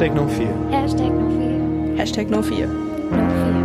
Hashtag 0.00 0.14
No 0.14 0.26
Fear. 0.28 0.48
Hashtag 0.72 1.12
no 1.12 1.28
fear. 1.28 1.60
Hashtag 1.98 2.30
no 2.30 2.40
fear. 2.40 2.68
No 2.68 3.28
fear. 3.36 3.60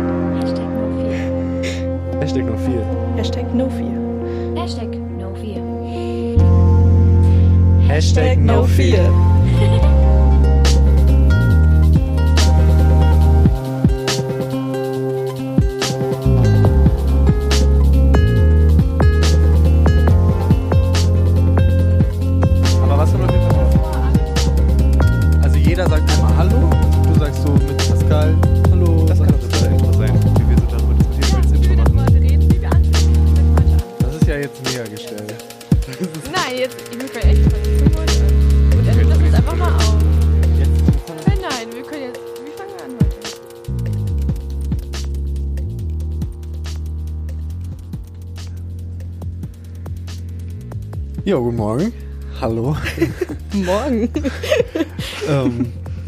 Hashtag 2.20 2.44
no 2.44 2.56
fear. 2.58 2.84
Hashtag 3.16 3.54
No 3.54 3.70
Fear. 3.70 3.96
Hashtag 4.54 4.92
no 4.92 5.00
fear. 5.00 5.00
Hashtag 5.00 5.00
no 5.16 5.34
fear. 5.34 5.62
Hashtag 7.88 8.36
No 8.36 8.66
Fear. 8.66 9.25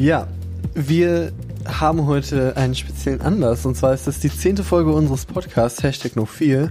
Ja, 0.01 0.27
wir 0.75 1.33
haben 1.67 2.07
heute 2.07 2.57
einen 2.57 2.75
speziellen 2.75 3.21
Anlass 3.21 3.67
und 3.67 3.77
zwar 3.77 3.95
ist 3.95 4.07
das 4.07 4.21
die 4.21 4.31
zehnte 4.31 4.65
Folge 4.65 4.93
unseres 4.93 5.27
Podcasts 5.27 5.83
Hashtag 5.83 6.17
No 6.17 6.25
4 6.25 6.71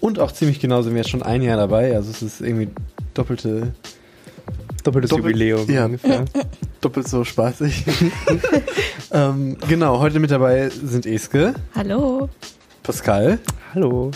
und 0.00 0.18
auch 0.18 0.32
ziemlich 0.32 0.60
genau 0.60 0.82
sind 0.82 0.92
wir 0.92 0.98
jetzt 1.00 1.10
schon 1.10 1.22
ein 1.22 1.42
Jahr 1.42 1.56
dabei, 1.56 1.94
also 1.96 2.10
es 2.10 2.22
ist 2.22 2.40
irgendwie 2.40 2.68
doppelte 3.14 3.72
Doppeltes 4.84 5.10
Doppel- 5.10 5.32
Jubiläum 5.32 5.68
ja. 5.70 5.86
ungefähr. 5.86 6.24
doppelt 6.80 7.08
so 7.08 7.24
spaßig. 7.24 7.84
ähm, 9.10 9.56
genau, 9.68 9.98
heute 9.98 10.20
mit 10.20 10.30
dabei 10.30 10.68
sind 10.70 11.04
Eske, 11.04 11.54
Hallo. 11.74 12.28
Pascal, 12.84 13.38
Hallo. 13.74 14.12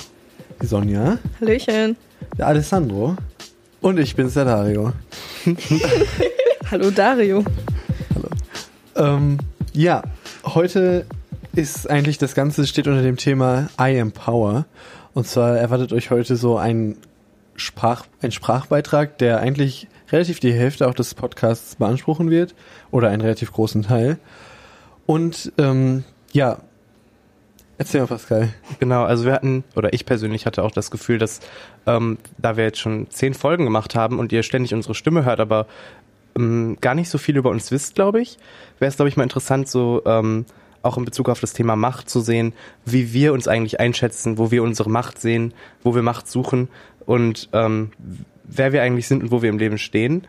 die 0.62 0.66
Sonja, 0.66 1.18
Hallöchen. 1.40 1.96
der 2.38 2.46
Alessandro 2.46 3.16
und 3.80 3.98
ich 3.98 4.14
bin's, 4.14 4.34
der 4.34 4.44
Dario. 4.44 4.92
Hallo 6.70 6.90
Dario. 6.90 7.44
Ähm, 8.96 9.38
ja, 9.72 10.02
heute 10.44 11.06
ist 11.54 11.88
eigentlich 11.88 12.18
das 12.18 12.34
Ganze 12.34 12.66
steht 12.66 12.86
unter 12.86 13.02
dem 13.02 13.16
Thema 13.16 13.68
I 13.80 14.00
am 14.00 14.12
Power. 14.12 14.66
Und 15.14 15.26
zwar 15.26 15.56
erwartet 15.56 15.92
euch 15.92 16.10
heute 16.10 16.36
so 16.36 16.56
ein 16.56 16.96
Sprach, 17.54 18.06
ein 18.22 18.32
Sprachbeitrag, 18.32 19.18
der 19.18 19.40
eigentlich 19.40 19.88
relativ 20.10 20.40
die 20.40 20.52
Hälfte 20.52 20.88
auch 20.88 20.94
des 20.94 21.14
Podcasts 21.14 21.76
beanspruchen 21.76 22.30
wird 22.30 22.54
oder 22.90 23.08
einen 23.08 23.22
relativ 23.22 23.52
großen 23.52 23.82
Teil. 23.82 24.18
Und 25.06 25.52
ähm, 25.58 26.04
ja, 26.32 26.58
erzähl 27.78 28.00
mal 28.00 28.06
Pascal. 28.06 28.48
Genau, 28.78 29.04
also 29.04 29.24
wir 29.24 29.32
hatten, 29.32 29.64
oder 29.74 29.92
ich 29.92 30.06
persönlich 30.06 30.46
hatte 30.46 30.62
auch 30.62 30.70
das 30.70 30.90
Gefühl, 30.90 31.18
dass 31.18 31.40
ähm, 31.86 32.18
da 32.38 32.56
wir 32.56 32.64
jetzt 32.64 32.78
schon 32.78 33.10
zehn 33.10 33.34
Folgen 33.34 33.64
gemacht 33.64 33.94
haben 33.94 34.18
und 34.18 34.32
ihr 34.32 34.42
ständig 34.42 34.72
unsere 34.72 34.94
Stimme 34.94 35.24
hört, 35.24 35.40
aber 35.40 35.66
ähm, 36.36 36.78
gar 36.80 36.94
nicht 36.94 37.08
so 37.08 37.18
viel 37.18 37.36
über 37.36 37.50
uns 37.50 37.70
wisst, 37.70 37.94
glaube 37.94 38.20
ich, 38.20 38.38
wäre 38.78 38.88
es, 38.88 38.96
glaube 38.96 39.08
ich, 39.08 39.16
mal 39.16 39.22
interessant, 39.24 39.68
so 39.68 40.02
ähm, 40.06 40.46
auch 40.82 40.98
in 40.98 41.04
Bezug 41.04 41.28
auf 41.28 41.40
das 41.40 41.52
Thema 41.52 41.76
Macht 41.76 42.10
zu 42.10 42.20
sehen, 42.20 42.52
wie 42.84 43.12
wir 43.12 43.32
uns 43.32 43.48
eigentlich 43.48 43.80
einschätzen, 43.80 44.38
wo 44.38 44.50
wir 44.50 44.62
unsere 44.62 44.90
Macht 44.90 45.20
sehen, 45.20 45.54
wo 45.82 45.94
wir 45.94 46.02
Macht 46.02 46.28
suchen 46.28 46.68
und 47.06 47.48
ähm, 47.52 47.92
wer 48.44 48.72
wir 48.72 48.82
eigentlich 48.82 49.06
sind 49.06 49.22
und 49.22 49.30
wo 49.30 49.42
wir 49.42 49.48
im 49.48 49.58
Leben 49.58 49.78
stehen. 49.78 50.26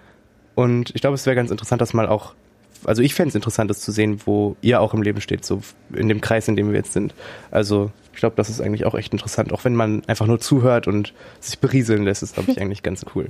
Und 0.55 0.91
ich 0.93 1.01
glaube, 1.01 1.15
es 1.15 1.25
wäre 1.25 1.35
ganz 1.35 1.51
interessant, 1.51 1.81
das 1.81 1.93
mal 1.93 2.07
auch, 2.07 2.33
also 2.85 3.01
ich 3.01 3.15
fände 3.15 3.29
es 3.29 3.35
interessant, 3.35 3.69
das 3.69 3.79
zu 3.79 3.91
sehen, 3.91 4.21
wo 4.25 4.55
ihr 4.61 4.81
auch 4.81 4.93
im 4.93 5.01
Leben 5.01 5.21
steht, 5.21 5.43
so 5.45 5.61
in 5.93 6.09
dem 6.09 6.21
Kreis, 6.21 6.47
in 6.47 6.55
dem 6.55 6.69
wir 6.69 6.77
jetzt 6.77 6.93
sind. 6.93 7.15
Also 7.49 7.91
ich 8.13 8.19
glaube, 8.19 8.35
das 8.35 8.49
ist 8.49 8.61
eigentlich 8.61 8.85
auch 8.85 8.95
echt 8.95 9.11
interessant, 9.11 9.51
auch 9.51 9.65
wenn 9.65 9.75
man 9.75 10.03
einfach 10.05 10.27
nur 10.27 10.39
zuhört 10.39 10.87
und 10.87 11.13
sich 11.39 11.57
berieseln 11.59 12.03
lässt, 12.03 12.21
ist, 12.21 12.35
glaube 12.35 12.51
ich, 12.51 12.61
eigentlich 12.61 12.83
ganz 12.83 13.05
cool. 13.15 13.29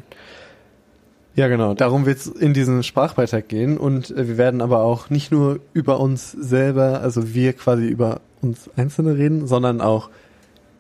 Ja, 1.35 1.47
genau. 1.47 1.73
Darum 1.73 2.05
wird 2.05 2.19
es 2.19 2.27
in 2.27 2.53
diesen 2.53 2.83
Sprachbeitrag 2.83 3.47
gehen 3.47 3.77
und 3.77 4.11
äh, 4.11 4.27
wir 4.27 4.37
werden 4.37 4.61
aber 4.61 4.83
auch 4.83 5.09
nicht 5.09 5.31
nur 5.31 5.59
über 5.73 5.99
uns 5.99 6.31
selber, 6.31 7.01
also 7.01 7.33
wir 7.33 7.53
quasi 7.53 7.87
über 7.87 8.21
uns 8.41 8.69
Einzelne 8.75 9.17
reden, 9.17 9.47
sondern 9.47 9.81
auch 9.81 10.09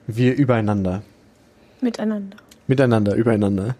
wir 0.05 0.35
übereinander. 0.35 1.01
Miteinander. 1.81 2.37
Miteinander, 2.67 3.15
übereinander. 3.15 3.75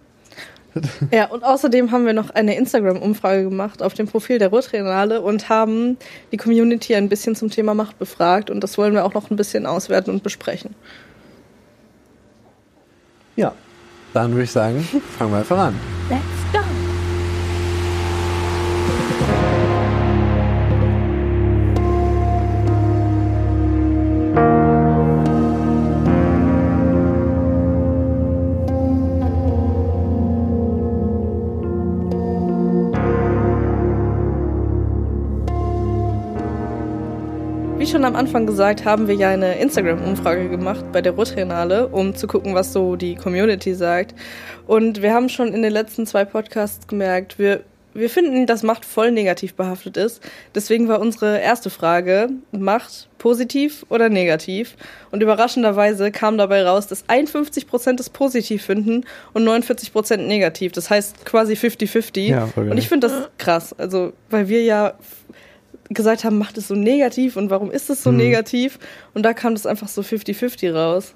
Ja, 1.11 1.27
und 1.27 1.43
außerdem 1.43 1.91
haben 1.91 2.07
wir 2.07 2.13
noch 2.13 2.31
eine 2.31 2.55
Instagram-Umfrage 2.55 3.43
gemacht 3.43 3.83
auf 3.83 3.93
dem 3.93 4.07
Profil 4.07 4.39
der 4.39 4.49
Ruhrtriennale 4.49 5.21
und 5.21 5.47
haben 5.47 5.97
die 6.31 6.37
Community 6.37 6.95
ein 6.95 7.09
bisschen 7.09 7.35
zum 7.35 7.51
Thema 7.51 7.75
Macht 7.75 7.99
befragt 7.99 8.49
und 8.49 8.61
das 8.61 8.77
wollen 8.79 8.95
wir 8.95 9.05
auch 9.05 9.13
noch 9.13 9.29
ein 9.29 9.35
bisschen 9.35 9.67
auswerten 9.67 10.09
und 10.09 10.23
besprechen. 10.23 10.73
Ja, 13.35 13.53
dann 14.13 14.31
würde 14.31 14.43
ich 14.45 14.51
sagen, 14.51 14.81
fangen 15.17 15.31
wir 15.31 15.37
einfach 15.39 15.59
an. 15.59 15.75
Let's 16.09 16.42
am 38.13 38.19
Anfang 38.19 38.45
gesagt, 38.45 38.85
haben 38.85 39.07
wir 39.07 39.15
ja 39.15 39.29
eine 39.29 39.57
Instagram-Umfrage 39.57 40.47
gemacht 40.47 40.85
bei 40.91 41.01
der 41.01 41.13
Ruhrtriennale, 41.13 41.87
um 41.87 42.15
zu 42.15 42.27
gucken, 42.27 42.53
was 42.53 42.71
so 42.71 42.95
die 42.95 43.15
Community 43.15 43.73
sagt. 43.73 44.13
Und 44.67 45.01
wir 45.01 45.15
haben 45.15 45.29
schon 45.29 45.51
in 45.51 45.63
den 45.63 45.73
letzten 45.73 46.05
zwei 46.05 46.23
Podcasts 46.23 46.85
gemerkt, 46.85 47.39
wir, 47.39 47.61
wir 47.95 48.11
finden, 48.11 48.45
dass 48.45 48.61
Macht 48.61 48.85
voll 48.85 49.09
negativ 49.09 49.55
behaftet 49.55 49.97
ist. 49.97 50.21
Deswegen 50.53 50.87
war 50.87 50.99
unsere 50.99 51.39
erste 51.39 51.71
Frage, 51.71 52.29
Macht 52.51 53.09
positiv 53.17 53.83
oder 53.89 54.09
negativ? 54.09 54.75
Und 55.09 55.23
überraschenderweise 55.23 56.11
kam 56.11 56.37
dabei 56.37 56.63
raus, 56.63 56.85
dass 56.85 57.09
51% 57.09 57.99
es 57.99 58.11
positiv 58.11 58.63
finden 58.63 59.05
und 59.33 59.43
49% 59.43 60.17
negativ. 60.17 60.71
Das 60.73 60.91
heißt 60.91 61.25
quasi 61.25 61.53
50-50. 61.53 62.19
Ja, 62.27 62.47
und 62.55 62.77
ich 62.77 62.89
finde 62.89 63.07
das 63.07 63.29
krass. 63.39 63.73
Also, 63.73 64.13
weil 64.29 64.49
wir 64.49 64.61
ja 64.61 64.93
gesagt 65.89 66.23
haben, 66.23 66.37
macht 66.37 66.57
es 66.57 66.67
so 66.67 66.75
negativ 66.75 67.35
und 67.35 67.49
warum 67.49 67.69
ist 67.71 67.89
es 67.89 68.03
so 68.03 68.11
Mhm. 68.11 68.17
negativ? 68.17 68.79
Und 69.13 69.23
da 69.23 69.33
kam 69.33 69.53
das 69.53 69.65
einfach 69.65 69.87
so 69.87 70.01
50-50 70.01 70.71
raus. 70.73 71.13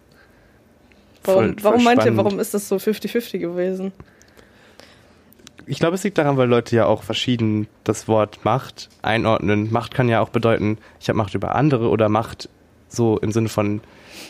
Warum, 1.23 1.43
Voll- 1.43 1.53
voll 1.55 1.64
warum 1.64 1.84
meint 1.84 2.05
ihr, 2.05 2.16
warum 2.17 2.40
ist 2.40 2.53
das 2.53 2.67
so 2.69 2.78
50-50 2.78 3.40
gewesen? 3.40 3.91
Ich 5.66 5.79
glaube, 5.79 5.96
es 5.96 6.03
liegt 6.03 6.17
daran, 6.17 6.37
weil 6.37 6.47
Leute 6.47 6.75
ja 6.75 6.85
auch 6.85 7.03
verschieden 7.03 7.67
das 7.84 8.08
Wort 8.08 8.46
Macht 8.46 8.87
einordnen. 9.02 9.69
Macht 9.72 9.93
kann 9.93 10.08
ja 10.08 10.22
auch 10.22 10.29
bedeuten, 10.29 10.78
ich 11.02 11.09
habe 11.09 11.17
Macht 11.17 11.34
über 11.35 11.55
andere 11.55 11.90
oder 11.90 12.08
Macht 12.08 12.47
so 12.87 13.17
im 13.19 13.34
Sinne 13.34 13.49
von, 13.49 13.81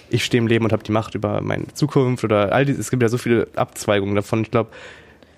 ich 0.09 0.25
stehe 0.25 0.41
im 0.41 0.47
Leben 0.47 0.65
und 0.65 0.71
habe 0.73 0.81
die 0.83 0.91
Macht 0.91 1.13
über 1.13 1.41
meine 1.41 1.67
Zukunft 1.73 2.23
oder 2.23 2.53
all 2.53 2.65
diese, 2.65 2.79
es 2.81 2.89
gibt 2.89 3.03
ja 3.03 3.09
so 3.09 3.19
viele 3.19 3.47
Abzweigungen 3.55 4.15
davon. 4.15 4.41
Ich 4.41 4.49
glaube, 4.49 4.71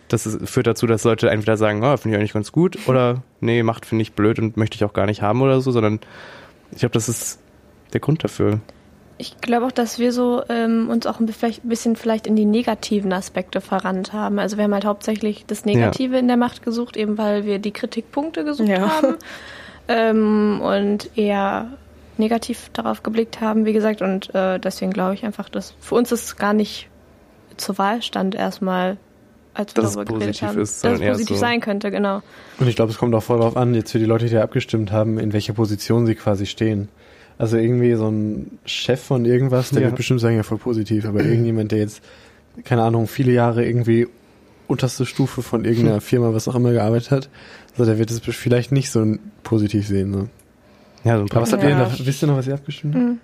das 0.10 0.26
ist, 0.26 0.50
führt 0.50 0.68
dazu, 0.68 0.88
dass 0.88 1.04
Leute 1.04 1.30
entweder 1.30 1.58
sagen, 1.58 1.84
oh, 1.84 1.96
finde 1.98 2.16
ich 2.16 2.20
eigentlich 2.20 2.34
ganz 2.34 2.52
gut 2.52 2.88
oder 2.88 3.24
nee, 3.40 3.64
Macht 3.64 3.86
finde 3.86 4.02
ich 4.02 4.14
blöd 4.14 4.40
und 4.40 4.58
möchte 4.58 4.76
ich 4.76 4.84
auch 4.84 4.94
gar 4.94 5.06
nicht 5.06 5.22
haben 5.22 5.42
oder 5.42 5.62
so, 5.62 5.72
sondern 5.72 6.00
ich 6.72 6.80
glaube, 6.80 6.94
das 6.94 7.10
ist 7.10 7.40
der 7.94 8.00
Grund 8.00 8.24
dafür. 8.24 8.60
Ich 9.18 9.42
glaube 9.42 9.66
auch, 9.66 9.72
dass 9.72 10.00
wir 10.00 10.14
so 10.14 10.44
ähm, 10.48 10.90
uns 10.90 11.06
auch 11.06 11.20
ein 11.20 11.30
bisschen 11.64 11.96
vielleicht 11.98 12.26
in 12.26 12.38
die 12.38 12.46
negativen 12.46 13.12
Aspekte 13.12 13.60
verrannt 13.60 14.14
haben. 14.14 14.40
Also 14.40 14.56
wir 14.56 14.64
haben 14.64 14.74
halt 14.74 14.86
hauptsächlich 14.86 15.46
das 15.46 15.66
Negative 15.66 16.18
in 16.18 16.28
der 16.28 16.38
Macht 16.38 16.64
gesucht, 16.64 16.96
eben 16.96 17.18
weil 17.18 17.46
wir 17.46 17.60
die 17.60 17.72
Kritikpunkte 17.72 18.46
gesucht 18.46 18.70
Ja. 18.70 18.90
haben 18.90 19.18
ähm, 19.90 20.62
und 20.62 21.18
eher 21.18 21.68
negativ 22.16 22.70
darauf 22.72 23.04
geblickt 23.04 23.42
haben, 23.42 23.66
wie 23.66 23.74
gesagt. 23.74 24.02
Und 24.02 24.34
äh, 24.34 24.58
deswegen 24.58 24.92
glaube 24.92 25.16
ich 25.16 25.26
einfach, 25.26 25.50
dass 25.50 25.74
für 25.82 25.96
uns 25.96 26.12
es 26.14 26.38
gar 26.38 26.54
nicht 26.54 26.88
zur 27.58 27.78
Wahl 27.78 28.02
stand 28.02 28.36
erstmal, 28.36 28.98
als 29.54 29.76
wir 29.76 29.82
Dass 29.84 29.92
es 29.92 29.96
darüber 29.96 30.14
geredet 30.14 30.28
positiv 30.40 30.48
haben. 30.48 30.60
ist, 30.62 30.84
dass 30.84 31.00
es 31.00 31.08
positiv 31.08 31.36
so- 31.36 31.40
sein 31.42 31.60
könnte, 31.60 31.92
genau. 31.92 32.22
Und 32.60 32.68
ich 32.68 32.76
glaube, 32.76 32.92
es 32.92 32.98
kommt 32.98 33.14
auch 33.16 33.24
voll 33.24 33.40
darauf 33.40 33.58
an, 33.58 33.74
jetzt 33.74 33.92
für 33.92 34.00
die 34.00 34.06
Leute, 34.06 34.26
die 34.26 34.34
da 34.34 34.44
abgestimmt 34.44 34.92
haben, 34.92 35.18
in 35.20 35.34
welcher 35.34 35.54
Position 35.54 36.06
sie 36.06 36.16
quasi 36.16 36.46
stehen. 36.46 36.88
Also 37.38 37.58
irgendwie 37.58 37.94
so 37.96 38.10
ein 38.10 38.60
Chef 38.66 39.02
von 39.02 39.26
irgendwas, 39.26 39.70
der 39.72 39.82
Ja. 39.82 39.88
wird 39.88 39.96
bestimmt 39.98 40.20
sagen, 40.20 40.36
ja 40.36 40.44
voll 40.44 40.58
positiv, 40.58 41.06
aber 41.06 41.24
irgendjemand, 41.24 41.72
der 41.72 41.80
jetzt, 41.80 42.02
keine 42.66 42.84
Ahnung, 42.84 43.08
viele 43.08 43.32
Jahre 43.32 43.66
irgendwie 43.66 44.08
unterste 44.68 45.06
Stufe 45.06 45.42
von 45.42 45.66
irgendeiner 45.66 46.02
Firma, 46.02 46.34
was 46.34 46.48
auch 46.48 46.56
immer 46.56 46.72
gearbeitet 46.74 47.12
hat, 47.12 47.30
so, 47.78 47.86
der 47.86 47.98
wird 47.98 48.12
es 48.12 48.20
vielleicht 48.20 48.72
nicht 48.72 48.92
so 48.92 49.16
positiv 49.44 49.88
sehen. 49.88 50.14
So. 50.14 50.20
Ja, 50.20 50.24
so 50.24 51.10
ein 51.10 51.16
Aber 51.22 51.28
paar. 51.30 51.42
was 51.44 51.54
habt 51.54 51.64
Ja. 51.64 51.70
ihr 51.70 51.76
denn 51.76 51.86
da? 51.98 52.06
Wisst 52.06 52.22
ihr 52.24 52.28
noch, 52.28 52.38
was 52.38 52.48
ihr 52.48 52.54
abgestimmt 52.54 52.96
habt? 52.96 53.04
Mhm. 53.06 53.20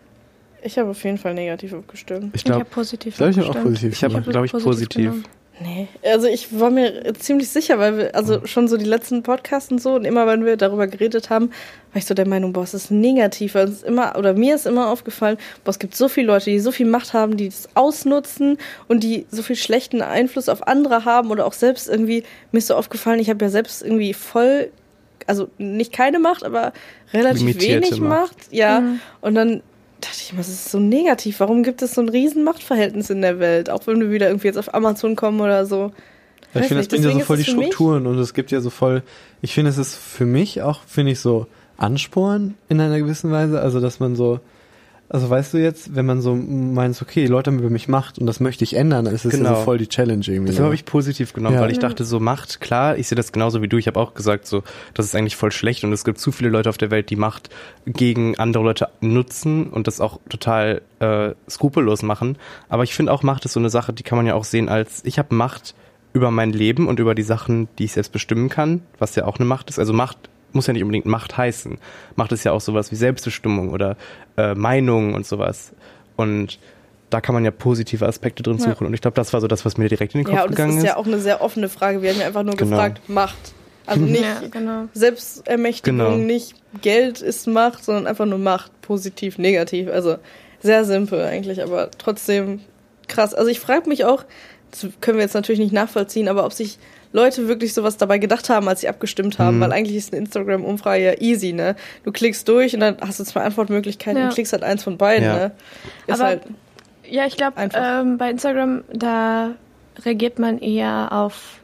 Ich 0.63 0.79
habe 0.79 0.89
auf 0.89 1.03
jeden 1.03 1.17
Fall 1.19 1.33
negativ 1.35 1.73
abgestimmt. 1.73 2.29
Ich 2.29 2.35
Ich 2.35 2.43
glaube, 2.45 2.61
habe 2.61 2.69
positiv 2.71 3.13
Ich 3.13 3.17
glaube, 3.17 3.31
ich 3.31 3.37
habe 3.37 3.49
auch 3.49 3.55
abgestimmt. 3.55 3.73
positiv. 3.75 3.93
ich 3.93 4.03
habe, 4.03 4.15
hab 4.15 4.23
glaube 4.27 4.45
ich, 4.47 4.51
positiv. 4.53 4.95
genommen. 5.03 5.23
Nee, 5.61 5.87
also 6.03 6.27
ich 6.27 6.59
war 6.59 6.69
mir 6.69 7.13
ziemlich 7.17 7.47
sicher, 7.49 7.79
weil 7.79 7.97
wir, 7.97 8.15
also 8.15 8.45
schon 8.45 8.67
so 8.67 8.75
die 8.75 8.83
letzten 8.85 9.23
Podcasts 9.23 9.71
und 9.71 9.81
so, 9.81 9.93
und 9.93 10.03
immer 10.03 10.27
wenn 10.27 10.43
wir 10.43 10.57
darüber 10.57 10.85
geredet 10.87 11.29
haben, 11.29 11.47
war 11.93 11.99
ich 11.99 12.05
so 12.05 12.13
der 12.13 12.27
Meinung, 12.27 12.51
boah, 12.51 12.63
es 12.63 12.73
ist 12.73 12.91
negativ, 12.91 13.55
weil 13.55 13.65
es 13.69 13.75
ist 13.75 13.83
immer, 13.85 14.17
oder 14.17 14.33
mir 14.33 14.55
ist 14.55 14.65
immer 14.65 14.89
aufgefallen, 14.89 15.37
boah, 15.63 15.69
es 15.71 15.79
gibt 15.79 15.95
so 15.95 16.09
viele 16.09 16.27
Leute, 16.27 16.49
die 16.49 16.59
so 16.59 16.73
viel 16.73 16.85
Macht 16.87 17.13
haben, 17.13 17.37
die 17.37 17.47
das 17.47 17.69
ausnutzen 17.73 18.57
und 18.89 19.01
die 19.01 19.27
so 19.31 19.43
viel 19.43 19.55
schlechten 19.55 20.01
Einfluss 20.01 20.49
auf 20.49 20.67
andere 20.67 21.05
haben 21.05 21.31
oder 21.31 21.45
auch 21.45 21.53
selbst 21.53 21.87
irgendwie, 21.87 22.23
mir 22.51 22.57
ist 22.57 22.67
so 22.67 22.75
aufgefallen, 22.75 23.19
ich 23.21 23.29
habe 23.29 23.45
ja 23.45 23.49
selbst 23.49 23.81
irgendwie 23.81 24.13
voll, 24.13 24.71
also 25.25 25.47
nicht 25.57 25.93
keine 25.93 26.19
Macht, 26.19 26.43
aber 26.43 26.73
relativ 27.13 27.39
Limitierte 27.47 27.87
wenig 27.87 28.01
Macht. 28.01 28.31
Macht, 28.33 28.37
ja, 28.51 28.81
Mhm. 28.81 28.99
und 29.21 29.35
dann 29.35 29.61
dachte 30.05 30.17
ich 30.21 30.31
mir, 30.33 30.37
das 30.39 30.49
ist 30.49 30.71
so 30.71 30.79
negativ. 30.79 31.39
Warum 31.39 31.63
gibt 31.63 31.81
es 31.81 31.93
so 31.95 32.01
ein 32.01 32.09
riesen 32.09 32.43
Machtverhältnis 32.43 33.09
in 33.09 33.21
der 33.21 33.39
Welt? 33.39 33.69
Auch 33.69 33.85
wenn 33.87 33.99
wir 33.99 34.11
wieder 34.11 34.27
irgendwie 34.27 34.47
jetzt 34.47 34.57
auf 34.57 34.73
Amazon 34.73 35.15
kommen 35.15 35.41
oder 35.41 35.65
so. 35.65 35.91
Ja, 36.53 36.61
ich 36.61 36.67
finde, 36.67 36.83
das 36.83 36.87
bringt 36.87 37.03
ja 37.03 37.11
so 37.11 37.19
voll 37.19 37.37
die 37.37 37.41
es 37.43 37.49
für 37.49 37.55
mich- 37.57 37.67
Strukturen 37.67 38.07
und 38.07 38.17
es 38.19 38.33
gibt 38.33 38.51
ja 38.51 38.61
so 38.61 38.69
voll, 38.69 39.03
ich 39.41 39.53
finde, 39.53 39.69
es 39.69 39.77
ist 39.77 39.95
für 39.95 40.25
mich 40.25 40.61
auch, 40.61 40.81
finde 40.87 41.11
ich, 41.11 41.19
so 41.19 41.47
Ansporn 41.77 42.55
in 42.69 42.79
einer 42.79 42.97
gewissen 42.97 43.31
Weise, 43.31 43.59
also 43.59 43.81
dass 43.81 43.99
man 43.99 44.15
so, 44.15 44.39
also 45.09 45.29
weißt 45.29 45.53
du 45.53 45.57
jetzt, 45.59 45.95
wenn 45.95 46.05
man 46.05 46.21
so 46.21 46.35
meint, 46.35 46.99
okay, 47.01 47.25
Leute 47.27 47.51
haben 47.51 47.59
über 47.59 47.69
mich 47.69 47.87
Macht 47.87 48.17
und 48.19 48.25
das 48.25 48.39
möchte 48.39 48.63
ich 48.63 48.75
ändern, 48.75 49.05
dann 49.05 49.13
ist 49.13 49.23
es 49.25 49.33
ja 49.33 49.37
Genau. 49.39 49.55
so 49.55 49.61
voll 49.61 49.77
die 49.77 49.87
Challenge 49.87 50.23
irgendwie. 50.25 50.47
Das 50.47 50.57
so. 50.57 50.63
habe 50.63 50.73
ich 50.75 50.85
positiv 50.85 51.33
genommen, 51.33 51.55
Ja. 51.55 51.61
weil 51.61 51.69
ich 51.71 51.77
Ja. 51.77 51.81
dachte, 51.81 52.03
so 52.05 52.19
Macht, 52.19 52.59
klar, 52.61 52.97
ich 52.97 53.07
sehe 53.07 53.15
das 53.15 53.31
genauso 53.31 53.61
wie 53.61 53.67
du. 53.67 53.77
Ich 53.77 53.87
habe 53.87 53.99
auch 53.99 54.13
gesagt, 54.15 54.47
so, 54.47 54.63
das 54.93 55.05
ist 55.05 55.15
eigentlich 55.15 55.35
voll 55.35 55.51
schlecht 55.51 55.83
und 55.83 55.91
es 55.93 56.03
gibt 56.03 56.17
zu 56.19 56.31
viele 56.31 56.49
Leute 56.49 56.69
auf 56.69 56.77
der 56.77 56.91
Welt, 56.91 57.09
die 57.09 57.15
Macht 57.15 57.49
gegen 57.85 58.37
andere 58.39 58.63
Leute 58.63 58.87
nutzen 59.01 59.67
und 59.67 59.87
das 59.87 60.01
auch 60.01 60.19
total 60.29 60.81
äh, 60.99 61.31
skrupellos 61.49 62.01
machen. 62.01 62.37
Aber 62.69 62.83
ich 62.83 62.93
finde 62.95 63.11
auch, 63.11 63.21
Macht 63.23 63.45
ist 63.45 63.53
so 63.53 63.59
eine 63.59 63.69
Sache, 63.69 63.93
die 63.93 64.03
kann 64.03 64.17
man 64.17 64.25
ja 64.25 64.33
auch 64.33 64.43
sehen 64.45 64.69
als, 64.69 65.01
ich 65.05 65.19
habe 65.19 65.35
Macht 65.35 65.75
über 66.13 66.31
mein 66.31 66.51
Leben 66.51 66.87
und 66.87 66.99
über 66.99 67.13
die 67.13 67.23
Sachen, 67.23 67.67
die 67.77 67.83
ich 67.83 67.91
selbst 67.91 68.11
bestimmen 68.13 68.47
kann, 68.49 68.81
was 68.99 69.15
ja 69.15 69.25
auch 69.25 69.37
eine 69.37 69.45
Macht 69.45 69.69
ist. 69.69 69.79
Also 69.79 69.91
Macht 69.91 70.17
muss 70.55 70.67
ja 70.67 70.73
nicht 70.73 70.83
unbedingt 70.83 71.05
Macht 71.05 71.37
heißen. 71.37 71.77
Macht 72.15 72.31
ist 72.31 72.43
ja 72.43 72.51
auch 72.51 72.61
sowas 72.61 72.91
wie 72.91 72.95
Selbstbestimmung 72.95 73.69
oder 73.69 73.97
äh, 74.37 74.55
Meinung 74.55 75.13
und 75.13 75.25
sowas. 75.27 75.73
Und 76.15 76.59
da 77.09 77.21
kann 77.21 77.35
man 77.35 77.45
ja 77.45 77.51
positive 77.51 78.05
Aspekte 78.07 78.41
drin 78.43 78.57
Ja. 78.57 78.71
suchen. 78.71 78.87
Und 78.87 78.93
ich 78.93 79.01
glaube, 79.01 79.15
das 79.15 79.31
war 79.33 79.41
so 79.41 79.47
das, 79.47 79.63
was 79.65 79.77
mir 79.77 79.87
direkt 79.89 80.15
in 80.15 80.21
den 80.21 80.25
Kopf 80.25 80.35
Ja, 80.35 80.43
und 80.43 80.49
es 80.51 80.55
gegangen 80.55 80.71
ist 80.77 80.83
ist. 80.83 80.83
ja 80.85 80.97
auch 80.97 81.05
eine 81.05 81.19
sehr 81.19 81.41
offene 81.41 81.69
Frage. 81.69 82.01
Wir 82.01 82.11
haben 82.11 82.19
ja 82.19 82.27
einfach 82.27 82.43
nur 82.43 82.55
Genau. 82.55 82.71
gefragt, 82.71 83.07
Macht. 83.09 83.37
Also 83.85 84.01
nicht 84.03 84.23
Ja, 84.23 84.41
genau. 84.49 84.85
Selbstermächtigung, 84.93 85.97
Genau. 85.99 86.17
nicht 86.17 86.55
Geld 86.81 87.21
ist 87.21 87.47
Macht, 87.47 87.83
sondern 87.83 88.07
einfach 88.07 88.25
nur 88.25 88.39
Macht. 88.39 88.71
Positiv, 88.81 89.37
negativ. 89.37 89.89
Also 89.89 90.17
sehr 90.61 90.85
simpel 90.85 91.21
eigentlich, 91.23 91.61
aber 91.61 91.91
trotzdem 91.97 92.61
krass. 93.07 93.33
Also 93.35 93.51
ich 93.51 93.59
frage 93.59 93.87
mich 93.87 94.03
auch, 94.05 94.23
das 94.71 94.87
können 95.01 95.17
wir 95.17 95.23
jetzt 95.23 95.35
natürlich 95.35 95.59
nicht 95.59 95.73
nachvollziehen, 95.73 96.27
aber 96.27 96.45
ob 96.45 96.53
sich 96.53 96.79
Leute 97.15 97.47
wirklich 97.47 97.73
sowas 97.73 97.95
dabei 97.97 98.17
gedacht 98.17 98.49
haben, 98.49 98.67
als 98.67 98.81
sie 98.81 98.89
abgestimmt 98.89 99.39
haben, 99.39 99.57
Mhm. 99.57 99.61
weil 99.61 99.71
eigentlich 99.71 99.95
ist 99.95 100.11
eine 100.13 100.21
Instagram-Umfrage 100.23 101.03
ja 101.03 101.13
easy, 101.21 101.53
ne? 101.53 101.75
Du 102.03 102.11
klickst 102.11 102.47
durch 102.47 102.73
und 102.73 102.81
dann 102.81 102.97
hast 103.01 103.19
du 103.19 103.23
zwei 103.23 103.41
Antwortmöglichkeiten 103.41 104.19
Ja. 104.19 104.27
und 104.27 104.33
klickst 104.33 104.51
halt 104.53 104.63
eins 104.63 104.83
von 104.83 104.97
beiden, 104.97 105.23
Ja. 105.25 105.35
ne? 105.35 105.51
Ist 106.07 106.15
Aber 106.19 106.23
halt, 106.29 106.41
Ja, 107.09 107.25
ich 107.27 107.37
glaube, 107.37 107.55
Einfach. 107.57 108.01
ähm, 108.01 108.17
bei 108.17 108.29
Instagram, 108.31 108.83
da 108.91 109.51
reagiert 110.03 110.39
man 110.39 110.57
eher 110.59 111.09
auf 111.11 111.59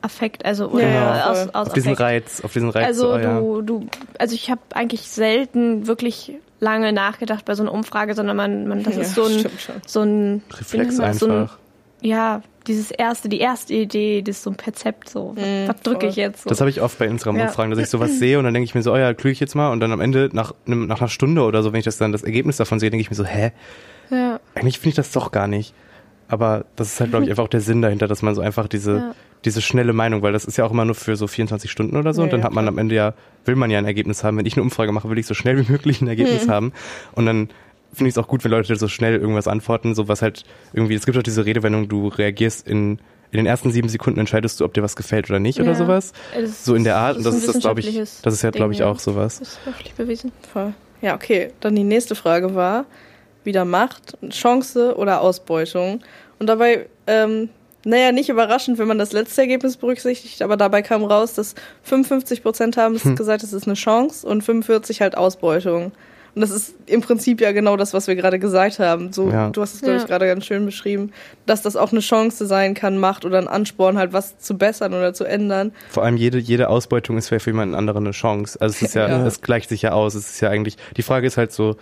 Affekt, 0.00 0.44
also 0.44 0.68
oder 0.68 0.88
Ja, 0.88 1.30
aus, 1.30 1.38
aus 1.52 1.66
auf 1.66 1.72
diesen 1.72 1.88
Affekt. 1.92 2.00
Reiz, 2.00 2.40
auf 2.44 2.52
diesen 2.52 2.70
Reiz. 2.70 2.86
Also 2.86 3.08
so, 3.12 3.18
ja. 3.18 3.40
du, 3.40 3.62
du, 3.62 3.86
also 4.18 4.34
ich 4.36 4.48
habe 4.50 4.60
eigentlich 4.72 5.02
selten 5.08 5.88
wirklich 5.88 6.34
lange 6.60 6.92
nachgedacht 6.92 7.44
bei 7.44 7.54
so 7.56 7.64
einer 7.64 7.72
Umfrage, 7.72 8.14
sondern 8.14 8.36
man, 8.36 8.68
man 8.68 8.84
das 8.84 8.94
ja, 8.96 9.02
ist 9.02 9.14
so 9.16 9.24
ein, 9.24 9.44
so 9.86 10.02
ein 10.02 10.42
Reflex 10.56 10.96
das? 10.98 11.18
So 11.18 11.26
ein, 11.26 11.32
einfach. 11.32 11.58
ja, 12.00 12.42
dieses 12.68 12.90
erste, 12.92 13.28
die 13.28 13.40
erste 13.40 13.74
Idee, 13.74 14.22
das 14.22 14.36
ist 14.36 14.42
so 14.44 14.50
ein 14.50 14.56
Perzept, 14.56 15.08
so, 15.08 15.32
was, 15.34 15.44
Mhm, 15.44 15.68
was 15.68 15.80
drücke 15.80 16.06
ich 16.06 16.16
jetzt? 16.16 16.42
So. 16.42 16.48
Das 16.50 16.60
habe 16.60 16.70
ich 16.70 16.80
oft 16.80 16.98
bei 16.98 17.06
Ja. 17.06 17.10
Instagram-Umfragen, 17.10 17.70
dass 17.70 17.80
ich 17.80 17.88
sowas 17.88 18.10
sehe 18.18 18.38
und 18.38 18.44
dann 18.44 18.54
denke 18.54 18.64
ich 18.64 18.74
mir 18.74 18.82
so, 18.82 18.92
oh 18.92 18.96
ja, 18.96 19.12
klüge 19.14 19.32
ich 19.32 19.40
jetzt 19.40 19.54
mal 19.56 19.72
und 19.72 19.80
dann 19.80 19.90
am 19.90 20.00
Ende, 20.00 20.28
nach, 20.32 20.54
nach 20.66 21.00
einer 21.00 21.08
Stunde 21.08 21.42
oder 21.42 21.62
so, 21.64 21.72
wenn 21.72 21.78
ich 21.80 21.84
das 21.84 21.96
dann 21.98 22.12
das 22.12 22.22
Ergebnis 22.22 22.56
davon 22.58 22.78
sehe, 22.78 22.90
denke 22.90 23.00
ich 23.00 23.10
mir 23.10 23.16
so, 23.16 23.24
hä, 23.24 23.50
ja, 24.10 24.38
eigentlich 24.54 24.78
finde 24.78 24.90
ich 24.90 24.94
das 24.96 25.10
doch 25.12 25.32
gar 25.32 25.48
nicht. 25.48 25.74
Aber 26.30 26.66
das 26.76 26.92
ist 26.92 27.00
halt, 27.00 27.10
glaube 27.10 27.24
ich, 27.24 27.30
einfach 27.32 27.44
auch 27.44 27.48
der 27.48 27.62
Sinn 27.62 27.80
dahinter, 27.82 28.06
dass 28.06 28.20
man 28.22 28.34
so 28.34 28.42
einfach 28.42 28.68
diese, 28.68 28.92
Ja. 28.96 29.14
diese 29.46 29.62
schnelle 29.62 29.94
Meinung, 29.94 30.20
weil 30.22 30.32
das 30.34 30.44
ist 30.44 30.58
ja 30.58 30.64
auch 30.66 30.70
immer 30.72 30.84
nur 30.84 30.94
für 30.94 31.16
so 31.16 31.26
24 31.26 31.70
Stunden 31.70 31.96
oder 31.96 32.12
so. 32.12 32.20
Ja, 32.20 32.24
und 32.24 32.32
dann 32.32 32.40
ja, 32.40 32.44
hat 32.46 32.52
man 32.52 32.64
klar. 32.64 32.72
am 32.74 32.78
Ende 32.78 32.94
ja, 32.94 33.14
will 33.46 33.56
man 33.56 33.70
ja 33.70 33.78
ein 33.78 33.86
Ergebnis 33.86 34.24
haben. 34.24 34.36
Wenn 34.36 34.44
ich 34.44 34.54
eine 34.54 34.62
Umfrage 34.62 34.92
mache, 34.92 35.08
will 35.08 35.18
ich 35.18 35.26
so 35.26 35.32
schnell 35.34 35.56
wie 35.66 35.70
möglich 35.72 36.02
ein 36.02 36.08
Ergebnis 36.08 36.46
Mhm. 36.46 36.50
haben. 36.50 36.72
Und 37.12 37.24
dann 37.26 37.48
finde 37.92 38.08
ich 38.08 38.14
es 38.14 38.18
auch 38.18 38.28
gut, 38.28 38.44
wenn 38.44 38.50
Leute 38.50 38.74
so 38.76 38.88
schnell 38.88 39.16
irgendwas 39.16 39.48
antworten, 39.48 39.94
so 39.94 40.08
was 40.08 40.22
halt 40.22 40.44
irgendwie, 40.72 40.94
es 40.94 41.06
gibt 41.06 41.16
auch 41.18 41.22
diese 41.22 41.44
Redewendung, 41.46 41.88
du 41.88 42.08
reagierst 42.08 42.66
in, 42.68 42.98
in 43.30 43.36
den 43.38 43.46
ersten 43.46 43.70
sieben 43.70 43.88
Sekunden 43.88 44.20
entscheidest 44.20 44.60
du, 44.60 44.64
ob 44.64 44.74
dir 44.74 44.82
was 44.82 44.96
gefällt 44.96 45.28
oder 45.30 45.38
nicht 45.38 45.58
oder 45.60 45.70
Ja. 45.70 45.74
sowas. 45.74 46.12
Das 46.34 46.64
So 46.64 46.74
in 46.74 46.84
der 46.84 46.96
Art. 46.96 47.16
Und 47.16 47.24
das 47.26 47.34
ist 47.34 47.48
das, 47.48 47.58
glaube 47.60 47.80
ich, 47.80 47.94
das 47.96 48.34
ist 48.34 48.42
ja, 48.42 48.50
glaube 48.50 48.72
ich, 48.72 48.82
auch 48.82 48.98
sowas. 48.98 49.38
Das 49.38 49.48
ist 49.48 49.66
wirklich 49.66 49.94
bewiesen. 49.94 50.32
Voll. 50.52 50.72
Ja, 51.00 51.14
okay. 51.14 51.50
Dann 51.60 51.74
die 51.76 51.84
nächste 51.84 52.14
Frage 52.14 52.54
war 52.54 52.84
wieder 53.44 53.64
Macht, 53.64 54.16
Chance 54.30 54.96
oder 54.96 55.20
Ausbeutung. 55.20 56.00
Und 56.38 56.46
dabei, 56.48 56.86
ähm, 57.06 57.48
naja, 57.84 58.12
nicht 58.12 58.28
überraschend, 58.28 58.78
wenn 58.78 58.88
man 58.88 58.98
das 58.98 59.12
letzte 59.12 59.40
Ergebnis 59.42 59.76
berücksichtigt, 59.76 60.42
aber 60.42 60.56
dabei 60.56 60.82
kam 60.82 61.04
raus, 61.04 61.34
dass 61.34 61.54
55 61.84 62.42
Prozent 62.42 62.76
haben 62.76 62.96
es 62.96 63.04
gesagt, 63.16 63.42
es 63.42 63.52
ist 63.52 63.66
eine 63.66 63.74
Chance 63.74 64.26
und 64.26 64.42
45 64.42 65.00
halt 65.00 65.16
Ausbeutung. 65.16 65.92
Und 66.38 66.42
das 66.42 66.50
ist 66.50 66.74
im 66.86 67.00
Prinzip 67.00 67.40
ja 67.40 67.50
genau 67.50 67.76
das, 67.76 67.92
was 67.94 68.06
wir 68.06 68.14
gerade 68.14 68.38
gesagt 68.38 68.78
haben. 68.78 69.12
So, 69.12 69.28
Ja. 69.28 69.50
du 69.50 69.60
hast 69.60 69.74
es, 69.74 69.80
glaube 69.80 69.96
ich, 69.96 70.02
Ja. 70.02 70.06
gerade 70.06 70.26
ganz 70.28 70.46
schön 70.46 70.64
beschrieben, 70.64 71.10
dass 71.46 71.62
das 71.62 71.74
auch 71.74 71.90
eine 71.90 71.98
Chance 72.00 72.46
sein 72.46 72.74
kann, 72.74 72.96
Macht 72.96 73.24
oder 73.24 73.38
ein 73.38 73.48
Ansporn, 73.48 73.98
halt 73.98 74.12
was 74.12 74.38
zu 74.38 74.56
bessern 74.56 74.94
oder 74.94 75.12
zu 75.12 75.24
ändern. 75.24 75.72
Vor 75.90 76.04
allem 76.04 76.16
jede, 76.16 76.38
jede 76.38 76.68
Ausbeutung 76.68 77.18
ist 77.18 77.28
für 77.28 77.38
jemanden 77.44 77.74
anderen 77.74 78.04
eine 78.04 78.12
Chance. 78.12 78.56
Also 78.60 78.76
es 78.76 78.82
ist 78.82 78.94
ja, 78.94 79.08
Ja. 79.08 79.26
es 79.26 79.40
gleicht 79.40 79.68
sich 79.68 79.82
ja 79.82 79.90
aus. 79.92 80.14
Es 80.14 80.30
ist 80.30 80.40
ja 80.40 80.48
eigentlich, 80.50 80.76
die 80.96 81.02
Frage 81.02 81.26
ist 81.26 81.38
halt 81.38 81.50
so 81.50 81.76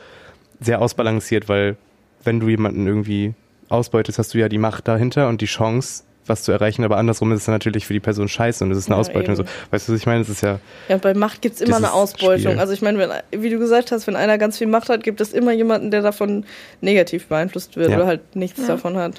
sehr 0.58 0.80
ausbalanciert, 0.80 1.50
weil 1.50 1.76
wenn 2.24 2.40
du 2.40 2.48
jemanden 2.48 2.86
irgendwie 2.86 3.34
ausbeutest, 3.68 4.18
hast 4.18 4.32
du 4.32 4.38
ja 4.38 4.48
die 4.48 4.56
Macht 4.56 4.88
dahinter 4.88 5.28
und 5.28 5.42
die 5.42 5.46
Chance, 5.46 6.04
was 6.28 6.42
zu 6.42 6.52
erreichen, 6.52 6.84
aber 6.84 6.96
andersrum 6.96 7.30
ist 7.32 7.40
es 7.40 7.44
dann 7.46 7.54
natürlich 7.54 7.86
für 7.86 7.92
die 7.94 8.00
Person 8.00 8.28
scheiße 8.28 8.64
und 8.64 8.70
es 8.72 8.78
ist 8.78 8.86
eine 8.86 8.96
Ja, 8.96 9.00
Ausbeutung. 9.00 9.34
eben. 9.34 9.46
So, 9.46 9.52
weißt 9.70 9.88
du, 9.88 9.92
was 9.92 10.00
ich 10.00 10.06
meine? 10.06 10.20
Es 10.22 10.28
ist 10.28 10.40
ja, 10.42 10.58
Ja, 10.88 10.96
bei 10.98 11.14
Macht 11.14 11.42
gibt's 11.42 11.60
immer 11.60 11.76
Dieses 11.76 11.84
eine 11.84 11.92
Ausbeutung. 11.92 12.38
Spiel. 12.52 12.58
Also 12.60 12.72
ich 12.72 12.82
meine, 12.82 12.98
wenn, 12.98 13.42
wie 13.42 13.50
du 13.50 13.58
gesagt 13.58 13.92
hast, 13.92 14.06
wenn 14.06 14.16
einer 14.16 14.38
ganz 14.38 14.58
viel 14.58 14.66
Macht 14.66 14.88
hat, 14.88 15.02
gibt 15.02 15.20
es 15.20 15.32
immer 15.32 15.52
jemanden, 15.52 15.90
der 15.90 16.02
davon 16.02 16.44
negativ 16.80 17.26
beeinflusst 17.26 17.76
wird 17.76 17.90
Ja. 17.90 17.96
oder 17.96 18.06
halt 18.06 18.36
nichts 18.36 18.60
Ja. 18.60 18.66
davon 18.68 18.96
hat. 18.96 19.14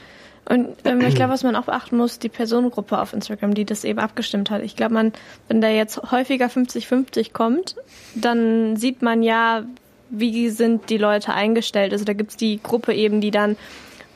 Und 0.49 0.69
ähm, 0.85 1.01
ich 1.01 1.13
glaube, 1.15 1.33
was 1.33 1.43
man 1.43 1.57
auch 1.57 1.65
beachten 1.65 1.97
muss, 1.97 2.19
die 2.19 2.29
Personengruppe 2.29 2.97
auf 2.99 3.11
Instagram, 3.11 3.53
die 3.53 3.65
das 3.65 3.83
eben 3.83 3.99
abgestimmt 3.99 4.49
hat. 4.49 4.61
Ich 4.63 4.77
glaube, 4.77 4.93
man, 4.93 5.11
wenn 5.49 5.59
da 5.59 5.67
jetzt 5.67 5.99
häufiger 6.11 6.45
50-50 6.47 7.33
kommt, 7.33 7.75
dann 8.15 8.77
sieht 8.77 9.01
man 9.01 9.23
ja, 9.23 9.63
wie 10.09 10.49
sind 10.49 10.89
die 10.89 10.97
Leute 10.97 11.33
eingestellt. 11.33 11.91
Also 11.91 12.05
da 12.05 12.13
gibt's 12.13 12.37
die 12.37 12.61
Gruppe 12.63 12.93
eben, 12.93 13.19
die 13.19 13.31
dann 13.31 13.57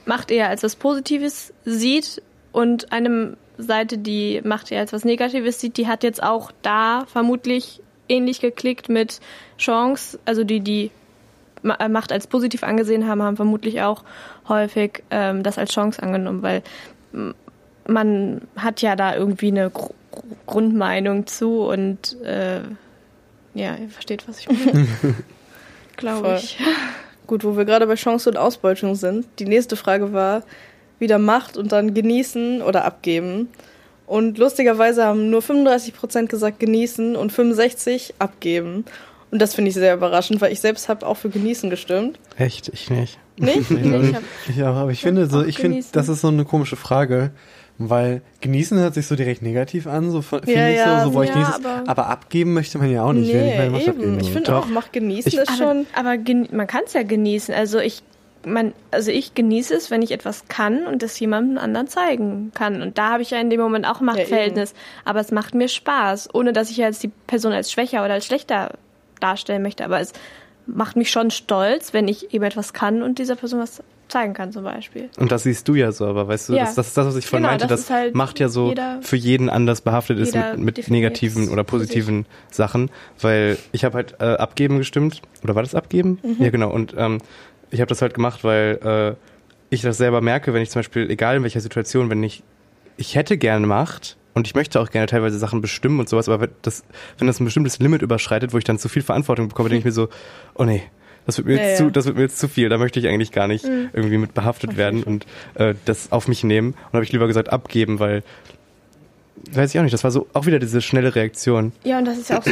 Macht 0.05 0.31
eher 0.31 0.47
als 0.47 0.63
was 0.63 0.77
Positives 0.77 1.53
sieht 1.65 2.21
und 2.51 2.91
eine 2.91 3.37
Seite, 3.57 3.97
die 3.97 4.41
Macht 4.43 4.71
eher 4.71 4.79
als 4.79 4.93
was 4.93 5.05
Negatives 5.05 5.59
sieht, 5.59 5.77
die 5.77 5.87
hat 5.87 6.03
jetzt 6.03 6.21
auch 6.21 6.51
da 6.61 7.05
vermutlich 7.07 7.81
ähnlich 8.09 8.41
geklickt 8.41 8.89
mit 8.89 9.19
Chance, 9.57 10.19
also 10.25 10.43
die, 10.43 10.59
die 10.59 10.91
äh, 11.79 11.87
Macht 11.87 12.11
als 12.11 12.27
positiv 12.27 12.63
angesehen 12.63 13.07
haben, 13.07 13.21
haben 13.21 13.35
vermutlich 13.35 13.81
auch 13.81 14.03
häufig 14.47 15.03
ähm, 15.11 15.43
das 15.43 15.57
als 15.57 15.71
Chance 15.71 16.01
angenommen, 16.01 16.41
weil 16.41 16.63
man 17.87 18.41
hat 18.55 18.81
ja 18.81 18.95
da 18.95 19.15
irgendwie 19.15 19.47
eine 19.47 19.69
Gru 19.69 19.93
Grundmeinung 20.45 21.25
zu 21.25 21.61
und 21.61 22.21
äh, 22.23 22.59
ja, 23.53 23.75
ihr 23.77 23.87
versteht, 23.89 24.27
was 24.27 24.39
ich 24.39 24.49
meine. 24.49 24.85
Glaube 25.95 26.35
ich. 26.35 26.59
Gut, 27.27 27.45
wo 27.45 27.55
wir 27.55 27.63
gerade 27.63 27.87
bei 27.87 27.95
Chance 27.95 28.29
und 28.29 28.35
Ausbeutung 28.35 28.95
sind. 28.95 29.25
Die 29.39 29.45
nächste 29.45 29.77
Frage 29.77 30.11
war 30.11 30.43
wieder 31.01 31.17
Macht 31.19 31.57
und 31.57 31.71
dann 31.71 31.93
genießen 31.93 32.61
oder 32.61 32.85
abgeben. 32.85 33.49
Und 34.07 34.37
lustigerweise 34.37 35.05
haben 35.05 35.29
nur 35.29 35.41
35 35.41 35.93
Prozent 35.93 36.29
gesagt 36.29 36.59
genießen 36.59 37.15
und 37.15 37.31
65 37.31 38.15
abgeben. 38.19 38.85
Und 39.31 39.41
das 39.41 39.53
finde 39.55 39.69
ich 39.69 39.75
sehr 39.75 39.93
überraschend, 39.93 40.41
weil 40.41 40.51
ich 40.51 40.59
selbst 40.59 40.89
habe 40.89 41.07
auch 41.07 41.15
für 41.15 41.29
genießen 41.29 41.69
gestimmt. 41.69 42.19
echt, 42.37 42.67
ich 42.69 42.89
nicht. 42.89 43.17
Nicht? 43.37 43.69
Nee, 43.71 44.09
ich 44.09 44.15
hab, 44.15 44.23
Ja, 44.57 44.73
aber 44.73 44.91
ich 44.91 45.01
finde 45.01 45.27
so, 45.27 45.43
ich 45.43 45.57
finde, 45.57 45.83
das 45.93 46.09
ist 46.09 46.19
so 46.21 46.27
eine 46.27 46.43
komische 46.43 46.75
Frage, 46.75 47.31
weil 47.77 48.21
genießen 48.41 48.77
hört 48.77 48.93
sich 48.93 49.07
so 49.07 49.15
direkt 49.15 49.41
negativ 49.41 49.87
an, 49.87 50.11
so 50.11 50.21
finde 50.21 50.51
Ja, 50.51 50.67
ich 50.67 50.75
ja. 50.75 51.05
so, 51.05 51.11
so 51.13 51.21
ich 51.23 51.29
Ja, 51.29 51.35
genieße 51.35 51.51
es. 51.59 51.65
aber- 51.65 51.83
Aber 51.89 52.07
abgeben 52.07 52.53
möchte 52.53 52.77
man 52.77 52.91
ja 52.91 53.03
auch 53.03 53.13
nicht. 53.13 53.33
Nee, 53.33 53.55
eben. 53.65 54.19
Ich 54.19 54.25
will. 54.27 54.33
finde 54.33 54.55
auch, 54.57 54.67
Macht 54.67 54.91
genießen 54.91 55.31
Ich- 55.31 55.37
ist 55.39 55.47
aber 55.47 55.57
schon. 55.57 55.85
aber 55.95 56.17
man 56.51 56.67
kann 56.67 56.81
es 56.85 56.91
ja 56.93 57.03
genießen. 57.03 57.55
Also 57.55 57.79
ich 57.79 58.03
man, 58.45 58.73
also 58.91 59.11
ich 59.11 59.33
genieße 59.35 59.73
es, 59.75 59.91
wenn 59.91 60.01
ich 60.01 60.11
etwas 60.11 60.47
kann 60.47 60.85
und 60.87 61.03
das 61.03 61.19
jemandem 61.19 61.57
anderen 61.57 61.87
zeigen 61.87 62.51
kann. 62.55 62.81
Und 62.81 62.97
da 62.97 63.09
habe 63.11 63.21
ich 63.21 63.29
ja 63.31 63.39
in 63.39 63.49
dem 63.49 63.59
Moment 63.61 63.85
auch 63.85 63.99
ein 64.01 64.05
Machtverhältnis. 64.05 64.73
aber 65.05 65.19
es 65.19 65.31
macht 65.31 65.53
mir 65.55 65.67
Spaß, 65.67 66.29
ohne 66.33 66.51
dass 66.53 66.69
ich 66.71 66.77
jetzt 66.77 67.03
die 67.03 67.11
Person 67.27 67.51
als 67.53 67.71
schwächer 67.71 68.03
oder 68.03 68.13
als 68.15 68.25
schlechter 68.25 68.71
darstellen 69.19 69.61
möchte. 69.61 69.85
Aber 69.85 69.99
es 69.99 70.13
macht 70.65 70.95
mich 70.95 71.11
schon 71.11 71.31
stolz, 71.31 71.93
wenn 71.93 72.07
ich 72.07 72.33
eben 72.33 72.43
etwas 72.43 72.73
kann 72.73 73.03
und 73.03 73.19
dieser 73.19 73.35
Person 73.35 73.59
was 73.59 73.83
zeigen 74.07 74.33
kann 74.33 74.51
zum 74.51 74.65
Beispiel. 74.65 75.09
Und 75.17 75.31
das 75.31 75.43
siehst 75.43 75.65
du 75.69 75.73
ja 75.75 75.93
so, 75.93 76.05
aber 76.05 76.27
weißt 76.27 76.49
du, 76.49 76.53
Ja. 76.53 76.65
das, 76.65 76.75
das 76.75 76.87
ist 76.87 76.97
das, 76.97 77.07
was 77.07 77.15
ich 77.15 77.25
vorhin 77.27 77.43
Genau, 77.43 77.51
meinte, 77.53 77.67
das 77.67 77.81
das 77.81 77.89
halt 77.89 78.13
macht 78.13 78.39
ja 78.39 78.49
so 78.49 78.67
jeder- 78.69 78.99
für 79.01 79.15
jeden 79.15 79.49
anders 79.49 79.79
behaftet 79.79 80.19
ist 80.19 80.35
mit, 80.35 80.57
mit 80.77 80.89
negativen 80.91 81.47
oder 81.49 81.63
positiven 81.63 82.25
Sachen, 82.49 82.91
weil 83.21 83.57
ich 83.71 83.85
habe 83.85 83.95
halt 83.95 84.15
äh, 84.19 84.25
abgeben 84.25 84.79
gestimmt, 84.79 85.21
oder 85.43 85.55
war 85.55 85.63
das 85.63 85.75
abgeben? 85.75 86.19
Mhm. 86.23 86.35
Ja, 86.43 86.49
genau, 86.49 86.71
und 86.71 86.93
ähm, 86.97 87.19
ich 87.71 87.79
habe 87.81 87.89
das 87.89 88.01
halt 88.01 88.13
gemacht, 88.13 88.43
weil 88.43 89.17
äh, 89.19 89.73
ich 89.73 89.81
das 89.81 89.97
selber 89.97 90.21
merke, 90.21 90.53
wenn 90.53 90.61
ich 90.61 90.69
zum 90.69 90.79
Beispiel, 90.79 91.09
egal 91.09 91.37
in 91.37 91.43
welcher 91.43 91.61
Situation, 91.61 92.09
wenn 92.09 92.21
ich, 92.23 92.43
ich 92.97 93.15
hätte 93.15 93.37
gerne 93.37 93.65
Macht 93.65 94.17
und 94.33 94.45
ich 94.47 94.55
möchte 94.55 94.79
auch 94.79 94.89
gerne 94.91 95.07
teilweise 95.07 95.37
Sachen 95.39 95.61
bestimmen 95.61 95.99
und 95.99 96.09
sowas, 96.09 96.27
aber 96.29 96.41
wenn 96.41 96.49
das, 96.61 96.83
wenn 97.17 97.27
das 97.27 97.39
ein 97.39 97.45
bestimmtes 97.45 97.79
Limit 97.79 98.01
überschreitet, 98.01 98.53
wo 98.53 98.57
ich 98.57 98.63
dann 98.65 98.77
zu 98.77 98.89
viel 98.89 99.01
Verantwortung 99.01 99.47
bekomme, 99.49 99.69
denke 99.69 99.79
ich 99.79 99.85
mir 99.85 99.91
so, 99.91 100.09
oh 100.55 100.65
nee, 100.65 100.83
das 101.25 101.37
wird 101.37 101.47
mir 101.47 101.55
Ja, 101.55 101.61
jetzt 101.63 101.79
ja. 101.79 101.85
zu, 101.85 101.91
das 101.91 102.05
wird 102.05 102.17
mir 102.17 102.23
jetzt 102.23 102.37
zu 102.39 102.47
viel, 102.47 102.67
da 102.69 102.77
möchte 102.77 102.99
ich 102.99 103.07
eigentlich 103.07 103.31
gar 103.31 103.47
nicht 103.47 103.65
Mhm. 103.65 103.89
irgendwie 103.93 104.17
mit 104.17 104.33
behaftet 104.33 104.75
werden 104.77 105.03
und 105.03 105.25
äh, 105.55 105.75
das 105.85 106.11
auf 106.11 106.27
mich 106.27 106.43
nehmen. 106.43 106.69
Und 106.71 106.93
habe 106.93 107.03
ich 107.03 107.11
lieber 107.11 107.27
gesagt 107.27 107.49
abgeben, 107.49 107.99
weil 107.99 108.23
weiß 109.53 109.73
ich 109.73 109.79
auch 109.79 109.83
nicht, 109.83 109.93
das 109.93 110.03
war 110.03 110.11
so 110.11 110.27
auch 110.33 110.45
wieder 110.45 110.59
diese 110.59 110.81
schnelle 110.81 111.15
Reaktion. 111.15 111.71
Ja, 111.83 111.97
und 111.97 112.05
das 112.05 112.17
ist 112.17 112.29
ja 112.29 112.37
auch 112.39 112.43
so 112.43 112.51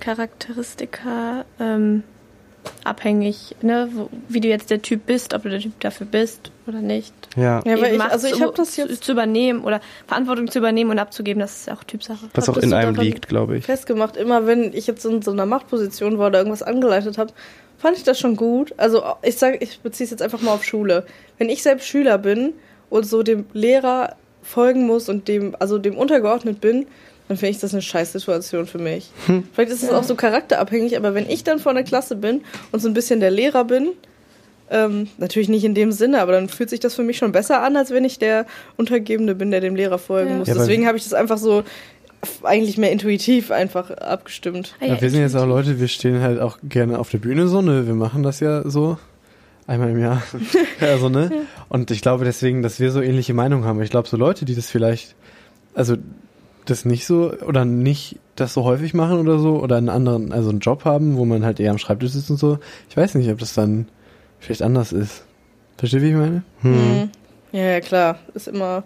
Charakteristika 0.00 1.44
ähm, 1.60 2.02
abhängig, 2.84 3.54
ne? 3.62 3.88
Wo, 3.92 4.08
wie 4.28 4.40
du 4.40 4.48
jetzt 4.48 4.70
der 4.70 4.82
Typ 4.82 5.06
bist, 5.06 5.34
ob 5.34 5.42
du 5.42 5.50
der 5.50 5.60
Typ 5.60 5.78
dafür 5.80 6.06
bist 6.06 6.50
oder 6.66 6.80
nicht. 6.80 7.12
Ja. 7.36 7.62
Ja, 7.64 7.76
Eben 7.76 7.94
ich, 7.94 8.02
also 8.02 8.26
ich 8.26 8.40
habe 8.40 8.52
das 8.54 8.76
jetzt 8.76 9.04
zu 9.04 9.12
übernehmen 9.12 9.64
oder 9.64 9.80
Verantwortung 10.06 10.50
zu 10.50 10.58
übernehmen 10.58 10.90
und 10.90 10.98
abzugeben, 10.98 11.40
das 11.40 11.60
ist 11.60 11.66
ja 11.66 11.74
auch 11.74 11.84
Typsache. 11.84 12.28
Was 12.34 12.48
auch 12.48 12.56
in 12.56 12.70
so 12.70 12.76
einem 12.76 12.94
liegt, 12.96 13.28
glaube 13.28 13.58
ich. 13.58 13.64
festgemacht, 13.64 14.16
immer 14.16 14.46
wenn 14.46 14.72
ich 14.72 14.86
jetzt 14.86 15.04
in 15.04 15.22
so 15.22 15.30
einer 15.30 15.46
Machtposition 15.46 16.18
war 16.18 16.28
oder 16.28 16.38
irgendwas 16.38 16.62
angeleitet 16.62 17.18
habe, 17.18 17.32
fand 17.78 17.96
ich 17.96 18.04
das 18.04 18.18
schon 18.18 18.36
gut. 18.36 18.74
Also 18.76 19.02
ich 19.22 19.36
sage, 19.36 19.58
ich 19.60 19.80
beziehe 19.80 20.04
es 20.04 20.10
jetzt 20.10 20.22
einfach 20.22 20.40
mal 20.40 20.52
auf 20.52 20.64
Schule. 20.64 21.06
Wenn 21.38 21.48
ich 21.48 21.62
selbst 21.62 21.86
Schüler 21.86 22.18
bin 22.18 22.54
und 22.90 23.04
so 23.04 23.22
dem 23.22 23.46
Lehrer 23.52 24.16
folgen 24.42 24.86
muss 24.86 25.08
und 25.08 25.28
dem, 25.28 25.54
also 25.58 25.78
dem 25.78 25.96
untergeordnet 25.96 26.60
bin, 26.60 26.86
dann 27.28 27.36
finde 27.36 27.50
ich 27.50 27.58
das 27.58 27.72
eine 27.72 27.82
Scheißsituation 27.82 28.66
für 28.66 28.78
mich. 28.78 29.10
Vielleicht 29.52 29.70
ist 29.70 29.82
es 29.82 29.90
auch 29.90 30.02
so 30.04 30.14
charakterabhängig, 30.14 30.96
aber 30.96 31.14
wenn 31.14 31.28
ich 31.28 31.44
dann 31.44 31.58
vor 31.58 31.74
der 31.74 31.84
Klasse 31.84 32.16
bin 32.16 32.42
und 32.72 32.80
so 32.80 32.88
ein 32.88 32.94
bisschen 32.94 33.20
der 33.20 33.30
Lehrer 33.30 33.64
bin, 33.64 33.90
ähm, 34.70 35.08
natürlich 35.18 35.48
nicht 35.48 35.64
in 35.64 35.74
dem 35.74 35.92
Sinne, 35.92 36.20
aber 36.20 36.32
dann 36.32 36.48
fühlt 36.48 36.68
sich 36.70 36.80
das 36.80 36.94
für 36.94 37.02
mich 37.02 37.16
schon 37.18 37.32
besser 37.32 37.62
an, 37.62 37.76
als 37.76 37.90
wenn 37.90 38.04
ich 38.04 38.18
der 38.18 38.46
Untergebene 38.76 39.34
bin, 39.34 39.50
der 39.50 39.60
dem 39.60 39.74
Lehrer 39.76 39.98
folgen 39.98 40.30
Ja. 40.30 40.36
muss. 40.36 40.48
Ja, 40.48 40.54
Deswegen 40.54 40.86
habe 40.86 40.98
ich 40.98 41.04
das 41.04 41.14
einfach 41.14 41.38
so 41.38 41.64
eigentlich 42.42 42.76
mehr 42.78 42.90
intuitiv 42.92 43.50
einfach 43.50 43.90
abgestimmt. 43.92 44.74
Ah, 44.80 44.86
Ja, 44.86 45.00
wir 45.00 45.10
sind 45.10 45.20
jetzt 45.20 45.36
auch 45.36 45.46
Leute, 45.46 45.78
wir 45.80 45.88
stehen 45.88 46.20
halt 46.20 46.40
auch 46.40 46.58
gerne 46.62 46.98
auf 46.98 47.10
der 47.10 47.18
Bühne 47.18 47.48
so, 47.48 47.62
ne? 47.62 47.86
Wir 47.86 47.94
machen 47.94 48.22
das 48.22 48.40
ja 48.40 48.68
so. 48.68 48.98
Einmal 49.66 49.90
im 49.90 49.98
Jahr. 50.00 50.22
also, 50.80 51.08
ne? 51.10 51.30
Und 51.68 51.90
ich 51.90 52.00
glaube 52.02 52.24
deswegen, 52.24 52.62
dass 52.62 52.80
wir 52.80 52.90
so 52.90 53.00
ähnliche 53.02 53.34
Meinungen 53.34 53.64
haben. 53.64 53.80
Ich 53.82 53.90
glaube, 53.90 54.08
so 54.08 54.16
Leute, 54.16 54.44
die 54.46 54.54
das 54.54 54.70
vielleicht, 54.70 55.14
also 55.74 55.96
das 56.70 56.84
nicht 56.84 57.06
so 57.06 57.32
oder 57.46 57.64
nicht 57.64 58.18
das 58.36 58.54
so 58.54 58.64
häufig 58.64 58.94
machen 58.94 59.18
oder 59.18 59.38
so 59.38 59.60
oder 59.60 59.76
einen 59.76 59.88
anderen, 59.88 60.32
also 60.32 60.50
einen 60.50 60.60
Job 60.60 60.84
haben, 60.84 61.16
wo 61.16 61.24
man 61.24 61.44
halt 61.44 61.60
eher 61.60 61.70
am 61.70 61.78
Schreibtisch 61.78 62.12
sitzt 62.12 62.30
und 62.30 62.38
so. 62.38 62.58
Ich 62.88 62.96
weiß 62.96 63.14
nicht, 63.14 63.30
ob 63.30 63.38
das 63.38 63.54
dann 63.54 63.88
vielleicht 64.38 64.62
anders 64.62 64.92
ist. 64.92 65.24
Versteht, 65.76 66.02
wie 66.02 66.10
ich 66.10 66.14
meine? 66.14 66.42
Hm. 66.62 66.72
Mhm. 66.72 67.10
Ja, 67.52 67.62
ja, 67.62 67.80
klar. 67.80 68.18
Ist 68.34 68.48
immer 68.48 68.84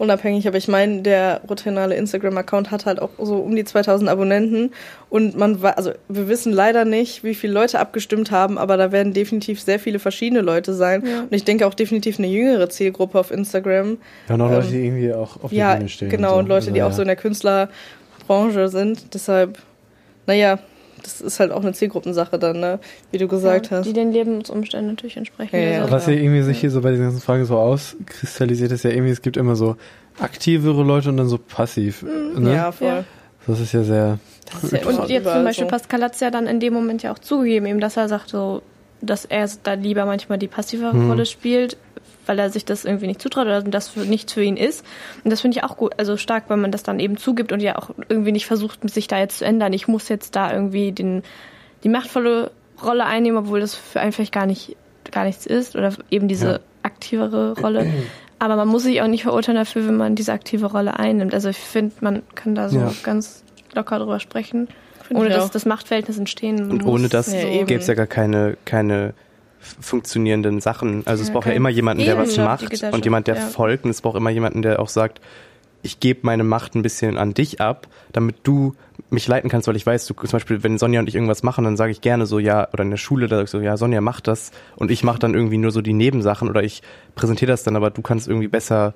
unabhängig. 0.00 0.48
Aber 0.48 0.56
ich 0.56 0.66
meine, 0.66 1.02
der 1.02 1.42
Rotrenale 1.48 1.94
Instagram-Account 1.94 2.70
hat 2.70 2.86
halt 2.86 3.00
auch 3.00 3.10
so 3.18 3.36
um 3.36 3.54
die 3.54 3.64
2000 3.64 4.08
Abonnenten. 4.08 4.72
Und 5.10 5.36
man 5.36 5.60
war, 5.62 5.76
also 5.76 5.92
wir 6.08 6.28
wissen 6.28 6.52
leider 6.52 6.84
nicht, 6.84 7.22
wie 7.22 7.34
viele 7.34 7.52
Leute 7.52 7.78
abgestimmt 7.78 8.30
haben, 8.30 8.58
aber 8.58 8.76
da 8.76 8.92
werden 8.92 9.12
definitiv 9.12 9.60
sehr 9.60 9.78
viele 9.78 9.98
verschiedene 9.98 10.40
Leute 10.40 10.72
sein. 10.74 11.04
Ja. 11.06 11.20
Und 11.20 11.32
ich 11.34 11.44
denke 11.44 11.66
auch 11.66 11.74
definitiv 11.74 12.18
eine 12.18 12.28
jüngere 12.28 12.68
Zielgruppe 12.70 13.18
auf 13.18 13.30
Instagram. 13.30 13.98
Ja, 14.28 14.34
und 14.34 14.40
auch 14.40 14.46
Ähm, 14.48 14.54
Leute, 14.54 14.68
die 14.68 14.84
irgendwie 14.86 15.12
auch 15.12 15.42
auf 15.42 15.52
ja, 15.52 15.70
der 15.72 15.76
Bühne 15.78 15.88
stehen. 15.88 16.08
genau. 16.08 16.30
so. 16.30 16.38
Und 16.38 16.48
Leute, 16.48 16.72
die 16.72 16.80
Also, 16.80 16.92
auch 16.92 16.96
so 16.96 17.02
in 17.02 17.08
der 17.08 17.16
Künstlerbranche 17.16 18.68
sind. 18.68 19.14
Deshalb, 19.14 19.58
naja, 20.26 20.58
das 21.02 21.20
ist 21.20 21.40
halt 21.40 21.52
auch 21.52 21.62
eine 21.62 21.72
Zielgruppensache 21.72 22.38
dann, 22.38 22.60
ne? 22.60 22.78
Wie 23.10 23.18
du 23.18 23.28
gesagt 23.28 23.70
ja, 23.70 23.78
hast. 23.78 23.86
Die 23.86 23.92
den 23.92 24.12
Lebensumständen 24.12 24.88
natürlich 24.88 25.16
entsprechen. 25.16 25.56
Ja, 25.56 25.62
ja. 25.62 25.90
Was 25.90 26.06
ja 26.06 26.12
irgendwie 26.12 26.42
sich 26.42 26.60
hier 26.60 26.70
so 26.70 26.80
bei 26.80 26.90
diesen 26.90 27.04
ganzen 27.04 27.20
Fragen 27.20 27.44
so 27.44 27.56
auskristallisiert, 27.58 28.72
ist 28.72 28.84
ja 28.84 28.90
irgendwie, 28.90 29.10
es 29.10 29.22
gibt 29.22 29.36
immer 29.36 29.56
so 29.56 29.76
aktivere 30.18 30.82
Leute 30.82 31.08
und 31.08 31.16
dann 31.16 31.28
so 31.28 31.38
passiv. 31.38 32.02
Ne? 32.02 32.54
Ja, 32.54 32.72
voll. 32.72 33.04
Das 33.46 33.60
ist 33.60 33.72
ja 33.72 33.82
sehr. 33.82 34.18
Das 34.52 34.64
ist 34.64 34.72
ja 34.72 34.86
Und 34.86 35.08
jetzt 35.08 35.30
zum 35.30 35.44
Beispiel. 35.44 35.66
Pascal 35.66 36.02
hat 36.02 36.14
es 36.14 36.20
ja 36.20 36.30
dann 36.30 36.46
in 36.46 36.60
dem 36.60 36.72
Moment 36.72 37.02
ja 37.02 37.12
auch 37.12 37.18
zugegeben, 37.18 37.66
eben, 37.66 37.80
dass 37.80 37.96
er 37.96 38.08
sagt 38.08 38.28
so, 38.28 38.62
dass 39.00 39.24
er 39.24 39.48
da 39.62 39.74
lieber 39.74 40.04
manchmal 40.04 40.38
die 40.38 40.48
passivere 40.48 40.92
Hm. 40.92 41.10
Rolle 41.10 41.26
spielt, 41.26 41.76
weil 42.30 42.38
er 42.38 42.48
sich 42.48 42.64
das 42.64 42.84
irgendwie 42.84 43.08
nicht 43.08 43.20
zutraut 43.20 43.46
oder 43.46 43.60
das 43.60 43.88
für, 43.88 44.00
nichts 44.00 44.32
für 44.32 44.42
ihn 44.44 44.56
ist. 44.56 44.84
Und 45.24 45.30
das 45.32 45.40
finde 45.40 45.56
ich 45.58 45.64
auch 45.64 45.76
gut, 45.76 45.94
also 45.98 46.16
stark, 46.16 46.44
wenn 46.48 46.60
man 46.60 46.70
das 46.70 46.84
dann 46.84 47.00
eben 47.00 47.16
zugibt 47.16 47.50
und 47.50 47.58
ja 47.58 47.76
auch 47.76 47.90
irgendwie 48.08 48.30
nicht 48.30 48.46
versucht, 48.46 48.88
sich 48.88 49.08
da 49.08 49.18
jetzt 49.18 49.38
zu 49.38 49.44
ändern. 49.44 49.72
Ich 49.72 49.88
muss 49.88 50.08
jetzt 50.08 50.36
da 50.36 50.52
irgendwie 50.52 50.92
den, 50.92 51.24
die 51.82 51.88
machtvolle 51.88 52.52
Rolle 52.84 53.04
einnehmen, 53.04 53.36
obwohl 53.36 53.58
das 53.58 53.74
für 53.74 53.98
einen 53.98 54.12
vielleicht 54.12 54.32
gar 54.32 54.46
nicht, 54.46 54.76
gar 55.10 55.24
nichts 55.24 55.44
ist 55.44 55.74
oder 55.74 55.92
eben 56.08 56.28
diese 56.28 56.46
Ja. 56.52 56.58
aktivere 56.84 57.58
Rolle. 57.58 57.92
Aber 58.38 58.54
man 58.54 58.68
muss 58.68 58.84
sich 58.84 59.02
auch 59.02 59.08
nicht 59.08 59.24
verurteilen 59.24 59.58
dafür, 59.58 59.84
wenn 59.88 59.96
man 59.96 60.14
diese 60.14 60.32
aktive 60.32 60.66
Rolle 60.66 60.98
einnimmt. 61.00 61.34
Also 61.34 61.48
ich 61.48 61.58
finde, 61.58 61.96
man 62.00 62.22
kann 62.36 62.54
da 62.54 62.68
so 62.68 62.78
Ja. 62.78 62.92
ganz 63.02 63.42
locker 63.74 63.98
drüber 63.98 64.20
sprechen, 64.20 64.68
ohne 65.12 65.30
dass 65.30 65.46
auch. 65.46 65.50
das 65.50 65.66
Machtverhältnis 65.66 66.16
entstehen 66.16 66.70
Und 66.70 66.84
muss. 66.84 66.92
ohne 66.94 67.08
das 67.08 67.26
Ja, 67.32 67.64
gäbe 67.64 67.80
es 67.80 67.88
ja 67.88 67.94
gar 67.94 68.06
keine, 68.06 68.56
keine 68.64 69.14
funktionierenden 69.80 70.60
Sachen. 70.60 71.06
Also 71.06 71.22
es 71.22 71.28
Ja, 71.28 71.34
braucht 71.34 71.46
ja 71.46 71.52
immer 71.52 71.68
jemanden, 71.68 72.04
der 72.04 72.16
was 72.18 72.36
macht 72.36 72.82
und 72.82 73.04
jemand, 73.04 73.26
der 73.26 73.36
ja. 73.36 73.40
folgt. 73.42 73.84
Und 73.84 73.90
es 73.90 74.00
braucht 74.00 74.16
immer 74.16 74.30
jemanden, 74.30 74.62
der 74.62 74.80
auch 74.80 74.88
sagt, 74.88 75.20
ich 75.82 76.00
gebe 76.00 76.20
meine 76.22 76.44
Macht 76.44 76.74
ein 76.74 76.82
bisschen 76.82 77.16
an 77.16 77.34
dich 77.34 77.60
ab, 77.60 77.86
damit 78.12 78.36
du 78.42 78.74
mich 79.08 79.26
leiten 79.26 79.48
kannst, 79.50 79.66
weil 79.66 79.76
ich 79.76 79.86
weiß, 79.86 80.06
du 80.06 80.14
zum 80.14 80.30
Beispiel, 80.30 80.62
wenn 80.62 80.78
Sonja 80.78 81.00
und 81.00 81.08
ich 81.08 81.14
irgendwas 81.14 81.42
machen, 81.42 81.64
dann 81.64 81.76
sage 81.76 81.90
ich 81.90 82.00
gerne 82.00 82.26
so, 82.26 82.38
ja, 82.38 82.68
oder 82.72 82.84
in 82.84 82.90
der 82.90 82.96
Schule, 82.96 83.28
da 83.28 83.42
ich 83.42 83.50
so, 83.50 83.60
ja, 83.60 83.76
Sonja 83.76 84.00
macht 84.00 84.28
das 84.28 84.52
und 84.76 84.90
ich 84.90 85.04
mache 85.04 85.18
dann 85.18 85.34
irgendwie 85.34 85.56
nur 85.56 85.70
so 85.70 85.80
die 85.80 85.92
Nebensachen 85.92 86.48
oder 86.48 86.62
ich 86.62 86.82
präsentiere 87.14 87.50
das 87.50 87.62
dann, 87.62 87.76
aber 87.76 87.90
du 87.90 88.02
kannst 88.02 88.28
irgendwie 88.28 88.48
besser. 88.48 88.94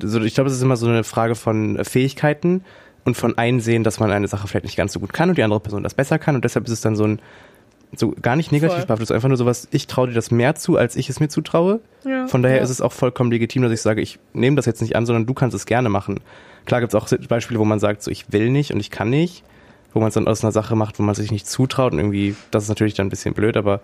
So, 0.00 0.20
ich 0.20 0.34
glaube, 0.34 0.48
es 0.48 0.56
ist 0.56 0.62
immer 0.62 0.76
so 0.76 0.86
eine 0.86 1.02
Frage 1.02 1.34
von 1.34 1.82
Fähigkeiten 1.84 2.62
und 3.04 3.16
von 3.16 3.36
Einsehen, 3.38 3.84
dass 3.84 3.98
man 3.98 4.12
eine 4.12 4.28
Sache 4.28 4.46
vielleicht 4.46 4.66
nicht 4.66 4.76
ganz 4.76 4.92
so 4.92 5.00
gut 5.00 5.12
kann 5.12 5.30
und 5.30 5.38
die 5.38 5.42
andere 5.42 5.60
Person 5.60 5.82
das 5.82 5.94
besser 5.94 6.18
kann 6.18 6.34
und 6.34 6.44
deshalb 6.44 6.66
ist 6.66 6.72
es 6.72 6.80
dann 6.82 6.94
so 6.94 7.04
ein 7.04 7.20
so 7.96 8.14
gar 8.20 8.36
nicht 8.36 8.52
negativ 8.52 8.84
behaftet, 8.86 9.04
es 9.04 9.10
ist 9.10 9.14
einfach 9.14 9.28
nur 9.28 9.36
sowas, 9.38 9.66
ich 9.70 9.86
traue 9.86 10.08
dir 10.08 10.14
das 10.14 10.30
mehr 10.30 10.54
zu, 10.54 10.76
als 10.76 10.94
ich 10.96 11.08
es 11.08 11.20
mir 11.20 11.28
zutraue. 11.28 11.80
Ja. 12.04 12.26
Von 12.26 12.42
daher 12.42 12.58
Ja. 12.58 12.62
ist 12.62 12.70
es 12.70 12.80
auch 12.80 12.92
vollkommen 12.92 13.30
legitim, 13.30 13.62
dass 13.62 13.72
ich 13.72 13.80
sage, 13.80 14.00
ich 14.02 14.18
nehme 14.32 14.56
das 14.56 14.66
jetzt 14.66 14.82
nicht 14.82 14.94
an, 14.96 15.06
sondern 15.06 15.26
du 15.26 15.34
kannst 15.34 15.54
es 15.56 15.66
gerne 15.66 15.88
machen. 15.88 16.20
Klar 16.66 16.80
gibt 16.80 16.92
es 16.94 17.00
auch 17.00 17.08
Beispiele, 17.28 17.58
wo 17.58 17.64
man 17.64 17.78
sagt, 17.80 18.02
so 18.02 18.10
ich 18.10 18.30
will 18.32 18.50
nicht 18.50 18.72
und 18.72 18.80
ich 18.80 18.90
kann 18.90 19.08
nicht, 19.10 19.42
wo 19.94 20.00
man 20.00 20.08
es 20.08 20.14
dann 20.14 20.28
aus 20.28 20.44
einer 20.44 20.52
Sache 20.52 20.76
macht, 20.76 20.98
wo 20.98 21.02
man 21.02 21.14
sich 21.14 21.30
nicht 21.30 21.46
zutraut 21.48 21.92
und 21.92 21.98
irgendwie, 21.98 22.36
das 22.50 22.64
ist 22.64 22.68
natürlich 22.68 22.94
dann 22.94 23.06
ein 23.06 23.10
bisschen 23.10 23.32
blöd, 23.34 23.56
aber 23.56 23.80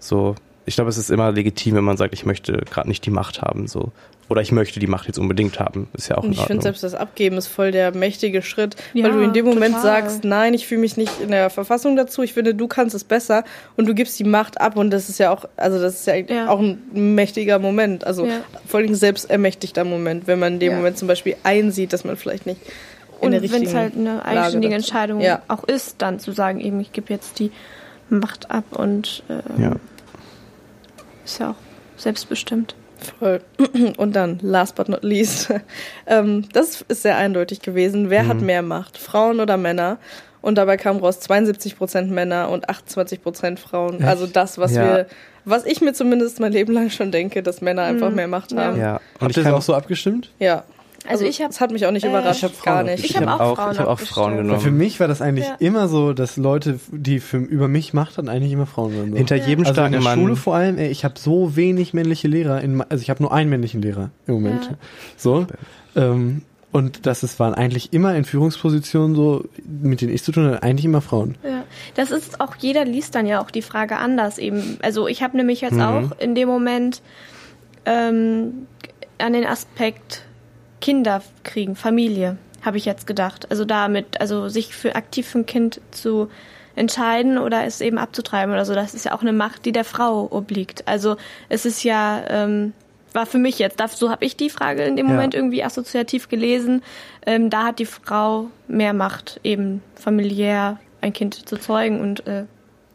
so, 0.00 0.34
ich 0.66 0.74
glaube, 0.74 0.90
es 0.90 0.96
ist 0.98 1.10
immer 1.10 1.30
legitim, 1.30 1.76
wenn 1.76 1.84
man 1.84 1.96
sagt, 1.96 2.12
ich 2.14 2.26
möchte 2.26 2.54
gerade 2.70 2.88
nicht 2.88 3.06
die 3.06 3.10
Macht 3.10 3.40
haben, 3.42 3.68
so. 3.68 3.92
Oder 4.30 4.40
ich 4.40 4.52
möchte 4.52 4.80
die 4.80 4.86
Macht 4.86 5.06
jetzt 5.06 5.18
unbedingt 5.18 5.60
haben. 5.60 5.88
Ist 5.92 6.08
ja 6.08 6.16
auch 6.16 6.24
Und 6.24 6.32
ich 6.32 6.40
finde 6.40 6.62
selbst 6.62 6.82
das 6.82 6.94
Abgeben 6.94 7.36
ist 7.36 7.46
voll 7.46 7.72
der 7.72 7.94
mächtige 7.94 8.40
Schritt, 8.40 8.74
Ja, 8.94 9.04
weil 9.04 9.12
du 9.12 9.20
in 9.22 9.32
dem 9.34 9.44
Moment 9.44 9.74
total. 9.76 9.82
sagst, 9.82 10.24
nein, 10.24 10.54
ich 10.54 10.66
fühle 10.66 10.80
mich 10.80 10.96
nicht 10.96 11.20
in 11.20 11.30
der 11.30 11.50
Verfassung 11.50 11.94
dazu, 11.94 12.22
ich 12.22 12.32
finde, 12.32 12.54
du 12.54 12.66
kannst 12.66 12.94
es 12.94 13.04
besser 13.04 13.44
und 13.76 13.86
du 13.86 13.94
gibst 13.94 14.18
die 14.18 14.24
Macht 14.24 14.60
ab 14.60 14.76
und 14.76 14.90
das 14.90 15.08
ist 15.10 15.18
ja 15.18 15.30
auch, 15.30 15.44
also 15.56 15.78
das 15.78 15.94
ist 16.00 16.06
ja, 16.06 16.14
Ja. 16.16 16.48
auch 16.48 16.58
ein 16.60 16.78
mächtiger 17.14 17.58
Moment, 17.58 18.04
also 18.06 18.24
Ja. 18.26 18.40
vor 18.66 18.80
allem 18.80 18.94
selbstermächtigter 18.94 19.84
Moment, 19.84 20.26
wenn 20.26 20.38
man 20.38 20.54
in 20.54 20.60
dem 20.60 20.70
Ja. 20.72 20.76
Moment 20.78 20.96
zum 20.96 21.06
Beispiel 21.08 21.36
einsieht, 21.42 21.92
dass 21.92 22.04
man 22.04 22.16
vielleicht 22.16 22.46
nicht 22.46 22.60
in 23.20 23.26
Und 23.26 23.32
der 23.32 23.42
wenn 23.42 23.50
richtigen 23.50 23.66
es 23.66 23.74
halt 23.74 23.94
eine 23.96 24.24
eigenständige 24.24 24.74
Entscheidung 24.74 25.20
Ja. 25.20 25.42
auch 25.48 25.64
ist, 25.64 25.96
dann 26.02 26.18
zu 26.18 26.32
sagen, 26.32 26.60
eben, 26.60 26.80
ich 26.80 26.92
gebe 26.92 27.12
jetzt 27.12 27.38
die 27.38 27.52
Macht 28.08 28.50
ab 28.50 28.64
und 28.72 29.22
ähm, 29.28 29.62
Ja. 29.62 29.76
ist 31.26 31.40
ja 31.40 31.50
auch 31.50 31.56
selbstbestimmt. 31.98 32.74
Voll. 33.18 33.40
Und 33.96 34.14
dann, 34.16 34.38
last 34.42 34.74
but 34.74 34.88
not 34.88 35.02
least, 35.04 35.52
ähm, 36.06 36.46
das 36.52 36.82
ist 36.88 37.02
sehr 37.02 37.16
eindeutig 37.16 37.60
gewesen. 37.60 38.10
Wer 38.10 38.26
hat 38.26 38.40
mehr 38.40 38.62
Macht, 38.62 38.98
Frauen 38.98 39.40
oder 39.40 39.56
Männer? 39.56 39.98
Und 40.42 40.56
dabei 40.56 40.76
kam 40.76 40.98
raus 40.98 41.20
72% 41.26 42.06
Männer 42.08 42.50
und 42.50 42.68
28% 42.68 43.56
Frauen. 43.58 44.04
Also 44.04 44.26
das, 44.26 44.58
was 44.58 44.74
Ja. 44.74 44.82
wir, 44.84 45.06
was 45.46 45.64
ich 45.64 45.80
mir 45.80 45.94
zumindest 45.94 46.38
mein 46.40 46.52
Leben 46.52 46.72
lang 46.74 46.90
schon 46.90 47.10
denke, 47.12 47.42
dass 47.42 47.60
Männer 47.62 47.82
einfach 47.82 48.10
Mhm. 48.10 48.16
mehr 48.16 48.28
Macht 48.28 48.54
haben. 48.54 48.78
Ja, 48.78 48.96
und 48.96 49.22
Habt 49.22 49.36
ihr 49.38 49.42
das 49.44 49.52
auch 49.52 49.62
so 49.62 49.74
abgestimmt? 49.74 50.30
Ja. 50.38 50.64
Also 51.06 51.24
ich 51.24 51.42
hab- 51.42 51.50
es 51.50 51.60
hat 51.60 51.70
mich 51.70 51.84
auch 51.86 51.90
nicht 51.90 52.04
äh, 52.04 52.08
überrascht, 52.08 52.38
Ich 52.38 52.44
hab 52.44 52.54
Frauen 52.54 52.74
gar 52.74 52.82
nicht. 52.84 53.04
Ich 53.04 53.16
habe 53.16 53.26
hab 53.26 53.40
auch, 53.40 53.50
auch- 53.50 53.56
Frauen 53.56 53.72
ich 53.72 53.78
hab 53.78 53.88
auch. 53.88 54.00
Frauen 54.00 54.36
genommen. 54.38 54.60
Für 54.60 54.70
mich 54.70 55.00
war 55.00 55.08
das 55.08 55.20
eigentlich 55.20 55.46
Ja. 55.46 55.56
immer 55.58 55.88
so, 55.88 56.12
dass 56.12 56.36
Leute, 56.36 56.80
die 56.90 57.20
für, 57.20 57.36
über 57.38 57.68
mich 57.68 57.92
Macht 57.92 58.16
hatten, 58.18 58.28
eigentlich 58.28 58.52
immer 58.52 58.66
Frauen 58.66 58.96
waren. 58.96 59.10
So. 59.10 59.16
Hinter 59.16 59.36
jedem 59.36 59.60
also 59.64 59.70
in 59.70 59.74
starken 59.74 59.92
der 59.92 60.00
Mann. 60.02 60.18
Schule 60.18 60.36
vor 60.36 60.54
allem, 60.56 60.78
ey, 60.78 60.88
ich 60.88 61.04
habe 61.04 61.18
so 61.18 61.56
wenig 61.56 61.92
männliche 61.94 62.28
Lehrer, 62.28 62.60
in, 62.62 62.80
also 62.88 63.02
ich 63.02 63.10
habe 63.10 63.22
nur 63.22 63.32
einen 63.32 63.50
männlichen 63.50 63.82
Lehrer 63.82 64.10
im 64.26 64.34
Moment. 64.34 64.64
Ja. 64.64 64.76
So. 65.16 65.46
Ähm, 65.96 66.42
und 66.72 67.06
das 67.06 67.22
ist, 67.22 67.38
waren 67.38 67.54
eigentlich 67.54 67.92
immer 67.92 68.16
in 68.16 68.24
Führungspositionen 68.24 69.14
so, 69.14 69.44
mit 69.64 70.00
denen 70.00 70.12
ich 70.12 70.24
zu 70.24 70.32
tun 70.32 70.46
hatte, 70.46 70.62
eigentlich 70.64 70.84
immer 70.86 71.02
Frauen. 71.02 71.36
Ja, 71.44 71.62
das 71.94 72.10
ist 72.10 72.40
auch, 72.40 72.56
jeder 72.56 72.84
liest 72.84 73.14
dann 73.14 73.26
ja 73.26 73.40
auch 73.40 73.50
die 73.52 73.62
Frage 73.62 73.98
anders 73.98 74.38
eben. 74.38 74.78
Also 74.82 75.06
ich 75.06 75.22
habe 75.22 75.36
nämlich 75.36 75.60
jetzt 75.60 75.74
Mhm. 75.74 75.80
auch 75.82 76.18
in 76.18 76.34
dem 76.34 76.48
Moment 76.48 77.00
ähm, 77.86 78.66
an 79.18 79.32
den 79.34 79.44
Aspekt 79.46 80.22
Kinder 80.84 81.22
kriegen, 81.44 81.76
Familie, 81.76 82.36
habe 82.60 82.76
ich 82.76 82.84
jetzt 82.84 83.06
gedacht. 83.06 83.50
Also 83.50 83.64
damit, 83.64 84.20
also 84.20 84.50
sich 84.50 84.74
für 84.76 84.96
aktiv 84.96 85.26
für 85.26 85.38
ein 85.38 85.46
Kind 85.46 85.80
zu 85.92 86.28
entscheiden 86.76 87.38
oder 87.38 87.64
es 87.64 87.80
eben 87.80 87.96
abzutreiben 87.96 88.52
oder 88.52 88.66
so, 88.66 88.74
das 88.74 88.92
ist 88.92 89.06
ja 89.06 89.14
auch 89.14 89.22
eine 89.22 89.32
Macht, 89.32 89.64
die 89.64 89.72
der 89.72 89.84
Frau 89.84 90.28
obliegt. 90.30 90.86
Also 90.86 91.16
es 91.48 91.64
ist 91.64 91.84
ja, 91.84 92.22
ähm, 92.28 92.74
war 93.14 93.24
für 93.24 93.38
mich 93.38 93.58
jetzt, 93.58 93.82
so 93.96 94.10
habe 94.10 94.26
ich 94.26 94.36
die 94.36 94.50
Frage 94.50 94.82
in 94.82 94.96
dem 94.96 95.06
Ja. 95.06 95.14
Moment 95.14 95.34
irgendwie 95.34 95.64
assoziativ 95.64 96.28
gelesen. 96.28 96.82
Ähm, 97.24 97.48
da 97.48 97.64
hat 97.64 97.78
die 97.78 97.86
Frau 97.86 98.48
mehr 98.68 98.92
Macht, 98.92 99.40
eben 99.42 99.82
familiär 99.94 100.78
ein 101.00 101.14
Kind 101.14 101.48
zu 101.48 101.56
zeugen 101.56 101.98
und 101.98 102.26
äh, 102.26 102.44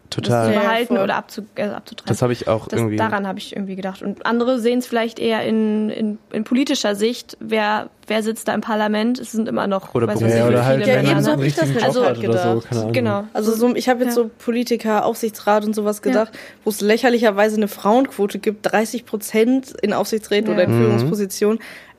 das 0.09 0.15
Total. 0.23 0.47
zu 0.47 0.53
Ja, 0.53 0.59
behalten 0.61 0.95
voll. 0.95 1.03
oder 1.03 1.15
abzu, 1.15 1.41
äh, 1.55 1.63
abzutreiben. 1.65 2.07
Das 2.07 2.21
habe 2.21 2.33
ich 2.33 2.47
auch 2.47 2.67
Das, 2.67 2.79
irgendwie. 2.79 2.95
daran 2.97 3.27
habe 3.27 3.37
ich 3.39 3.55
irgendwie 3.55 3.75
gedacht. 3.75 4.01
Und 4.01 4.25
andere 4.25 4.59
sehen 4.59 4.79
es 4.79 4.87
vielleicht 4.87 5.19
eher 5.19 5.43
in, 5.43 5.89
in, 5.89 6.17
in 6.31 6.43
politischer 6.43 6.95
Sicht. 6.95 7.37
Wer, 7.39 7.89
wer 8.07 8.23
sitzt 8.23 8.47
da 8.47 8.53
im 8.53 8.61
Parlament? 8.61 9.19
Es 9.19 9.31
sind 9.31 9.47
immer 9.47 9.67
noch 9.67 9.93
Oder 9.93 10.07
weiß 10.07 10.19
nicht, 10.21 10.35
Ja, 10.35 10.47
oder 10.47 10.65
halt, 10.65 10.83
viele 10.83 10.91
Ja, 10.95 10.97
wenn 11.03 11.11
ebenso 11.11 11.13
man 11.13 11.15
Männer. 11.15 11.31
hab 11.31 11.39
einen 11.39 11.47
ich 11.47 11.55
das 11.55 11.63
richtigen 11.65 11.85
jetzt 11.85 11.95
Job 11.95 12.03
auch 12.05 12.09
hat 12.09 12.17
oder 12.17 12.37
so, 12.53 12.59
gedacht. 12.59 12.73
Ahnung. 12.77 12.93
Genau. 12.93 13.23
Also 13.33 13.51
so, 13.55 13.75
ich 13.75 13.87
habe 13.89 13.99
jetzt 14.03 14.17
Ja. 14.17 14.23
so 14.23 14.31
Politiker, 14.39 15.05
Aufsichtsrat 15.05 15.63
und 15.65 15.75
sowas 15.75 16.01
gedacht, 16.01 16.31
wo 16.63 16.69
es 16.71 16.81
lächerlicherweise 16.81 17.57
eine 17.57 17.67
Frauenquote 17.67 18.39
gibt, 18.39 18.71
30 18.71 19.05
Prozent 19.05 19.73
in 19.81 19.93
Aufsichtsräten 19.93 20.47
Ja. 20.49 20.53
oder 20.55 20.63
in 20.63 20.71
Mhm. 20.71 20.99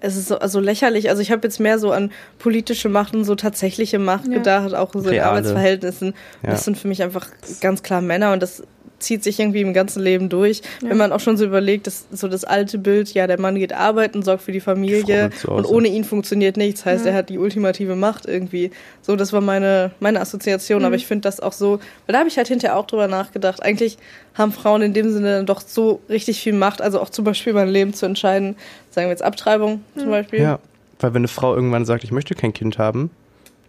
Es 0.01 0.17
ist 0.17 0.29
so 0.29 0.39
also 0.39 0.61
lächerlich. 0.61 1.11
Also 1.11 1.21
ich 1.23 1.31
habe 1.31 1.47
jetzt 1.47 1.61
mehr 1.61 1.79
so 1.79 1.93
an 1.93 2.11
politische 2.39 2.89
Macht 2.89 3.15
und 3.15 3.25
so 3.25 3.35
tatsächliche 3.35 3.99
Macht 3.99 4.27
Ja. 4.29 4.35
gedacht, 4.35 4.75
auch 4.75 4.93
so 4.93 5.01
in 5.01 5.07
Reale. 5.09 5.29
Arbeitsverhältnissen. 5.29 6.15
Ja. 6.43 6.51
Das 6.51 6.65
sind 6.65 6.79
für 6.79 6.89
mich 6.89 7.03
einfach 7.03 7.27
ganz 7.61 7.83
klar 7.83 8.01
Männer 8.01 8.33
und 8.33 8.43
das 8.43 8.63
zieht 8.99 9.25
sich 9.25 9.41
irgendwie 9.41 9.63
im 9.63 9.73
ganzen 9.73 10.03
Leben 10.03 10.29
durch. 10.29 10.61
Ja. 10.83 10.91
Wenn 10.91 10.99
man 10.99 11.11
auch 11.13 11.21
schon 11.21 11.37
so 11.39 11.45
überlegt, 11.47 11.87
dass 11.87 12.05
so 12.13 12.29
das 12.29 12.45
alte 12.45 12.77
Bild, 12.79 13.13
ja, 13.15 13.27
der 13.27 13.41
Mann 13.41 13.55
geht 13.55 13.73
arbeiten, 13.73 14.23
sorgt 14.23 14.43
für 14.43 14.53
die 14.53 14.61
Familie 14.61 15.31
und 15.47 15.65
ohne 15.65 15.89
ihn 15.89 16.05
funktioniert 16.05 16.57
nichts. 16.59 16.85
Heißt, 16.85 17.07
Ja. 17.07 17.13
er 17.13 17.17
hat 17.17 17.31
die 17.31 17.39
ultimative 17.39 17.97
Macht 17.97 18.27
irgendwie. 18.27 18.71
So, 19.01 19.17
das 19.17 19.33
war 19.33 19.41
meine, 19.41 19.93
meine 20.01 20.21
Assoziation. 20.21 20.81
Mhm. 20.81 20.85
Aber 20.85 20.95
ich 20.97 21.07
finde 21.07 21.23
das 21.23 21.41
auch 21.41 21.53
so, 21.55 21.81
weil 22.07 22.13
da 22.13 22.19
habe 22.19 22.29
ich 22.29 22.37
halt 22.37 22.49
hinterher 22.49 22.77
auch 22.77 22.87
drüber 22.87 23.09
nachgedacht. 23.09 23.63
Eigentlich 23.63 23.97
haben 24.35 24.53
Frauen 24.53 24.83
in 24.83 24.93
dem 24.93 25.11
Sinne 25.11 25.37
dann 25.37 25.47
doch 25.47 25.63
so 25.63 26.01
richtig 26.11 26.41
viel 26.41 26.53
Macht, 26.53 26.83
also 26.83 27.01
auch 27.01 27.09
zum 27.09 27.25
Beispiel 27.25 27.53
über 27.53 27.63
ein 27.63 27.69
Leben 27.69 27.95
zu 27.95 28.05
entscheiden. 28.05 28.57
Sagen 28.91 29.07
wir 29.07 29.13
jetzt 29.13 29.23
Abtreibung 29.23 29.83
zum 29.97 30.11
Beispiel. 30.11 30.41
Ja, 30.43 30.59
weil 31.01 31.15
wenn 31.15 31.21
eine 31.21 31.29
Frau 31.29 31.55
irgendwann 31.55 31.87
sagt, 31.87 32.05
ich 32.05 32.13
möchte 32.13 32.35
kein 32.35 32.53
Kind 32.53 32.77
haben, 32.79 33.11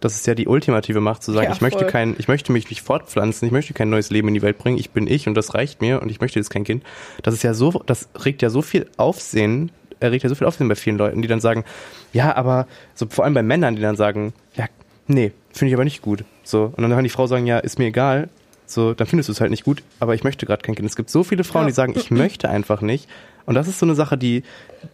das 0.02 0.14
ist 0.16 0.26
ja 0.26 0.34
die 0.34 0.46
ultimative 0.46 1.00
Macht 1.00 1.22
zu 1.22 1.32
sagen, 1.32 1.46
Ja, 1.46 1.52
ich 1.52 1.60
möchte 1.62 1.80
voll. 1.80 1.88
kein, 1.88 2.14
ich 2.18 2.28
möchte 2.28 2.52
mich 2.52 2.68
nicht 2.68 2.82
fortpflanzen, 2.82 3.46
ich 3.46 3.52
möchte 3.52 3.72
kein 3.72 3.88
neues 3.88 4.10
Leben 4.10 4.28
in 4.28 4.34
die 4.34 4.42
Welt 4.42 4.58
bringen, 4.58 4.76
ich 4.78 4.90
bin 4.90 5.06
ich 5.06 5.26
und 5.28 5.34
das 5.34 5.54
reicht 5.54 5.80
mir 5.80 6.02
und 6.02 6.10
ich 6.10 6.20
möchte 6.20 6.38
jetzt 6.38 6.50
kein 6.50 6.64
Kind. 6.64 6.84
Das 7.22 7.32
ist 7.34 7.42
ja 7.42 7.54
so, 7.54 7.82
das 7.86 8.08
regt 8.24 8.42
ja 8.42 8.50
so 8.50 8.60
viel 8.62 8.86
Aufsehen, 8.96 9.70
erregt 10.00 10.22
ja 10.24 10.28
so 10.28 10.34
viel 10.34 10.46
Aufsehen 10.46 10.68
bei 10.68 10.74
vielen 10.74 10.98
Leuten, 10.98 11.22
die 11.22 11.28
dann 11.28 11.40
sagen, 11.40 11.64
ja, 12.12 12.36
aber 12.36 12.66
so 12.94 13.06
vor 13.08 13.24
allem 13.24 13.34
bei 13.34 13.42
Männern, 13.42 13.76
die 13.76 13.82
dann 13.82 13.96
sagen, 13.96 14.32
ja, 14.56 14.66
nee, 15.06 15.32
finde 15.52 15.68
ich 15.70 15.74
aber 15.74 15.84
nicht 15.84 16.02
gut. 16.02 16.24
So 16.42 16.72
und 16.76 16.82
dann 16.82 16.90
kann 16.90 17.04
die 17.04 17.10
Frau 17.10 17.26
sagen, 17.26 17.46
ja, 17.46 17.58
ist 17.58 17.78
mir 17.78 17.86
egal. 17.86 18.28
So, 18.66 18.94
dann 18.94 19.06
findest 19.06 19.28
du 19.28 19.32
es 19.32 19.40
halt 19.40 19.50
nicht 19.50 19.64
gut, 19.64 19.82
aber 20.00 20.14
ich 20.14 20.24
möchte 20.24 20.46
gerade 20.46 20.62
kein 20.62 20.74
Kind. 20.74 20.88
Es 20.88 20.96
gibt 20.96 21.10
so 21.10 21.24
viele 21.24 21.44
Frauen, 21.44 21.64
Ja. 21.64 21.68
die 21.68 21.74
sagen, 21.74 21.92
ich 21.94 22.10
möchte 22.10 22.48
einfach 22.48 22.80
nicht. 22.80 23.06
Und 23.46 23.54
das 23.54 23.68
ist 23.68 23.78
so 23.78 23.86
eine 23.86 23.94
Sache, 23.94 24.16
die, 24.16 24.42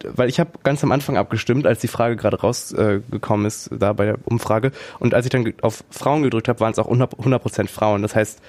weil 0.04 0.28
ich 0.28 0.40
habe 0.40 0.50
ganz 0.62 0.82
am 0.84 0.92
Anfang 0.92 1.16
abgestimmt, 1.16 1.66
als 1.66 1.80
die 1.80 1.88
Frage 1.88 2.16
gerade 2.16 2.40
rausgekommen 2.40 3.44
äh, 3.44 3.48
ist, 3.48 3.70
da 3.72 3.92
bei 3.92 4.06
der 4.06 4.16
Umfrage. 4.24 4.72
Und 4.98 5.14
als 5.14 5.26
ich 5.26 5.30
dann 5.30 5.52
auf 5.62 5.84
Frauen 5.90 6.22
gedrückt 6.22 6.48
habe, 6.48 6.60
waren 6.60 6.72
es 6.72 6.78
auch 6.78 6.88
100%, 6.88 7.18
100 7.18 7.70
Frauen. 7.70 8.02
Das 8.02 8.14
heißt, 8.14 8.40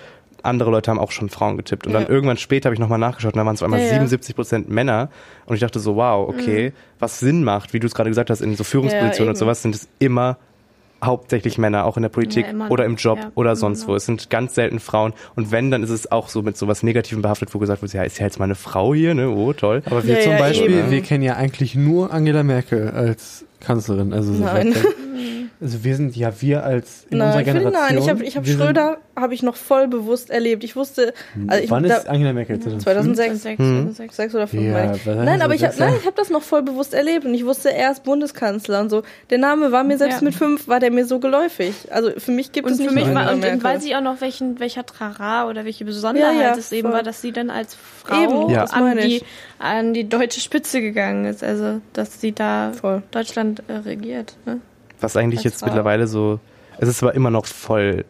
andere 0.43 0.71
Leute 0.71 0.89
haben 0.91 0.99
auch 0.99 1.11
schon 1.11 1.29
Frauen 1.29 1.57
getippt. 1.57 1.85
Und 1.85 1.93
Ja. 1.93 1.99
dann 1.99 2.07
irgendwann 2.09 2.37
später 2.37 2.67
habe 2.67 2.73
ich 2.75 2.79
nochmal 2.79 2.99
nachgeschaut 2.99 3.33
und 3.33 3.39
da 3.39 3.45
waren 3.45 3.55
es 3.55 3.61
auf 3.61 3.65
einmal 3.65 3.79
Ja, 3.81 3.85
ja. 3.87 3.91
77 3.93 4.35
Prozent 4.35 4.69
Männer. 4.69 5.09
Und 5.45 5.55
ich 5.55 5.61
dachte 5.61 5.79
so, 5.79 5.95
wow, 5.95 6.29
okay, 6.29 6.71
was 6.99 7.19
Sinn 7.19 7.43
macht, 7.43 7.73
wie 7.73 7.79
du 7.79 7.87
es 7.87 7.93
gerade 7.93 8.09
gesagt 8.09 8.29
hast, 8.29 8.41
in 8.41 8.55
so 8.55 8.63
Führungspositionen 8.63 9.27
Ja, 9.27 9.31
und 9.31 9.37
sowas 9.37 9.61
sind 9.61 9.75
es 9.75 9.87
immer 9.99 10.37
hauptsächlich 11.03 11.57
Männer, 11.57 11.85
auch 11.85 11.97
in 11.97 12.03
der 12.03 12.09
Politik 12.09 12.45
Ja, 12.47 12.67
oder 12.69 12.85
im 12.85 12.95
Job 12.95 13.17
Ja, 13.19 13.31
oder 13.35 13.55
sonst 13.55 13.87
wo. 13.87 13.95
Es 13.95 14.05
sind 14.05 14.29
ganz 14.29 14.55
selten 14.55 14.79
Frauen. 14.79 15.13
Und 15.35 15.51
wenn, 15.51 15.71
dann 15.71 15.83
ist 15.83 15.89
es 15.89 16.11
auch 16.11 16.29
so 16.29 16.41
mit 16.41 16.57
sowas 16.57 16.83
Negativem 16.83 17.21
behaftet, 17.21 17.53
wo 17.53 17.59
gesagt 17.59 17.81
wird, 17.81 17.93
ja, 17.93 18.03
ist 18.03 18.19
ja 18.19 18.25
jetzt 18.25 18.39
mal 18.39 18.45
eine 18.45 18.55
Frau 18.55 18.93
hier, 18.93 19.13
ne? 19.13 19.29
Oh, 19.29 19.53
toll. 19.53 19.81
Aber 19.85 20.05
wir 20.05 20.15
Ja, 20.15 20.21
zum 20.21 20.31
ja, 20.33 20.39
Beispiel, 20.39 20.71
eben. 20.71 20.91
wir 20.91 21.01
kennen 21.01 21.23
ja 21.23 21.35
eigentlich 21.35 21.75
nur 21.75 22.11
Angela 22.13 22.43
Merkel 22.43 22.89
als 22.89 23.45
Kanzlerin. 23.59 24.13
Also, 24.13 24.33
so 24.33 24.43
Nein. 24.43 24.73
also 25.61 25.83
wir 25.83 25.95
sind 25.95 26.15
ja 26.15 26.31
wir 26.41 26.63
als 26.63 27.05
in 27.09 27.17
Nein, 27.17 27.27
unserer 27.27 27.43
Generation. 27.43 27.73
nein, 27.73 27.97
ich 27.97 28.09
habe 28.09 28.23
ich 28.23 28.37
hab 28.37 28.47
Schröder 28.47 28.97
habe 29.15 29.33
ich 29.33 29.43
noch 29.43 29.57
voll 29.57 29.89
bewusst 29.89 30.29
erlebt. 30.29 30.63
Ich 30.63 30.77
wusste, 30.77 31.13
also 31.47 31.61
ich, 31.63 31.69
Wann 31.69 31.83
da, 31.83 31.97
ist 31.97 32.07
Angela 32.07 32.31
Merkel? 32.31 32.57
2006. 32.59 32.83
2006, 32.83 33.59
Hm. 33.59 33.65
2006. 33.95 34.15
Sechs 34.15 34.35
oder 34.35 34.47
fünf, 34.47 34.63
Ja, 34.63 34.93
Nein, 35.13 35.41
aber 35.41 35.55
ich 35.55 35.63
habe 35.65 35.73
nein, 35.77 35.93
ich 35.99 36.05
habe 36.05 36.15
das 36.15 36.29
noch 36.29 36.41
voll 36.41 36.61
bewusst 36.63 36.93
erlebt 36.93 37.25
und 37.25 37.33
ich 37.33 37.43
wusste, 37.45 37.73
er 37.73 37.91
ist 37.91 38.03
Bundeskanzler 38.05 38.79
und 38.79 38.89
so. 38.89 39.03
Der 39.29 39.37
Name 39.39 39.73
war 39.73 39.83
mir 39.83 39.97
selbst 39.97 40.21
Ja. 40.21 40.25
mit 40.25 40.35
fünf, 40.35 40.69
war 40.69 40.79
der 40.79 40.91
mir 40.91 41.05
so 41.05 41.19
geläufig. 41.19 41.73
Also 41.91 42.11
für 42.17 42.31
mich 42.31 42.53
gibt 42.53 42.65
Und 42.67 42.73
es 42.73 42.77
für 42.79 42.83
nicht 42.85 42.93
mich 42.95 43.03
war, 43.13 43.27
Angela 43.27 43.29
und, 43.31 43.35
und 43.35 43.41
Merkel. 43.41 43.63
weiß 43.63 43.83
ich 43.85 43.95
auch 43.97 44.01
noch, 44.01 44.21
welchen, 44.21 44.59
welcher 44.61 44.85
Trara 44.85 45.49
oder 45.49 45.65
welche 45.65 45.83
Besonderheit 45.83 46.35
Ja, 46.35 46.41
ja, 46.41 46.55
es 46.55 46.71
eben 46.71 46.87
voll. 46.87 46.93
war, 46.97 47.03
dass 47.03 47.21
sie 47.21 47.33
dann 47.33 47.49
als 47.49 47.75
Frau 47.75 48.23
Eben, 48.23 48.55
an, 48.55 48.97
die, 48.97 49.21
an 49.59 49.93
die 49.93 50.07
deutsche 50.07 50.39
Spitze 50.39 50.79
gegangen 50.79 51.25
ist. 51.25 51.43
Also, 51.43 51.81
dass 51.91 52.21
sie 52.21 52.31
da 52.31 52.71
Voll. 52.79 53.03
Deutschland 53.11 53.48
äh, 53.67 53.73
regiert. 53.73 54.37
Ne? 54.45 54.59
Was 55.01 55.15
eigentlich 55.17 55.39
Als 55.39 55.45
jetzt 55.45 55.65
mittlerweile 55.65 56.07
so, 56.07 56.39
es 56.77 56.89
ist 56.89 57.01
aber 57.03 57.15
immer 57.15 57.31
noch 57.31 57.45
voll 57.45 58.05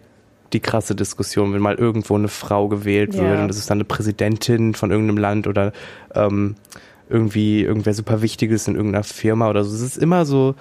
die 0.54 0.60
krasse 0.60 0.96
Diskussion, 0.96 1.54
wenn 1.54 1.62
mal 1.62 1.76
irgendwo 1.76 2.16
eine 2.16 2.28
Frau 2.28 2.68
gewählt 2.68 3.14
Ja. 3.14 3.22
wird 3.22 3.40
und 3.40 3.50
es 3.52 3.58
ist 3.58 3.70
dann 3.70 3.78
eine 3.78 3.84
Präsidentin 3.86 4.74
von 4.74 4.90
irgendeinem 4.92 5.18
Land 5.20 5.46
oder 5.48 5.72
ähm, 6.16 6.56
irgendwie 7.08 7.62
irgendwer 7.64 7.94
super 7.94 8.22
Wichtiges 8.22 8.68
in 8.68 8.76
irgendeiner 8.76 9.04
Firma 9.04 9.50
oder 9.50 9.64
so. 9.64 9.74
Es 9.76 9.82
ist 9.82 9.98
immer 9.98 10.26
so 10.26 10.56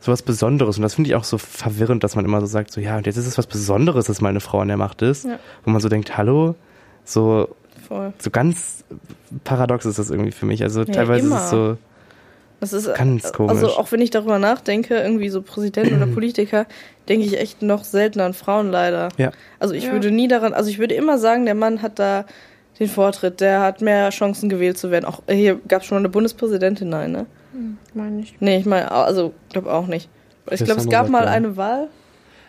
so 0.00 0.10
was 0.10 0.22
Besonderes 0.22 0.78
und 0.78 0.82
das 0.82 0.94
finde 0.94 1.10
ich 1.10 1.14
auch 1.14 1.22
so 1.22 1.38
verwirrend, 1.38 2.02
dass 2.02 2.16
man 2.16 2.24
immer 2.24 2.40
so 2.40 2.46
sagt, 2.46 2.72
so 2.72 2.80
ja, 2.80 2.96
und 2.96 3.06
jetzt 3.06 3.16
ist 3.16 3.26
es 3.28 3.38
was 3.38 3.46
Besonderes, 3.46 4.06
dass 4.06 4.20
mal 4.20 4.30
eine 4.30 4.40
Frau 4.40 4.58
an 4.58 4.66
der 4.68 4.76
Macht 4.76 5.00
ist, 5.02 5.24
Ja. 5.24 5.38
wo 5.64 5.70
man 5.70 5.80
so 5.80 5.88
denkt, 5.88 6.16
hallo, 6.16 6.56
so 7.04 7.54
Voll. 7.86 8.12
so 8.18 8.30
ganz 8.30 8.82
paradox 9.44 9.86
ist 9.86 10.00
das 10.00 10.10
irgendwie 10.10 10.32
für 10.32 10.46
mich. 10.46 10.62
Also 10.64 10.84
teilweise 10.84 11.26
immer. 11.26 11.36
ist 11.36 11.44
es 11.44 11.50
so 11.50 11.76
Das 12.62 12.72
ist 12.72 12.94
Ganz 12.94 13.24
Also 13.24 13.32
komisch. 13.32 13.64
auch 13.76 13.90
wenn 13.90 14.00
ich 14.00 14.10
darüber 14.10 14.38
nachdenke, 14.38 14.96
irgendwie 14.96 15.28
so 15.30 15.42
Präsidenten 15.42 15.96
oder 15.96 16.06
Politiker, 16.14 16.66
denke 17.08 17.26
ich 17.26 17.36
echt 17.40 17.60
noch 17.60 17.82
seltener 17.82 18.24
an 18.24 18.34
Frauen 18.34 18.70
leider. 18.70 19.08
Ja. 19.16 19.32
Also 19.58 19.74
ich 19.74 19.86
Ja. 19.86 19.92
würde 19.92 20.12
nie 20.12 20.28
daran, 20.28 20.54
also 20.54 20.70
ich 20.70 20.78
würde 20.78 20.94
immer 20.94 21.18
sagen, 21.18 21.44
der 21.44 21.56
Mann 21.56 21.82
hat 21.82 21.98
da 21.98 22.24
den 22.78 22.88
Vortritt, 22.88 23.40
der 23.40 23.60
hat 23.60 23.80
mehr 23.82 24.10
Chancen 24.10 24.48
gewählt 24.48 24.78
zu 24.78 24.92
werden. 24.92 25.06
Auch 25.06 25.22
äh, 25.26 25.34
hier 25.34 25.58
gab 25.66 25.82
es 25.82 25.88
schon 25.88 25.98
eine 25.98 26.08
Bundespräsidentin, 26.08 26.88
nein, 26.88 27.10
ne? 27.10 27.26
Meine 27.94 28.20
ich. 28.22 28.36
Nee, 28.38 28.58
ich 28.58 28.64
meine, 28.66 28.90
also 28.92 29.34
glaube 29.50 29.72
auch 29.72 29.88
nicht. 29.88 30.08
Ich 30.50 30.64
glaube, 30.64 30.80
es 30.80 30.88
gab 30.88 31.08
mal 31.08 31.24
ja. 31.24 31.30
eine 31.32 31.56
Wahl. 31.56 31.88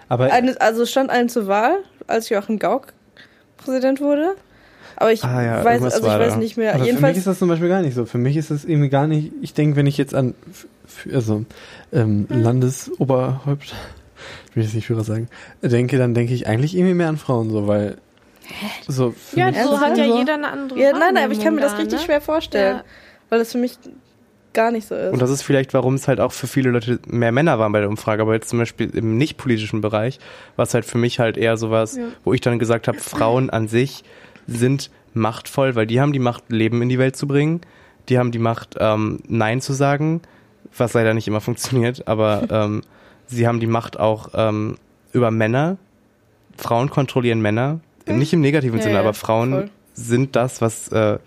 Aber 0.10 0.32
Eine, 0.32 0.60
also 0.62 0.84
es 0.84 0.91
stand 0.91 1.10
eine 1.10 1.28
zur 1.28 1.47
Wahl, 1.47 1.78
als 2.06 2.30
Joachim 2.30 2.60
Gauck 2.60 2.93
Präsident 3.58 3.99
wurde. 3.99 4.36
Aber 4.97 5.12
ich 5.12 5.23
Ah 5.23 5.41
ja, 5.43 5.63
weiß, 5.63 5.82
also 5.84 5.97
ich 6.08 6.13
weiß 6.13 6.34
da. 6.34 6.39
nicht 6.39 6.58
mehr. 6.58 6.69
Aber 6.69 6.79
für 6.79 6.84
mich 6.84 6.88
Jedenfalls 6.91 7.17
ist 7.17 7.27
das 7.27 7.39
zum 7.39 7.49
Beispiel 7.49 7.69
gar 7.69 7.82
nicht 7.82 7.95
so. 7.95 8.06
Für 8.06 8.17
mich 8.17 8.38
ist 8.38 8.51
das 8.51 8.65
irgendwie 8.65 8.89
gar 8.89 9.08
nicht, 9.08 9.32
ich 9.41 9.53
denke, 9.53 9.75
wenn 9.75 9.88
ich 9.88 9.97
jetzt 9.97 10.13
an 10.15 10.34
also, 11.12 11.45
ähm, 11.91 12.27
Landesoberhaupt, 12.29 13.73
ich 14.49 14.56
will 14.56 14.63
jetzt 14.63 14.75
nicht 14.75 14.86
Führer 14.88 15.03
sagen, 15.03 15.27
denke, 15.62 15.97
dann 15.97 16.13
denke 16.13 16.34
ich 16.34 16.47
eigentlich 16.47 16.75
irgendwie 16.75 16.93
mehr 16.93 17.10
an 17.10 17.17
Frauen, 17.17 17.49
so, 17.49 17.67
weil 17.67 17.97
so 18.88 19.12
für 19.12 19.39
Ja, 19.39 19.53
so 19.63 19.79
hat 19.79 19.97
ja 19.97 20.06
So? 20.06 20.17
jeder 20.19 20.36
eine 20.36 20.49
andere 20.49 20.79
ja, 20.79 20.91
nein, 20.91 21.13
nein, 21.15 21.23
aber 21.25 21.34
ich 21.34 21.41
kann 21.41 21.56
mir 21.56 21.62
das 21.62 21.77
richtig 21.77 21.99
da, 21.99 22.06
schwer 22.06 22.21
vorstellen, 22.21 22.77
Ja. 22.77 22.84
weil 23.29 23.39
das 23.39 23.51
für 23.51 23.58
mich 23.58 23.77
gar 24.53 24.69
nicht 24.71 24.88
so 24.88 24.93
ist. 24.95 25.12
Und 25.13 25.19
das 25.21 25.32
ist 25.32 25.41
vielleicht, 25.41 25.73
warum 25.73 25.95
es 25.95 26.08
halt 26.08 26.19
auch 26.19 26.32
für 26.32 26.45
viele 26.47 26.69
Leute 26.69 26.99
mehr 27.08 27.32
Männer 27.32 27.58
waren 27.58 27.71
bei 27.71 27.79
der 27.79 27.89
Umfrage, 27.89 28.21
aber 28.21 28.34
jetzt 28.34 28.49
zum 28.49 28.60
Beispiel 28.60 28.89
im 28.95 29.17
nicht-politischen 29.17 29.82
Bereich 29.82 30.19
war 30.58 30.63
es 30.63 30.73
halt 30.73 30.86
für 30.86 30.97
mich 30.99 31.19
halt 31.19 31.38
eher 31.38 31.58
sowas, 31.58 31.95
Ja. 31.97 32.03
wo 32.23 32.34
ich 32.34 32.41
dann 32.41 32.60
gesagt 32.60 32.88
habe, 32.88 32.97
Frauen 32.99 33.49
an 33.49 33.67
sich 33.67 34.03
sind 34.47 34.89
machtvoll, 35.13 35.75
weil 35.75 35.88
die 35.88 35.99
haben 36.01 36.13
die 36.13 36.19
Macht, 36.19 36.43
Leben 36.49 36.82
in 36.82 36.89
die 36.89 36.99
Welt 36.99 37.15
zu 37.15 37.27
bringen. 37.27 37.62
Die 38.10 38.17
haben 38.17 38.32
die 38.32 38.39
Macht, 38.39 38.75
ähm, 38.79 39.19
Nein 39.27 39.62
zu 39.62 39.73
sagen, 39.73 40.21
was 40.75 40.93
leider 40.93 41.13
nicht 41.13 41.27
immer 41.27 41.41
funktioniert, 41.41 42.08
aber 42.08 42.47
ähm, 42.49 42.82
sie 43.27 43.47
haben 43.47 43.60
die 43.60 43.67
Macht 43.67 43.99
auch 43.99 44.29
ähm, 44.34 44.77
über 45.13 45.32
Männer. 45.32 45.77
Frauen 46.58 46.89
kontrollieren 46.89 47.41
Männer. 47.41 47.79
Nicht 48.06 48.34
im 48.34 48.41
negativen 48.41 48.77
Ja, 48.79 48.84
Sinne, 48.84 48.95
ja, 48.95 48.99
aber 49.01 49.13
Frauen 49.13 49.51
voll. 49.51 49.69
sind 49.93 50.36
das, 50.36 50.62
was 50.62 50.89
äh, 50.89 51.17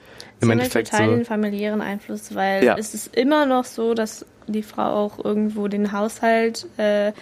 im 0.41 0.51
haben 0.51 0.51
Endeffekt 0.51 0.91
total 0.91 1.09
so. 1.09 1.17
den 1.17 1.25
familiären 1.25 1.81
Einfluss, 1.81 2.35
weil 2.35 2.63
Ja. 2.65 2.77
es 2.79 2.93
ist 2.93 3.17
immer 3.17 3.47
noch 3.47 3.65
so, 3.65 3.95
dass 3.95 4.27
die 4.47 4.63
Frau 4.63 4.83
auch 5.07 5.25
irgendwo 5.25 5.69
den 5.69 5.93
Haushalt 5.93 6.67
äh, 6.77 7.13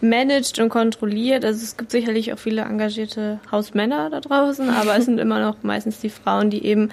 managt 0.00 0.58
und 0.58 0.68
kontrolliert. 0.68 1.44
Also 1.44 1.62
es 1.62 1.76
gibt 1.76 1.90
sicherlich 1.90 2.32
auch 2.32 2.38
viele 2.38 2.62
engagierte 2.62 3.40
Hausmänner 3.50 4.10
da 4.10 4.20
draußen, 4.20 4.68
aber 4.70 4.96
es 4.96 5.04
sind 5.06 5.18
immer 5.20 5.40
noch 5.40 5.62
meistens 5.62 6.00
die 6.00 6.10
Frauen, 6.10 6.50
die 6.50 6.64
eben 6.64 6.90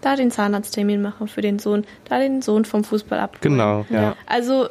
da 0.00 0.16
den 0.16 0.30
Zahnarzttermin 0.30 1.02
machen 1.02 1.28
für 1.28 1.40
den 1.42 1.58
Sohn, 1.58 1.84
da 2.08 2.18
den 2.18 2.42
Sohn 2.42 2.64
vom 2.64 2.84
Fußball 2.84 3.18
abholen. 3.18 3.40
Genau, 3.42 3.84
ja. 3.90 4.16
Also 4.26 4.68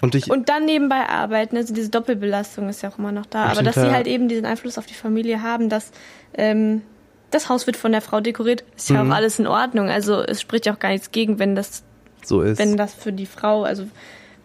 Und 0.00 0.14
ich, 0.14 0.30
und 0.30 0.48
dann 0.48 0.64
nebenbei 0.64 1.08
arbeiten, 1.08 1.56
also 1.56 1.74
diese 1.74 1.88
Doppelbelastung 1.90 2.68
ist 2.68 2.82
ja 2.82 2.90
auch 2.90 2.98
immer 2.98 3.10
noch 3.12 3.26
da. 3.26 3.44
Aber 3.46 3.62
dass 3.62 3.74
sie 3.74 3.90
halt 3.90 4.06
eben 4.06 4.28
diesen 4.28 4.46
Einfluss 4.46 4.78
auf 4.78 4.86
die 4.86 4.94
Familie 4.94 5.42
haben, 5.42 5.68
dass 5.68 5.90
ähm, 6.34 6.82
das 7.30 7.48
Haus 7.48 7.66
wird 7.66 7.76
von 7.76 7.90
der 7.90 8.00
Frau 8.00 8.20
dekoriert, 8.20 8.62
ist 8.76 8.90
ja 8.90 9.02
Mhm. 9.02 9.10
auch 9.10 9.16
alles 9.16 9.38
in 9.40 9.48
Ordnung. 9.48 9.88
Also 9.88 10.22
es 10.22 10.40
spricht 10.40 10.66
ja 10.66 10.74
auch 10.74 10.78
gar 10.78 10.90
nichts 10.90 11.10
gegen, 11.10 11.40
wenn 11.40 11.56
das, 11.56 11.82
so 12.24 12.40
ist. 12.42 12.58
wenn 12.60 12.76
das 12.76 12.94
für 12.94 13.12
die 13.12 13.26
Frau, 13.26 13.64
also 13.64 13.86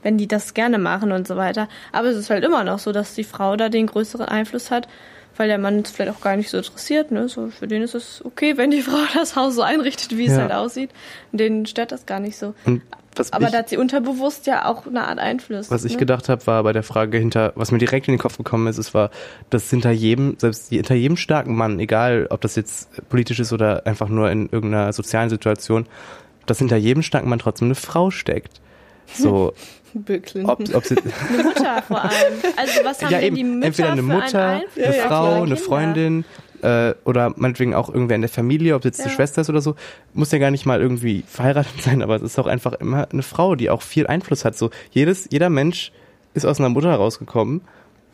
wenn 0.03 0.17
die 0.17 0.27
das 0.27 0.53
gerne 0.53 0.77
machen 0.77 1.12
und 1.12 1.27
so 1.27 1.35
weiter. 1.35 1.67
Aber 1.91 2.07
es 2.07 2.17
ist 2.17 2.29
halt 2.29 2.43
immer 2.43 2.63
noch 2.63 2.79
so, 2.79 2.91
dass 2.91 3.15
die 3.15 3.23
Frau 3.23 3.55
da 3.55 3.69
den 3.69 3.88
größeren 3.88 4.27
Einfluss 4.27 4.71
hat, 4.71 4.88
weil 5.38 5.47
der 5.47 5.57
Mann 5.57 5.79
es 5.79 5.91
vielleicht 5.91 6.12
auch 6.12 6.21
gar 6.21 6.35
nicht 6.35 6.49
so 6.49 6.57
interessiert. 6.57 7.12
Ne? 7.12 7.29
So, 7.29 7.47
für 7.49 7.67
den 7.67 7.81
ist 7.81 7.95
es 7.95 8.21
okay, 8.25 8.57
wenn 8.57 8.71
die 8.71 8.81
Frau 8.83 8.97
das 9.13 9.35
Haus 9.35 9.55
so 9.55 9.62
einrichtet, 9.62 10.17
wie 10.17 10.25
es 10.25 10.33
Ja. 10.33 10.41
halt 10.41 10.51
aussieht. 10.53 10.89
Denen 11.31 11.65
stört 11.65 11.91
das 11.91 12.05
gar 12.05 12.19
nicht 12.19 12.38
so. 12.38 12.53
Und 12.65 12.81
Aber 13.31 13.45
ich, 13.45 13.51
da 13.51 13.57
hat 13.59 13.69
sie 13.69 13.77
unterbewusst 13.77 14.47
ja 14.47 14.65
auch 14.65 14.85
eine 14.85 15.07
Art 15.07 15.19
Einfluss. 15.19 15.69
was 15.71 15.83
ich 15.85 15.93
ne? 15.93 15.97
gedacht 15.99 16.29
habe, 16.29 16.45
war 16.47 16.63
bei 16.63 16.73
der 16.73 16.83
Frage 16.83 17.17
hinter, 17.17 17.51
was 17.55 17.71
mir 17.71 17.77
direkt 17.77 18.07
in 18.07 18.13
den 18.13 18.19
Kopf 18.19 18.38
gekommen 18.38 18.67
ist, 18.67 18.77
es 18.77 18.93
war, 18.93 19.12
dass 19.49 19.69
hinter 19.69 19.91
jedem, 19.91 20.35
selbst 20.39 20.69
hinter 20.69 20.95
jedem 20.95 21.17
starken 21.17 21.55
Mann, 21.55 21.79
egal 21.79 22.27
ob 22.29 22.39
das 22.41 22.55
jetzt 22.55 22.89
politisch 23.09 23.39
ist 23.39 23.51
oder 23.53 23.85
einfach 23.85 24.07
nur 24.09 24.29
in 24.31 24.49
irgendeiner 24.49 24.91
sozialen 24.93 25.29
Situation, 25.29 25.85
dass 26.45 26.59
hinter 26.59 26.77
jedem 26.77 27.03
starken 27.03 27.29
Mann 27.29 27.39
trotzdem 27.39 27.67
eine 27.67 27.75
Frau 27.75 28.09
steckt. 28.12 28.62
So, 29.15 29.54
Bill 29.93 30.19
Clinton. 30.19 30.50
ob, 30.52 30.76
ob 30.76 30.86
sie, 30.86 30.95
Eine 30.98 31.43
Mutter 31.43 31.82
vor 31.88 32.04
allem. 32.04 32.12
Also 32.58 32.80
was 32.84 33.02
haben 33.02 33.12
ja 33.12 33.19
denn 33.19 33.28
eben, 33.28 33.36
die 33.36 33.43
Mütter 33.43 33.65
entweder 33.67 33.91
eine 33.91 34.02
Mutter, 34.02 34.45
eine 34.48 34.63
ihre 34.76 34.93
Frau, 34.93 35.32
eine 35.34 35.41
Kinder? 35.45 35.58
Freundin 35.58 36.26
äh, 36.62 36.93
oder 37.06 37.34
meinetwegen 37.38 37.74
auch 37.74 37.89
irgendwer 37.89 38.15
in 38.15 38.22
der 38.22 38.30
Familie, 38.30 38.76
ob 38.76 38.82
es 38.82 38.86
jetzt 38.86 39.00
eine 39.02 39.10
Ja. 39.10 39.15
Schwester 39.15 39.41
ist 39.41 39.50
oder 39.50 39.62
so, 39.62 39.76
muss 40.13 40.32
ja 40.32 40.38
gar 40.38 40.52
nicht 40.52 40.65
mal 40.65 40.80
irgendwie 40.82 41.24
verheiratet 41.28 41.74
sein, 41.82 42.02
aber 42.04 42.15
es 42.17 42.22
ist 42.22 42.38
auch 42.39 42.48
einfach 42.48 42.74
immer 42.74 43.08
eine 43.12 43.24
Frau, 43.24 43.56
die 43.56 43.69
auch 43.69 43.82
viel 43.82 44.06
Einfluss 44.08 44.45
hat. 44.45 44.58
So 44.58 44.69
jedes, 44.91 45.28
jeder 45.32 45.50
Mensch 45.50 45.91
ist 46.36 46.45
aus 46.45 46.60
einer 46.60 46.69
Mutter 46.69 46.93
rausgekommen 46.93 47.62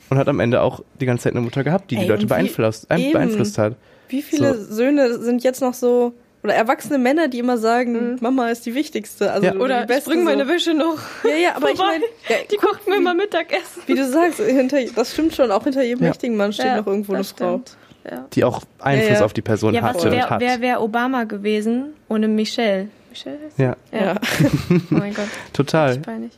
und 0.09 0.17
hat 0.17 0.29
am 0.29 0.39
Ende 0.39 0.61
auch 0.61 0.81
die 1.01 1.05
ganze 1.05 1.23
Zeit 1.23 1.33
eine 1.33 1.41
Mutter 1.41 1.63
gehabt, 1.63 1.91
die 1.91 1.95
die 1.95 2.03
Ey, 2.03 2.07
Leute 2.07 2.19
und 2.21 2.23
wie- 2.29 2.33
beeinflusst, 2.33 2.87
beeinflusst 2.87 3.57
hat. 3.57 3.75
Wie 4.07 4.21
viele 4.21 4.55
Söhne 4.55 5.19
sind 5.19 5.43
jetzt 5.43 5.61
noch 5.61 5.73
so, 5.73 6.13
oder 6.45 6.53
erwachsene 6.55 6.97
Männer, 6.97 7.27
die 7.27 7.39
immer 7.39 7.57
sagen, 7.57 8.11
Mhm. 8.13 8.17
Mama 8.21 8.49
ist 8.49 8.65
die 8.65 8.73
wichtigste. 8.75 9.31
Also 9.31 9.45
Ja. 9.47 9.51
die 9.53 9.57
Oder 9.57 9.89
ich 9.89 10.03
bringe 10.05 10.23
meine 10.23 10.45
so. 10.45 10.49
Wäsche 10.51 10.73
noch. 10.73 10.97
Ja, 11.23 11.35
ja, 11.35 11.55
aber 11.55 11.71
ich 11.71 11.77
meine, 11.77 12.03
ja, 12.29 12.35
Die 12.51 12.55
kocht 12.57 12.87
mir 12.87 12.97
immer 12.97 13.13
Mittagessen. 13.13 13.81
wie 13.87 13.95
du 13.95 14.07
sagst, 14.07 14.39
hinter, 14.39 14.77
das 14.95 15.11
stimmt 15.13 15.33
schon, 15.35 15.51
auch 15.51 15.63
hinter 15.63 15.83
jedem 15.83 16.03
Ja. 16.03 16.09
mächtigen 16.09 16.37
Mann 16.37 16.53
steht 16.53 16.67
Ja, 16.67 16.77
noch 16.77 16.87
irgendwo 16.87 17.13
eine 17.13 17.21
das 17.21 17.31
Frau. 17.31 17.61
Die 18.33 18.43
auch 18.43 18.61
Einfluss 18.79 19.09
Ja, 19.09 19.15
ja. 19.15 19.25
auf 19.25 19.33
die 19.33 19.41
Person 19.41 19.73
ja 19.73 19.81
hatte 19.81 20.07
und 20.07 20.11
wäre 20.13 20.29
hat. 20.29 20.39
wär, 20.39 20.61
wär 20.61 20.81
Obama 20.81 21.23
gewesen 21.23 21.95
ohne 22.07 22.27
Michelle? 22.27 22.87
Michelle 23.09 23.39
heißt 23.45 23.57
ja, 23.57 23.75
Ja. 23.91 23.99
Ja. 23.99 24.15
Oh 24.71 24.79
mein 24.91 25.13
Gott, 25.15 25.25
total. 25.53 25.91
ist 25.93 26.01
peinlich. 26.03 26.37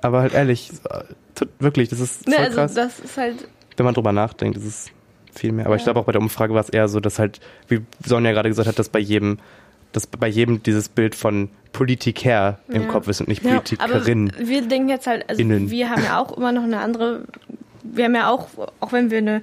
Aber 0.00 0.22
halt 0.22 0.34
ehrlich, 0.34 0.70
äh, 0.90 1.44
wirklich, 1.60 1.88
das 1.88 2.00
ist 2.00 2.24
voll 2.24 2.34
Ne, 2.34 2.40
also 2.40 2.56
krass. 2.56 2.74
das 2.74 2.98
ist 2.98 3.16
halt, 3.16 3.46
wenn 3.76 3.84
man 3.84 3.94
drüber 3.94 4.10
nachdenkt, 4.10 4.56
ist 4.58 4.64
es 4.64 4.86
viel 5.34 5.52
mehr. 5.52 5.66
Aber 5.66 5.76
ich 5.76 5.82
Ja. 5.82 5.86
glaube 5.86 6.00
auch 6.00 6.04
bei 6.04 6.12
der 6.12 6.20
Umfrage 6.20 6.54
war 6.54 6.60
es 6.60 6.68
eher 6.68 6.88
so, 6.88 7.00
dass 7.00 7.18
halt, 7.18 7.40
wie 7.68 7.80
Sonja 8.04 8.32
gerade 8.32 8.48
gesagt 8.48 8.68
hat, 8.68 8.78
dass 8.78 8.88
bei 8.88 8.98
jedem, 8.98 9.38
dass 9.92 10.06
bei 10.06 10.28
jedem 10.28 10.62
dieses 10.62 10.88
Bild 10.88 11.14
von 11.14 11.48
Politiker 11.72 12.58
im 12.68 12.82
Ja. 12.82 12.88
Kopf 12.88 13.08
ist 13.08 13.20
und 13.20 13.28
nicht 13.28 13.42
Ja, 13.44 13.50
aber 13.52 13.60
Politikerin. 13.60 14.32
wir 14.38 14.62
denken 14.62 14.88
jetzt 14.88 15.06
halt, 15.06 15.28
also 15.28 15.40
Innen. 15.40 15.70
wir 15.70 15.90
haben 15.90 16.02
ja 16.04 16.18
auch 16.20 16.36
immer 16.36 16.52
noch 16.52 16.62
eine 16.64 16.80
andere, 16.80 17.24
wir 17.82 18.04
haben 18.04 18.14
ja 18.14 18.30
auch, 18.30 18.48
auch 18.80 18.92
wenn 18.92 19.10
wir 19.10 19.18
eine 19.18 19.42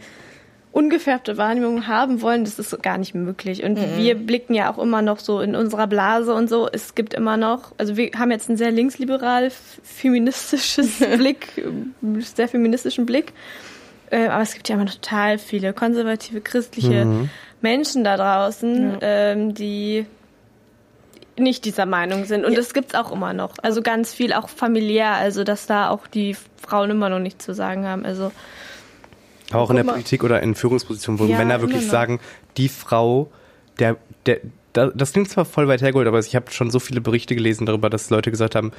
ungefärbte 0.71 1.38
Wahrnehmung 1.38 1.88
haben 1.88 2.21
wollen, 2.21 2.45
das 2.45 2.60
ist 2.60 2.82
gar 2.84 2.99
nicht 2.99 3.15
möglich. 3.15 3.63
Und 3.63 3.80
wir 3.97 4.13
blicken 4.13 4.54
ja 4.54 4.71
auch 4.71 4.78
immer 4.78 5.02
noch 5.02 5.17
so 5.17 5.41
in 5.41 5.56
unserer 5.56 5.88
Blase 5.88 6.32
und 6.36 6.47
so. 6.47 6.69
Es 6.71 6.93
gibt 6.93 7.15
immer 7.15 7.38
noch, 7.38 7.71
also 7.80 7.97
wir 7.97 8.12
haben 8.17 8.30
jetzt 8.30 8.49
ein 8.49 8.58
sehr 8.58 8.69
linksliberal 8.71 9.49
feministisches 9.84 10.99
Blick, 11.17 11.47
sehr 12.19 12.47
feministischen 12.47 13.08
Blick. 13.08 13.34
Äh, 14.12 14.28
aber 14.28 14.41
es 14.41 14.54
gibt 14.54 14.69
ja 14.69 14.76
immer 14.76 14.86
noch 14.86 14.93
total 14.93 15.38
viele 15.38 15.74
konservative, 15.74 16.41
christliche 16.41 17.06
Mhm. 17.06 17.30
Menschen 17.62 18.04
da 18.04 18.17
draußen, 18.17 18.91
Ja. 18.93 18.98
ähm, 19.02 19.54
die 19.54 20.06
nicht 21.38 21.63
dieser 21.65 21.86
Meinung 21.86 22.26
sind. 22.26 22.43
Und 22.45 22.52
Ja. 22.54 22.58
das 22.58 22.74
gibt's 22.74 22.95
auch 22.95 23.12
immer 23.12 23.34
noch. 23.34 23.54
Also 23.62 23.82
ganz 23.82 24.13
viel 24.13 24.34
auch 24.34 24.50
familiär, 24.50 25.12
also 25.13 25.43
dass 25.43 25.67
da 25.67 25.89
auch 25.89 26.08
die 26.08 26.36
Frauen 26.62 26.89
immer 26.89 27.10
noch 27.10 27.19
nichts 27.19 27.45
zu 27.45 27.54
sagen 27.54 27.86
haben. 27.86 28.06
Also 28.06 28.32
Aber 29.52 29.62
auch 29.62 29.69
in 29.69 29.78
der. 29.78 29.84
Politik 29.84 30.24
oder 30.24 30.41
in 30.41 30.54
Führungspositionen, 30.56 31.19
wo 31.19 31.26
Ja, 31.26 31.38
Männer 31.38 31.62
wirklich 31.62 31.88
sagen, 31.88 32.19
die 32.58 32.67
Frau, 32.69 33.32
der, 33.80 33.95
der, 34.26 34.39
da- 34.74 34.91
das 34.93 35.13
klingt 35.13 35.30
zwar 35.30 35.45
voll 35.45 35.67
weit 35.67 35.82
hergeholt, 35.82 36.08
aber 36.08 36.19
ich 36.19 36.36
habe 36.36 36.52
schon 36.52 36.72
so 36.72 36.80
viele 36.80 37.00
Berichte 37.02 37.36
gelesen 37.36 37.65
darüber, 37.65 37.89
dass 37.89 38.10
Leute 38.10 38.32
gesagt 38.32 38.56
haben, 38.56 38.72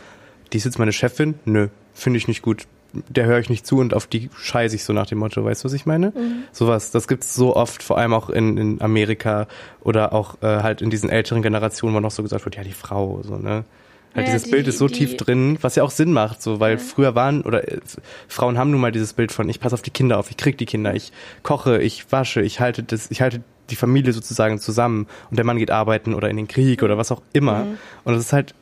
die 0.53 0.59
ist 0.59 0.65
jetzt 0.65 0.79
meine 0.79 0.93
Chefin? 0.93 1.39
Nö, 1.47 1.69
finde 1.95 2.19
ich 2.19 2.29
nicht 2.29 2.43
gut. 2.43 2.67
Der 2.93 3.27
höre 3.27 3.39
ich 3.39 3.49
nicht 3.49 3.67
zu 3.67 3.79
und 3.79 3.95
auf 3.95 4.07
die 4.07 4.31
scheiße 4.37 4.75
ich 4.77 4.85
so 4.85 4.93
nach 4.93 5.07
dem 5.07 5.19
Motto, 5.19 5.45
weißt 5.45 5.63
du, 5.63 5.67
was 5.67 5.73
ich 5.73 5.87
meine? 5.87 6.09
Mhm. 6.09 6.43
Sowas, 6.53 6.91
das 6.91 7.07
gibt's 7.09 7.35
so 7.35 7.55
oft, 7.55 7.83
vor 7.83 7.99
allem 7.99 8.13
auch 8.13 8.31
in, 8.31 8.57
in 8.57 8.81
Amerika 8.81 9.47
oder 9.83 10.13
auch 10.13 10.37
äh, 10.43 10.47
halt 10.63 10.83
in 10.83 10.91
diesen 10.91 11.09
älteren 11.11 11.43
Generationen, 11.43 11.95
wo 11.95 12.01
noch 12.01 12.11
so 12.11 12.23
gesagt 12.23 12.45
wird, 12.45 12.57
ja, 12.57 12.65
die 12.65 12.73
Frau, 12.73 13.21
so, 13.23 13.37
ne? 13.37 13.65
Halt 14.13 14.27
Ja, 14.27 14.33
dieses 14.33 14.43
die- 14.45 14.51
Bild 14.51 14.67
ist 14.67 14.79
so 14.79 14.89
die- 14.89 14.95
tief 14.95 15.17
drin, 15.17 15.57
was 15.61 15.77
ja 15.77 15.85
auch 15.85 15.93
Sinn 15.93 16.13
macht, 16.13 16.43
so, 16.43 16.59
weil 16.59 16.79
früher 16.79 17.15
waren, 17.15 17.43
oder 17.43 17.69
äh, 17.71 17.79
Frauen 18.27 18.59
haben 18.59 18.73
nun 18.73 18.81
mal 18.81 18.91
dieses 18.91 19.13
Bild 19.13 19.31
von, 19.31 19.49
ich 19.49 19.61
passe 19.61 19.75
auf 19.75 19.83
die 19.83 19.91
Kinder 19.93 20.19
auf, 20.19 20.31
ich 20.31 20.37
krieg 20.37 20.59
die 20.59 20.67
Kinder, 20.67 20.93
ich 20.95 21.13
koche, 21.45 21.81
ich 21.81 22.11
wasche, 22.11 22.43
ich 22.43 22.59
halte 22.59 22.83
das, 22.83 23.09
ich 23.13 23.21
halte 23.23 23.41
die 23.71 23.77
Familie 23.77 24.13
sozusagen 24.13 24.59
zusammen 24.59 25.07
und 25.31 25.37
der 25.37 25.45
Mann 25.47 25.59
geht 25.59 25.71
arbeiten 25.71 26.13
oder 26.15 26.29
in 26.29 26.37
den 26.37 26.49
Krieg 26.49 26.83
oder 26.83 26.99
was 26.99 27.13
auch 27.13 27.23
immer. 27.33 27.67
Und 28.03 28.15
es 28.15 28.25
ist 28.25 28.33
halt, 28.33 28.53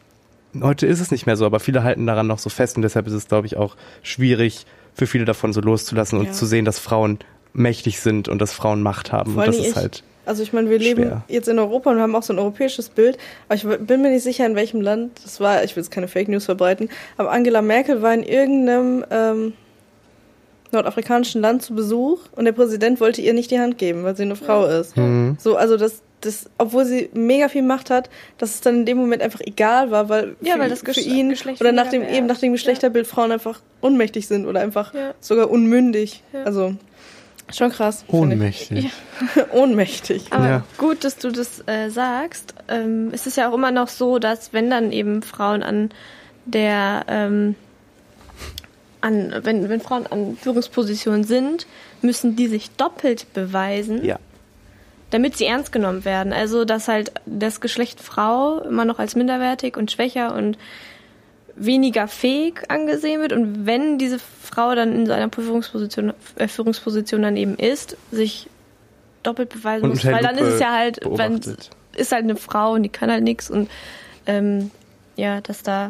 heute 0.63 0.87
ist 0.87 1.01
es 1.01 1.11
nicht 1.11 1.27
mehr 1.27 1.37
so, 1.37 1.47
aber 1.47 1.61
viele 1.61 1.83
halten 1.83 2.07
daran 2.07 2.27
noch 2.27 2.39
so 2.39 2.51
fest 2.51 2.77
und 2.77 2.83
deshalb 2.83 3.07
ist 3.07 3.13
es, 3.13 3.29
glaube 3.29 3.47
ich, 3.47 3.57
auch 3.57 3.77
schwierig 4.03 4.67
für 4.95 5.07
viele 5.07 5.25
davon 5.25 5.53
so 5.53 5.61
loszulassen 5.61 6.19
und 6.19 6.27
Ja. 6.27 6.33
zu 6.33 6.47
sehen, 6.47 6.65
dass 6.65 6.79
Frauen 6.79 7.19
mächtig 7.53 8.01
sind 8.01 8.29
und 8.29 8.41
dass 8.41 8.53
Frauen 8.53 8.83
Macht 8.83 9.13
haben. 9.13 9.33
Vor 9.35 9.43
und 9.43 9.49
das 9.49 9.57
ist 9.59 9.67
ich- 9.69 9.77
halt, 9.77 10.03
Also 10.27 10.43
ich 10.43 10.53
meine, 10.53 10.69
wir 10.69 10.79
leben 10.79 11.05
Schwer. 11.05 11.23
jetzt 11.29 11.49
in 11.49 11.59
Europa 11.59 11.91
und 11.91 12.01
haben 12.01 12.15
auch 12.15 12.23
so 12.23 12.33
ein 12.35 12.39
europäisches 12.39 12.91
Bild, 12.91 13.17
aber 13.49 13.55
ich 13.57 13.65
bin 13.87 14.03
mir 14.03 14.11
nicht 14.11 14.23
sicher, 14.25 14.45
in 14.45 14.55
welchem 14.57 14.81
Land 14.83 15.21
das 15.25 15.41
war. 15.41 15.65
Ich 15.65 15.75
will 15.75 15.83
jetzt 15.83 15.91
keine 15.91 16.07
Fake 16.09 16.29
News 16.29 16.45
verbreiten, 16.45 16.91
aber 17.17 17.31
Angela 17.33 17.63
Merkel 17.63 18.03
war 18.03 18.13
in 18.13 18.23
irgendeinem 18.23 19.05
ähm, 19.11 19.53
nordafrikanischen 20.71 21.41
Land 21.41 21.63
zu 21.63 21.75
Besuch 21.75 22.21
und 22.33 22.45
der 22.45 22.53
Präsident 22.53 23.01
wollte 23.01 23.23
ihr 23.23 23.33
nicht 23.33 23.51
die 23.51 23.59
Hand 23.59 23.79
geben, 23.79 24.03
weil 24.05 24.17
sie 24.17 24.25
eine 24.25 24.37
Frau 24.37 24.67
ist. 24.67 24.97
Mhm. 24.97 25.37
So, 25.41 25.57
also 25.57 25.77
das, 25.79 26.03
das, 26.21 26.51
obwohl 26.59 26.85
sie 26.85 27.11
mega 27.15 27.49
viel 27.49 27.63
Macht 27.63 27.91
hat, 27.91 28.11
dass 28.39 28.55
es 28.55 28.61
dann 28.61 28.77
in 28.81 28.87
dem 28.87 28.99
Moment 28.99 29.23
einfach 29.23 29.41
egal 29.41 29.91
war, 29.91 30.09
weil 30.09 30.37
Ja, 30.41 30.55
für, 30.55 30.61
weil 30.61 30.69
das 30.71 30.81
für 30.81 31.01
ihn 31.01 31.29
Geschlecht 31.31 31.61
oder 31.61 31.73
nach 31.73 31.89
dem 31.91 32.03
eben 32.03 32.27
nach 32.27 32.39
dem 32.39 32.53
Geschlechterbild 32.53 33.07
Frauen 33.07 33.31
einfach 33.33 33.61
unmächtig 33.81 34.27
sind 34.27 34.47
oder 34.47 34.61
einfach 34.61 34.95
Ja. 34.95 35.15
sogar 35.21 35.51
unmündig. 35.51 36.23
Ja. 36.33 36.43
Also 36.45 36.75
schon 37.55 37.71
krass. 37.71 38.05
Ohnmächtig. 38.09 38.87
ich. 38.87 39.45
Ohnmächtig. 39.53 40.27
Aber 40.31 40.49
Ja. 40.49 40.65
gut, 40.77 41.05
dass 41.05 41.17
du 41.17 41.31
das 41.31 41.63
äh, 41.67 41.89
sagst. 41.89 42.55
Ähm, 42.69 43.11
es 43.13 43.27
ist 43.27 43.37
ja 43.37 43.49
auch 43.49 43.55
immer 43.55 43.71
noch 43.71 43.89
so, 43.89 44.19
dass 44.19 44.53
wenn 44.53 44.69
dann 44.71 44.93
eben 44.93 45.23
Frauen 45.23 45.63
an 45.63 45.91
der 46.47 47.05
ähm, 47.09 47.55
an, 49.01 49.33
wenn, 49.43 49.69
wenn 49.69 49.81
Frauen 49.81 50.07
an 50.09 50.37
Führungspositionen 50.41 51.23
sind, 51.25 51.67
müssen 52.03 52.35
die 52.37 52.49
sich 52.49 52.71
doppelt 52.73 53.33
beweisen, 53.33 54.05
ja. 54.05 54.19
Damit 55.11 55.37
sie 55.37 55.47
ernst 55.47 55.73
genommen 55.73 56.05
werden. 56.05 56.33
Also, 56.33 56.65
dass 56.65 56.89
halt 56.89 57.13
das 57.27 57.61
Geschlecht 57.61 58.01
Frau 58.01 58.61
immer 58.61 58.85
noch 58.85 58.99
als 58.99 59.17
minderwertig 59.17 59.77
und 59.77 59.91
schwächer 59.91 60.35
und 60.35 60.59
weniger 61.57 62.09
fähig 62.09 62.63
angesehen 62.69 63.21
wird. 63.21 63.33
Und 63.33 63.67
wenn 63.67 63.99
diese 63.99 64.19
Frau 64.19 64.75
dann 64.75 64.93
in 64.93 65.07
so 65.07 65.13
einer 65.13 65.31
Führungsposition, 65.31 66.13
äh, 66.37 66.49
Führungsposition 66.49 67.23
dann 67.23 67.37
eben 67.37 67.57
ist, 67.57 67.97
sich 68.11 68.49
doppelt 69.23 69.49
beweisen 69.49 69.85
Und 69.85 69.91
muss. 69.91 70.05
Weil 70.05 70.23
dann 70.23 70.39
ist 70.39 70.55
es 70.55 70.61
ja 70.61 70.73
halt, 70.73 71.01
wenn, 71.03 71.41
beobachtet. 71.41 71.71
ist 71.97 72.13
halt 72.13 72.25
eine 72.25 72.37
Frau 72.37 72.73
und 72.73 72.83
die 72.83 72.89
kann 72.89 73.11
halt 73.11 73.25
nichts 73.25 73.51
und 73.51 73.69
ähm, 74.27 74.71
ja, 75.17 75.41
dass 75.41 75.63
da 75.63 75.89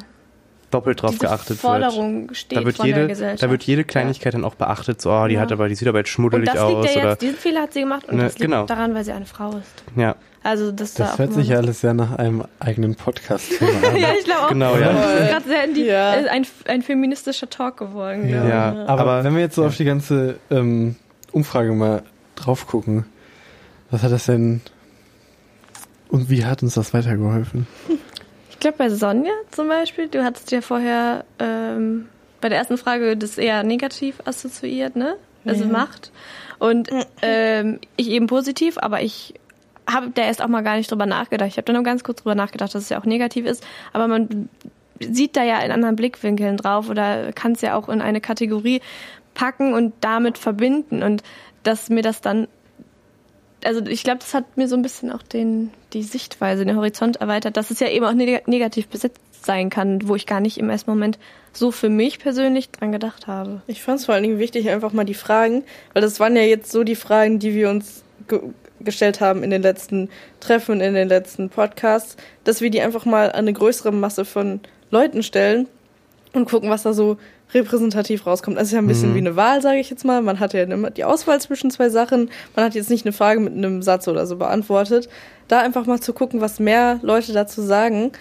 Doppelt 0.71 1.01
drauf 1.01 1.11
diese 1.13 1.21
geachtet 1.27 1.49
wird. 1.51 1.59
Forderung 1.61 2.35
steht 2.35 2.59
Da 2.59 2.65
wird, 2.65 2.77
von 2.77 2.87
der 2.87 2.95
jede, 2.97 3.09
Gesellschaft. 3.09 3.43
da 3.43 3.51
wird 3.51 3.63
jede 3.63 3.85
Kleinigkeit 3.85 4.35
dann 4.35 4.45
auch 4.45 4.55
beachtet, 4.55 5.01
so, 5.01 5.11
oh, 5.11 5.27
die 5.27 5.35
Ja. 5.37 5.41
hat 5.41 5.51
aber, 5.53 5.69
die 5.69 5.75
sieht 5.75 5.89
aber 5.89 5.99
jetzt 5.99 6.09
und 6.09 6.13
schmuddelig 6.13 6.45
das 6.47 6.55
liegt 6.55 6.65
aus 6.65 6.95
ja 6.95 7.01
oder, 7.01 7.11
jetzt, 7.11 7.23
diesen 7.23 7.37
Fehler 7.37 7.63
hat 7.63 7.73
sie 7.73 7.81
gemacht 7.81 8.07
und 8.09 8.17
Ne, 8.17 8.25
das 8.25 8.35
liegt 8.39 8.51
genau. 8.51 8.67
daran, 8.67 8.95
weil 8.95 9.03
sie 9.05 9.13
eine 9.13 9.25
Frau 9.25 9.51
ist. 9.53 9.83
ja, 9.97 10.15
Also 10.43 10.71
das, 10.71 10.93
da 10.95 11.05
Das 11.07 11.19
hört 11.19 11.33
sich 11.33 11.49
noch- 11.49 11.57
alles 11.57 11.81
sehr 11.81 11.95
nach 11.95 12.17
einem 12.19 12.45
eigenen 12.61 12.95
Podcast-Thema 12.97 13.71
an. 13.89 13.97
Ja, 13.97 14.09
ich 14.19 14.25
glaube 14.27 14.43
auch. 14.43 14.49
Genau, 14.51 14.77
ja. 14.77 14.93
Das 14.93 15.21
ist 15.21 15.29
gerade 15.31 15.49
sehr 15.49 15.65
in 15.65 15.75
die, 15.75 15.85
Ja. 15.87 16.15
äh, 16.17 16.29
ein, 16.29 16.47
ein 16.67 16.83
feministischer 16.83 17.49
Talk 17.49 17.79
geworden. 17.79 18.29
Ja. 18.29 18.47
Ja. 18.47 18.69
Aber, 18.87 19.01
Aber- 19.03 19.25
wenn 19.25 19.35
wir 19.35 19.41
jetzt 19.41 19.55
so 19.55 19.65
auf 19.65 19.77
die 19.77 19.85
ganze 19.87 20.39
ähm, 20.51 20.97
Umfrage 21.33 21.73
mal 21.73 22.03
drauf 22.37 22.67
gucken, 22.67 23.07
was 23.91 24.03
hat 24.03 24.13
das 24.13 24.27
denn 24.27 24.61
und 26.11 26.29
wie 26.31 26.45
hat 26.45 26.63
uns 26.63 26.75
das 26.75 26.93
weitergeholfen? 26.95 27.67
Ich 28.59 28.61
glaube 28.61 28.79
bei 28.79 28.91
Sonja 28.91 29.31
zum 29.53 29.69
Beispiel, 29.69 30.09
du 30.09 30.25
hattest 30.25 30.51
ja 30.51 30.61
vorher 30.61 31.25
ähm, 31.39 32.09
bei 32.41 32.49
der 32.49 32.59
ersten 32.59 32.77
Frage 32.77 33.17
das 33.17 33.39
eher 33.39 33.63
negativ 33.63 34.17
assoziiert, 34.25 34.97
ne? 34.97 35.15
Also 35.45 35.63
Ja. 35.63 35.71
Macht. 35.71 36.11
Und 36.59 36.91
ähm, 37.23 37.79
ich 37.95 38.09
eben 38.09 38.27
positiv, 38.27 38.77
aber 38.77 39.01
ich 39.01 39.35
habe 39.89 40.11
da 40.13 40.23
erst 40.23 40.43
auch 40.43 40.49
mal 40.49 40.63
gar 40.63 40.77
nicht 40.77 40.91
drüber 40.91 41.07
nachgedacht. 41.07 41.49
Ich 41.49 41.57
habe 41.57 41.67
da 41.67 41.73
nur 41.73 41.85
ganz 41.85 42.03
kurz 42.03 42.23
drüber 42.23 42.35
nachgedacht, 42.35 42.75
dass 42.75 42.83
es 42.83 42.89
ja 42.89 43.01
auch 43.01 43.05
negativ 43.05 43.47
ist. 43.47 43.65
Aber 43.93 44.09
man 44.09 44.49
sieht 44.99 45.37
da 45.37 45.45
ja 45.45 45.61
in 45.61 45.71
anderen 45.71 45.95
Blickwinkeln 45.95 46.57
drauf 46.57 46.91
oder 46.91 47.33
kann 47.33 47.53
es 47.53 47.61
ja 47.61 47.77
auch 47.77 47.89
in 47.89 48.01
eine 48.01 48.21
Kategorie 48.21 48.81
packen 49.35 49.73
und 49.73 49.95
damit 50.01 50.37
verbinden. 50.37 51.05
Und 51.05 51.23
dass 51.63 51.91
mir 51.91 52.03
das 52.03 52.21
dann 52.23 52.49
also 53.69 53.85
ich 53.85 54.03
glaube, 54.03 54.21
das 54.21 54.33
hat 54.33 54.57
mir 54.57 54.67
so 54.67 54.77
ein 54.77 54.83
bisschen 54.83 55.13
auch 55.13 55.23
den, 55.23 55.71
die 55.93 56.03
Sichtweise, 56.03 56.65
den 56.65 56.75
Horizont 56.75 57.17
erweitert, 57.17 57.59
dass 57.59 57.71
es 57.71 57.81
ja 57.81 57.89
eben 57.89 58.07
auch 58.07 58.15
neg 58.15 58.49
negativ 58.49 58.89
besetzt 58.89 59.21
sein 59.45 59.69
kann, 59.69 60.09
wo 60.09 60.17
ich 60.17 60.25
gar 60.25 60.41
nicht 60.41 60.57
im 60.57 60.71
ersten 60.71 60.91
Moment 60.91 61.19
so 61.53 61.71
für 61.71 61.91
mich 61.91 62.19
persönlich 62.19 62.71
dran 62.71 62.93
gedacht 62.93 63.27
habe. 63.27 63.61
Ich 63.67 63.83
fand 63.83 64.01
es 64.01 64.07
vor 64.07 64.15
allen 64.15 64.23
Dingen 64.23 64.39
wichtig, 64.39 64.71
einfach 64.71 64.95
mal 64.95 65.05
die 65.05 65.13
Fragen, 65.13 65.65
weil 65.93 66.01
das 66.01 66.19
waren 66.19 66.35
ja 66.35 66.43
jetzt 66.43 66.73
so 66.73 66.83
die 66.83 66.95
Fragen, 66.95 67.39
die 67.41 67.55
wir 67.55 67.69
uns 67.69 68.05
ge 68.27 68.41
gestellt 68.81 69.21
haben 69.21 69.43
in 69.43 69.51
den 69.51 69.61
letzten 69.61 70.09
Treffen, 70.39 70.81
in 70.81 70.95
den 70.95 71.09
letzten 71.09 71.51
Podcasts, 71.51 72.17
dass 72.45 72.61
wir 72.61 72.71
die 72.71 72.81
einfach 72.81 73.05
mal 73.05 73.27
an 73.33 73.39
eine 73.39 73.53
größere 73.53 73.93
Masse 73.93 74.25
von 74.25 74.61
Leuten 74.93 75.25
stellen 75.25 75.67
und 76.33 76.49
gucken, 76.49 76.71
was 76.71 76.85
da 76.85 76.93
so 76.93 77.19
repräsentativ 77.55 78.27
rauskommt. 78.27 78.57
Also 78.59 78.67
es 78.67 78.69
ist 78.71 78.75
ja 78.75 78.81
ein 78.81 78.87
bisschen 78.87 79.15
wie 79.15 79.19
eine 79.19 79.37
Wahl, 79.37 79.63
sage 79.63 79.79
ich 79.79 79.91
jetzt 79.91 80.05
mal. 80.05 80.21
Man 80.23 80.39
hat 80.41 80.53
ja 80.53 80.63
immer 80.63 80.91
die 80.91 81.05
Auswahl 81.05 81.41
zwischen 81.41 81.71
zwei 81.71 81.89
Sachen. 81.89 82.31
Man 82.55 82.65
hat 82.65 82.75
jetzt 82.75 82.91
nicht 82.91 83.07
eine 83.07 83.13
Frage 83.13 83.41
mit 83.41 83.55
einem 83.55 83.83
Satz 83.83 84.07
oder 84.09 84.27
so 84.27 84.37
beantwortet. 84.37 85.09
Da 85.49 85.61
einfach 85.61 85.87
mal 85.87 86.01
zu 86.01 86.13
gucken, 86.13 86.41
was 86.41 86.61
mehr 86.61 86.99
Leute 87.03 87.33
dazu 87.33 87.63
sagen 87.63 88.13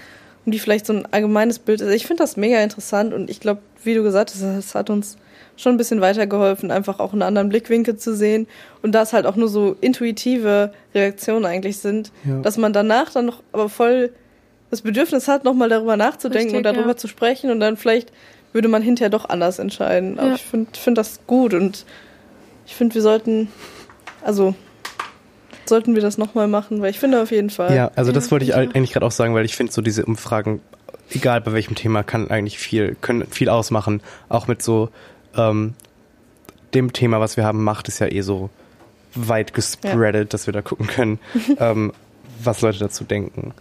und 0.46 0.52
die 0.54 0.60
vielleicht 0.60 0.86
so 0.86 0.94
ein 0.94 1.06
allgemeines 1.12 1.60
Bild 1.60 1.82
ist. 1.82 1.92
Ich 1.94 2.08
finde 2.08 2.24
das 2.24 2.38
mega 2.38 2.62
interessant 2.62 3.14
und 3.14 3.30
ich 3.30 3.42
glaube, 3.42 3.62
wie 3.84 3.94
du 3.94 4.04
gesagt 4.04 4.32
hast, 4.34 4.42
das 4.42 4.76
hat 4.76 4.90
uns 4.90 5.18
schon 5.58 5.74
ein 5.74 5.78
bisschen 5.78 6.02
weitergeholfen, 6.02 6.72
einfach 6.72 7.00
auch 7.00 7.14
einen 7.14 7.24
anderen 7.24 7.50
Blickwinkel 7.50 7.98
zu 7.98 8.16
sehen 8.16 8.48
und 8.84 8.94
da 8.94 9.02
es 9.02 9.12
halt 9.12 9.26
auch 9.26 9.36
nur 9.36 9.50
so 9.50 9.76
intuitive 9.82 10.72
Reaktionen 10.94 11.46
eigentlich 11.46 11.80
sind, 11.80 12.12
Ja. 12.24 12.40
dass 12.42 12.58
man 12.58 12.74
danach 12.74 13.12
dann 13.12 13.26
noch 13.26 13.42
aber 13.52 13.68
voll 13.68 14.12
das 14.70 14.82
Bedürfnis 14.82 15.28
hat, 15.28 15.44
nochmal 15.44 15.70
darüber 15.70 15.98
nachzudenken 15.98 16.56
Richtig, 16.56 16.58
und 16.58 16.64
darüber 16.64 16.92
ja. 16.92 16.98
zu 16.98 17.08
sprechen 17.08 17.50
und 17.52 17.60
dann 17.60 17.76
vielleicht 17.78 18.12
würde 18.54 18.68
man 18.68 18.82
hinterher 18.82 19.10
doch 19.10 19.28
anders 19.30 19.60
entscheiden. 19.60 20.20
Aber 20.20 20.30
Ja. 20.30 20.36
ich 20.36 20.44
finde 20.44 20.78
find 20.78 20.98
das 20.98 21.20
gut 21.28 21.54
und 21.54 21.86
ich 22.66 22.76
finde, 22.76 22.96
wir 22.96 23.02
sollten, 23.02 23.50
also 24.24 24.56
sollten 25.66 25.96
wir 25.96 26.02
das 26.02 26.18
nochmal 26.18 26.48
machen, 26.48 26.82
weil 26.82 26.90
ich 26.92 27.00
finde 27.00 27.22
auf 27.22 27.32
jeden 27.32 27.50
Fall. 27.50 27.76
Ja, 27.76 27.92
also 27.96 28.12
das 28.12 28.26
Ja, 28.26 28.32
wollte 28.32 28.46
ich 28.46 28.54
auch. 28.54 28.60
eigentlich 28.60 28.94
gerade 28.94 29.06
auch 29.06 29.12
sagen, 29.12 29.34
weil 29.36 29.46
ich 29.46 29.56
finde 29.56 29.72
so 29.74 29.82
diese 29.82 30.06
Umfragen, 30.06 30.62
egal 31.12 31.42
bei 31.42 31.54
welchem 31.54 31.76
Thema, 31.76 32.04
kann 32.04 32.30
eigentlich 32.30 32.58
viel, 32.60 32.96
können 33.02 33.26
viel 33.30 33.50
ausmachen. 33.50 34.02
Auch 34.30 34.48
mit 34.48 34.62
so 34.62 34.90
ähm, 35.36 35.74
dem 36.74 36.94
Thema, 36.94 37.20
was 37.20 37.38
wir 37.38 37.44
haben, 37.46 37.64
macht 37.64 37.88
es 37.90 38.00
ja 38.00 38.08
eh 38.08 38.22
so 38.22 38.50
weit 39.16 39.54
gespreadet, 39.54 40.34
dass 40.34 40.48
wir 40.48 40.54
da 40.54 40.62
gucken 40.62 40.88
können, 40.88 41.20
ähm, 41.60 41.92
was 42.44 42.62
Leute 42.62 42.80
dazu 42.80 43.04
denken. 43.04 43.54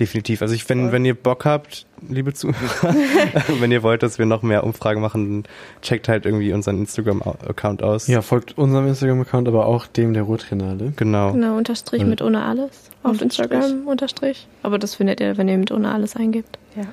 Definitiv. 0.00 0.42
Also 0.42 0.54
ich, 0.54 0.68
wenn, 0.68 0.82
Voll. 0.82 0.92
wenn 0.92 1.04
ihr 1.04 1.14
Bock 1.14 1.44
habt, 1.44 1.86
liebe 2.08 2.32
Zuhörer, 2.34 2.94
wenn 3.60 3.70
ihr 3.70 3.82
wollt, 3.82 4.02
dass 4.02 4.18
wir 4.18 4.26
noch 4.26 4.42
mehr 4.42 4.64
Umfragen 4.64 5.00
machen, 5.00 5.42
dann 5.44 5.52
checkt 5.82 6.08
halt 6.08 6.26
irgendwie 6.26 6.52
unseren 6.52 6.78
Instagram-Account 6.78 7.82
aus. 7.82 8.08
Ja, 8.08 8.20
folgt 8.22 8.58
unserem 8.58 8.88
Instagram-Account, 8.88 9.46
aber 9.46 9.66
auch 9.66 9.86
dem 9.86 10.12
der 10.12 10.24
Ruhrtriennale. 10.24 10.92
Genau. 10.96 11.32
Genau, 11.32 11.56
Unterstrich 11.56 12.02
Ja. 12.02 12.08
mit 12.08 12.22
ohne 12.22 12.42
alles. 12.44 12.90
Auf 13.02 13.20
Unterstrich. 13.20 13.50
Instagram 13.52 13.86
Unterstrich. 13.86 14.48
Aber 14.62 14.78
das 14.78 14.96
findet 14.96 15.20
ihr, 15.20 15.36
wenn 15.36 15.48
ihr 15.48 15.58
mit 15.58 15.70
ohne 15.70 15.92
alles 15.92 16.16
eingibt. 16.16 16.58
Ja. 16.76 16.86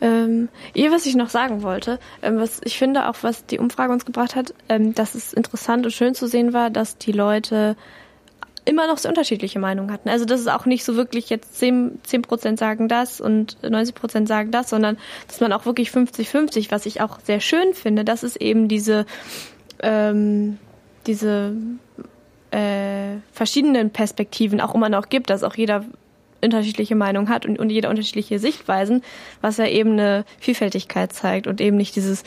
Ähm, 0.00 0.48
ihr, 0.74 0.90
was 0.90 1.06
ich 1.06 1.14
noch 1.14 1.30
sagen 1.30 1.62
wollte, 1.62 1.98
ähm, 2.20 2.36
was 2.38 2.60
ich 2.64 2.76
finde 2.76 3.08
auch, 3.08 3.16
was 3.22 3.46
die 3.46 3.58
Umfrage 3.58 3.92
uns 3.92 4.04
gebracht 4.04 4.36
hat, 4.36 4.52
ähm, 4.68 4.94
dass 4.94 5.14
es 5.14 5.32
interessant 5.32 5.86
und 5.86 5.92
schön 5.92 6.14
zu 6.14 6.26
sehen 6.26 6.52
war, 6.52 6.68
dass 6.68 6.98
die 6.98 7.12
Leute 7.12 7.76
immer 8.64 8.86
noch 8.86 8.98
sehr 8.98 9.10
unterschiedliche 9.10 9.58
Meinungen 9.58 9.92
hatten. 9.92 10.08
Also 10.08 10.24
das 10.24 10.40
ist 10.40 10.48
auch 10.48 10.66
nicht 10.66 10.84
so 10.84 10.96
wirklich 10.96 11.28
jetzt 11.30 11.56
10, 11.58 12.00
10% 12.06 12.58
sagen 12.58 12.88
das 12.88 13.20
und 13.20 13.58
90% 13.62 14.26
sagen 14.26 14.50
das, 14.50 14.70
sondern 14.70 14.96
dass 15.26 15.40
man 15.40 15.52
auch 15.52 15.66
wirklich 15.66 15.90
50-50, 15.90 16.70
was 16.70 16.86
ich 16.86 17.00
auch 17.00 17.20
sehr 17.20 17.40
schön 17.40 17.74
finde, 17.74 18.04
dass 18.04 18.22
es 18.22 18.36
eben 18.36 18.68
diese, 18.68 19.06
ähm, 19.82 20.58
diese 21.06 21.54
äh, 22.50 23.16
verschiedenen 23.32 23.90
Perspektiven 23.90 24.60
auch 24.60 24.74
immer 24.74 24.88
noch 24.88 25.08
gibt, 25.08 25.30
dass 25.30 25.42
auch 25.42 25.56
jeder 25.56 25.84
unterschiedliche 26.42 26.94
Meinungen 26.94 27.28
hat 27.28 27.46
und, 27.46 27.58
und 27.58 27.70
jeder 27.70 27.90
unterschiedliche 27.90 28.38
Sichtweisen, 28.38 29.02
was 29.40 29.56
ja 29.56 29.66
eben 29.66 29.92
eine 29.92 30.24
Vielfältigkeit 30.38 31.12
zeigt 31.12 31.46
und 31.46 31.60
eben 31.60 31.76
nicht 31.76 31.96
dieses 31.96 32.22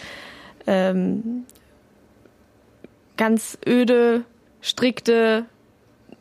ähm, 0.65 1.45
ganz 3.15 3.57
öde, 3.65 4.23
strikte 4.61 5.45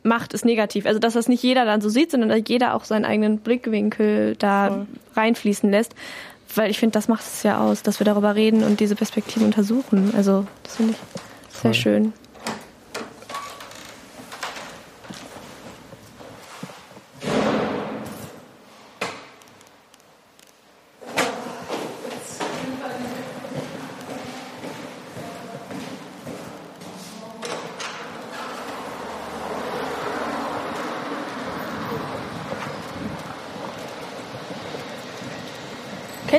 Macht 0.06 0.32
ist 0.32 0.44
negativ. 0.44 0.86
Also 0.86 0.98
dass 0.98 1.14
das 1.14 1.28
nicht 1.28 1.42
jeder 1.42 1.64
dann 1.64 1.80
so 1.80 1.88
sieht, 1.88 2.10
sondern 2.10 2.28
dass 2.30 2.42
jeder 2.46 2.74
auch 2.74 2.84
seinen 2.84 3.04
eigenen 3.04 3.38
Blickwinkel 3.38 4.36
da 4.38 4.68
Voll. 4.68 4.86
reinfließen 5.16 5.70
lässt. 5.70 5.94
Weil 6.54 6.70
ich 6.70 6.78
finde, 6.78 6.92
das 6.92 7.08
macht 7.08 7.22
es 7.22 7.42
ja 7.42 7.58
aus, 7.60 7.82
dass 7.82 8.00
wir 8.00 8.04
darüber 8.04 8.34
reden 8.34 8.62
und 8.62 8.80
diese 8.80 8.94
Perspektiven 8.94 9.46
untersuchen. 9.46 10.14
Also 10.16 10.46
das 10.62 10.76
finde 10.76 10.92
ich 10.92 10.98
sehr 11.52 11.60
Voll. 11.60 11.74
schön. 11.74 12.12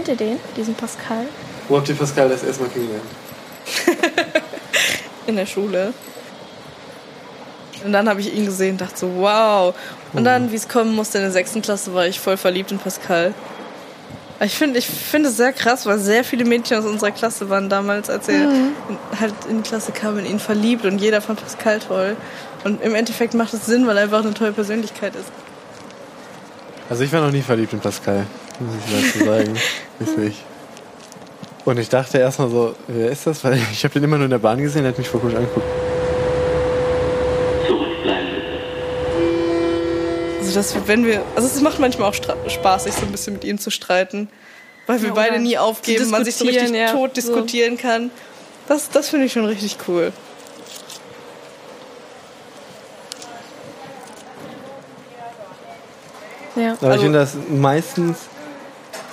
Kennt 0.07 0.21
ihr 0.21 0.27
den, 0.27 0.39
diesen 0.55 0.73
Pascal? 0.73 1.25
Wo 1.67 1.75
habt 1.75 1.89
ihr 1.89 1.95
Pascal 1.95 2.29
das 2.29 2.41
erstmal 2.41 2.69
kennengelernt? 2.69 3.03
in 5.27 5.35
der 5.35 5.45
Schule. 5.45 5.93
Und 7.83 7.91
dann 7.91 8.07
habe 8.07 8.21
ich 8.21 8.33
ihn 8.33 8.45
gesehen 8.45 8.73
und 8.73 8.81
dachte 8.81 8.97
so, 8.97 9.15
wow. 9.17 9.75
Und 10.13 10.23
dann, 10.23 10.49
wie 10.53 10.55
es 10.55 10.69
kommen 10.69 10.95
musste 10.95 11.17
in 11.17 11.25
der 11.25 11.33
sechsten 11.33 11.61
Klasse, 11.61 11.93
war 11.93 12.07
ich 12.07 12.21
voll 12.21 12.37
verliebt 12.37 12.71
in 12.71 12.79
Pascal. 12.79 13.33
Ich 14.39 14.53
finde 14.53 14.79
ich 14.79 14.87
finde 14.87 15.27
es 15.27 15.35
sehr 15.35 15.51
krass, 15.51 15.85
weil 15.85 15.99
sehr 15.99 16.23
viele 16.23 16.45
Mädchen 16.45 16.77
aus 16.77 16.85
unserer 16.85 17.11
Klasse 17.11 17.49
waren 17.49 17.67
damals, 17.67 18.09
als 18.09 18.29
er 18.29 18.49
halt 19.19 19.33
in 19.49 19.61
die 19.61 19.67
Klasse 19.67 19.91
kam, 19.91 20.17
in 20.19 20.25
ihn 20.25 20.39
verliebt 20.39 20.85
und 20.85 20.99
jeder 20.99 21.19
fand 21.19 21.41
Pascal 21.41 21.79
toll. 21.79 22.15
Und 22.63 22.81
im 22.81 22.95
Endeffekt 22.95 23.33
macht 23.33 23.53
es 23.53 23.65
Sinn, 23.65 23.85
weil 23.87 23.97
er 23.97 24.03
einfach 24.03 24.23
eine 24.23 24.33
tolle 24.33 24.53
Persönlichkeit 24.53 25.15
ist. 25.15 25.29
Also 26.89 27.03
ich 27.03 27.11
war 27.11 27.19
noch 27.19 27.31
nie 27.31 27.41
verliebt 27.41 27.73
in 27.73 27.81
Pascal, 27.81 28.25
muss 28.59 28.75
ich 28.75 29.13
dazu 29.13 29.25
sagen. 29.25 29.55
ist 29.99 30.17
nicht. 30.17 30.37
Und 31.65 31.77
ich 31.79 31.89
dachte 31.89 32.17
erstmal 32.17 32.49
so, 32.49 32.75
wer 32.87 33.09
ist 33.11 33.27
das? 33.27 33.43
Weil 33.43 33.59
ich 33.71 33.83
habe 33.83 33.93
den 33.93 34.03
immer 34.05 34.15
nur 34.17 34.25
in 34.25 34.31
der 34.31 34.37
Bahn 34.39 34.61
gesehen, 34.61 34.83
der 34.83 34.91
hat 34.91 34.97
mich 34.97 35.09
voll 35.09 35.19
komisch 35.19 35.35
angeguckt. 35.35 35.65
Also 40.39 40.53
das, 40.53 40.75
wenn 40.87 41.05
wir, 41.05 41.23
also 41.35 41.45
es 41.47 41.59
macht 41.61 41.77
manchmal 41.79 42.09
auch 42.09 42.13
Spaß, 42.13 42.85
sich 42.85 42.93
so 42.93 43.01
ein 43.05 43.11
bisschen 43.11 43.33
mit 43.33 43.43
ihm 43.43 43.57
zu 43.59 43.69
streiten, 43.69 44.29
weil 44.85 45.01
wir 45.01 45.09
Ja, 45.09 45.13
beide 45.15 45.39
nie 45.39 45.57
aufgeben, 45.57 46.09
man 46.09 46.23
sich 46.23 46.37
so 46.37 46.45
richtig 46.45 46.69
ja, 46.71 46.91
tot 46.93 47.09
so. 47.09 47.15
diskutieren 47.15 47.77
kann. 47.77 48.11
Das, 48.69 48.89
das 48.89 49.09
finde 49.09 49.25
ich 49.25 49.33
schon 49.33 49.43
richtig 49.45 49.77
cool. 49.89 50.13
Ja. 56.55 56.73
Aber 56.73 56.87
Also- 56.87 56.95
ich 56.95 57.01
finde 57.03 57.19
das 57.19 57.35
meistens, 57.49 58.17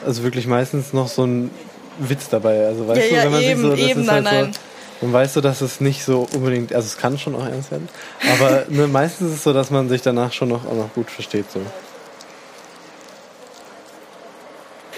also 0.04 0.22
wirklich 0.22 0.46
meistens 0.46 0.92
noch 0.92 1.08
so 1.08 1.24
ein 1.24 1.50
Witz 1.98 2.28
dabei. 2.28 2.66
Also 2.66 2.86
weißt 2.88 3.00
Ja, 3.00 3.06
du, 3.08 3.14
ja, 3.14 3.24
wenn 3.24 3.32
man 3.32 3.42
eben, 3.42 3.60
sich 3.60 3.70
so, 3.70 3.76
das 3.76 3.80
eben, 3.90 4.00
ist 4.02 4.10
halt 4.10 4.24
nein, 4.24 4.34
nein. 4.44 4.52
so, 4.52 4.58
dann 5.00 5.12
weißt 5.12 5.36
du, 5.36 5.40
dass 5.40 5.60
es 5.60 5.80
nicht 5.80 6.04
so 6.04 6.26
unbedingt, 6.32 6.72
also 6.74 6.86
es 6.86 6.96
kann 6.96 7.18
schon 7.18 7.34
auch 7.34 7.44
ernst 7.46 7.70
werden, 7.70 7.88
aber 8.32 8.64
ne, 8.68 8.86
meistens 8.86 9.28
ist 9.30 9.36
es 9.36 9.44
so, 9.44 9.52
dass 9.52 9.70
man 9.70 9.88
sich 9.88 10.02
danach 10.02 10.32
schon 10.32 10.48
noch, 10.48 10.64
auch 10.66 10.74
noch 10.74 10.92
gut 10.94 11.10
versteht. 11.10 11.46
So. 11.52 11.60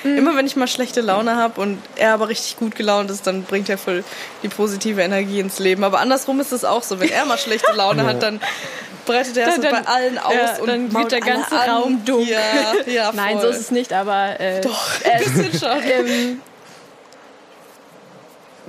Immer 0.07 0.37
wenn 0.37 0.47
ich 0.47 0.57
mal 0.57 0.67
schlechte 0.67 1.01
Laune 1.01 1.37
habe 1.37 1.61
und 1.61 1.79
er 1.97 2.13
aber 2.13 2.29
richtig 2.29 2.57
gut 2.57 2.75
gelaunt 2.75 3.11
ist, 3.11 3.27
dann 3.27 3.43
bringt 3.43 3.69
er 3.69 3.79
voll 3.79 4.05
die 4.43 4.49
positive 4.49 5.01
Energie 5.01 5.41
ins 5.41 5.59
Leben. 5.59 5.85
Aber 5.85 6.01
andersrum 6.01 6.41
ist 6.41 6.53
es 6.53 6.65
auch 6.65 6.83
so, 6.83 7.01
wenn 7.01 7.11
er 7.11 7.25
mal 7.25 7.39
schlechte 7.39 7.73
Laune 7.73 8.05
hat, 8.05 8.23
dann 8.23 8.41
breitet 9.07 9.37
er 9.37 9.49
es 9.49 9.61
bei 9.61 9.87
allen 9.87 10.19
aus 10.19 10.35
ja, 10.35 10.59
und 10.61 10.67
dann 10.69 10.93
wird 10.93 11.13
der 11.13 11.21
ganze 11.21 11.59
an. 11.59 11.71
Raum 11.71 12.05
dumm. 12.05 12.27
Ja, 12.27 12.41
ja. 12.87 13.13
Nein, 13.15 13.41
so 13.41 13.49
ist 13.49 13.61
es 13.61 13.71
nicht, 13.71 13.93
aber 13.93 14.39
äh, 14.39 14.61
Doch, 14.61 15.01
äh, 15.05 15.11
ein 15.13 15.19
bisschen 15.25 15.59
schon. 15.59 15.83
ähm, 15.83 16.43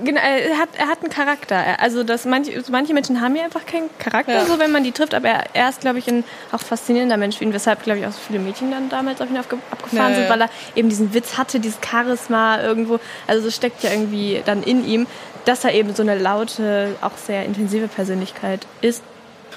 Genau, 0.04 0.20
er 0.20 0.58
hat, 0.58 0.68
er 0.78 0.86
hat 0.88 1.00
einen 1.02 1.10
Charakter. 1.10 1.56
Er- 1.56 1.80
Also 1.80 2.04
das 2.04 2.24
manche, 2.24 2.52
manche 2.70 2.94
Menschen 2.94 3.20
haben 3.20 3.34
ja 3.36 3.44
einfach 3.44 3.66
keinen 3.66 3.90
Charakter, 3.98 4.32
Ja. 4.34 4.44
so 4.46 4.58
wenn 4.58 4.70
man 4.70 4.84
die 4.84 4.92
trifft. 4.92 5.12
Aber 5.14 5.28
er, 5.28 5.44
er 5.54 5.68
ist, 5.68 5.80
glaube 5.80 5.98
ich, 5.98 6.06
ein 6.08 6.24
auch 6.52 6.60
faszinierender 6.60 7.16
Mensch 7.16 7.38
für 7.38 7.44
ihn, 7.44 7.52
weshalb, 7.52 7.82
glaube 7.82 7.98
ich, 8.00 8.06
auch 8.06 8.12
so 8.12 8.20
viele 8.26 8.38
Mädchen 8.38 8.70
dann 8.70 8.88
damals 8.88 9.20
auf 9.20 9.28
ihn 9.28 9.36
abgefahren 9.36 9.58
Ja, 9.92 10.14
sind, 10.14 10.28
weil 10.28 10.42
er 10.42 10.50
eben 10.76 10.88
diesen 10.88 11.14
Witz 11.14 11.36
hatte, 11.36 11.58
dieses 11.60 11.78
Charisma 11.84 12.60
irgendwo. 12.62 13.00
Also 13.26 13.46
das 13.46 13.56
steckt 13.56 13.82
ja 13.82 13.90
irgendwie 13.90 14.40
dann 14.44 14.62
in 14.62 14.86
ihm, 14.86 15.06
dass 15.44 15.64
er 15.64 15.72
eben 15.74 15.94
so 15.94 16.02
eine 16.02 16.16
laute, 16.16 16.94
auch 17.00 17.16
sehr 17.16 17.44
intensive 17.44 17.88
Persönlichkeit 17.88 18.66
ist. 18.80 19.02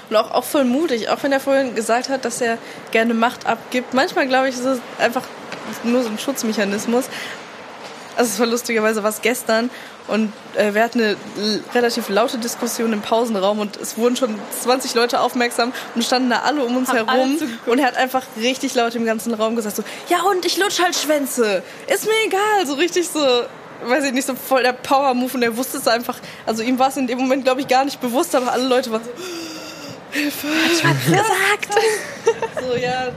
Und 0.09 0.15
auch, 0.15 0.31
auch 0.31 0.43
voll 0.43 0.63
mutig, 0.65 1.09
auch 1.09 1.21
wenn 1.21 1.31
er 1.31 1.39
vorhin 1.39 1.75
gesagt 1.75 2.09
hat, 2.09 2.25
dass 2.25 2.41
er 2.41 2.57
gerne 2.91 3.13
Macht 3.13 3.45
abgibt. 3.45 3.93
Manchmal, 3.93 4.27
glaube 4.27 4.49
ich, 4.49 4.55
ist 4.55 4.65
es 4.65 4.79
einfach 4.99 5.23
nur 5.83 6.01
so 6.03 6.09
ein 6.09 6.17
Schutzmechanismus. 6.17 7.05
Also 8.17 8.29
es 8.33 8.39
war 8.39 8.47
lustigerweise 8.47 9.03
was 9.03 9.21
gestern 9.21 9.69
und 10.07 10.33
äh, 10.55 10.73
wir 10.73 10.83
hatten 10.83 10.99
eine 10.99 11.17
relativ 11.73 12.09
laute 12.09 12.37
Diskussion 12.37 12.93
im 12.93 13.01
Pausenraum 13.01 13.59
und 13.59 13.77
es 13.77 13.97
wurden 13.97 14.15
schon 14.15 14.39
20 14.61 14.93
Leute 14.95 15.19
aufmerksam 15.19 15.73
und 15.95 16.03
standen 16.03 16.29
da 16.29 16.39
alle 16.39 16.63
um 16.63 16.77
uns 16.77 16.89
alle 16.89 17.05
herum 17.05 17.37
und 17.65 17.79
er 17.79 17.87
hat 17.87 17.97
einfach 17.97 18.23
richtig 18.37 18.73
laut 18.75 18.95
im 18.95 19.05
ganzen 19.05 19.33
Raum 19.33 19.55
gesagt 19.55 19.75
so, 19.75 19.83
ja 20.09 20.21
und 20.23 20.45
ich 20.45 20.57
lutsch 20.57 20.81
halt 20.81 20.95
Schwänze, 20.95 21.63
ist 21.87 22.05
mir 22.05 22.11
egal, 22.25 22.65
so 22.65 22.73
richtig 22.73 23.07
so, 23.07 23.19
weiß 23.85 24.05
ich 24.05 24.13
nicht, 24.13 24.27
so 24.27 24.35
voll 24.35 24.63
der 24.63 24.73
Power-Move 24.73 25.33
und 25.35 25.43
er 25.43 25.55
wusste 25.55 25.77
es 25.77 25.87
einfach, 25.87 26.17
also 26.45 26.63
ihm 26.63 26.79
war 26.79 26.89
es 26.89 26.97
in 26.97 27.07
dem 27.07 27.19
Moment, 27.19 27.43
glaube 27.43 27.61
ich, 27.61 27.67
gar 27.67 27.85
nicht 27.85 28.01
bewusst, 28.01 28.35
aber 28.35 28.51
alle 28.51 28.67
Leute 28.67 28.91
waren 28.91 29.03
so, 29.03 29.11
Hilfe, 30.11 30.47
hat 30.83 31.05
gesagt. 31.05 31.79
so, 32.67 32.75
ja, 32.75 33.11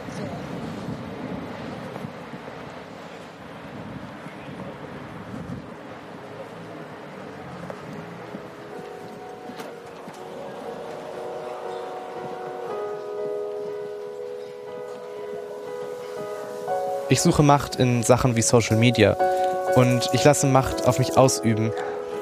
Ich 17.15 17.23
suche 17.23 17.45
Macht 17.45 17.77
in 17.77 18.03
Sachen 18.03 18.35
wie 18.35 18.43
Social 18.43 18.77
Media 18.77 19.17
und 19.77 20.11
ich 20.15 20.25
lasse 20.25 20.49
Macht 20.49 20.89
auf 20.89 20.99
mich 20.99 21.17
ausüben, 21.17 21.71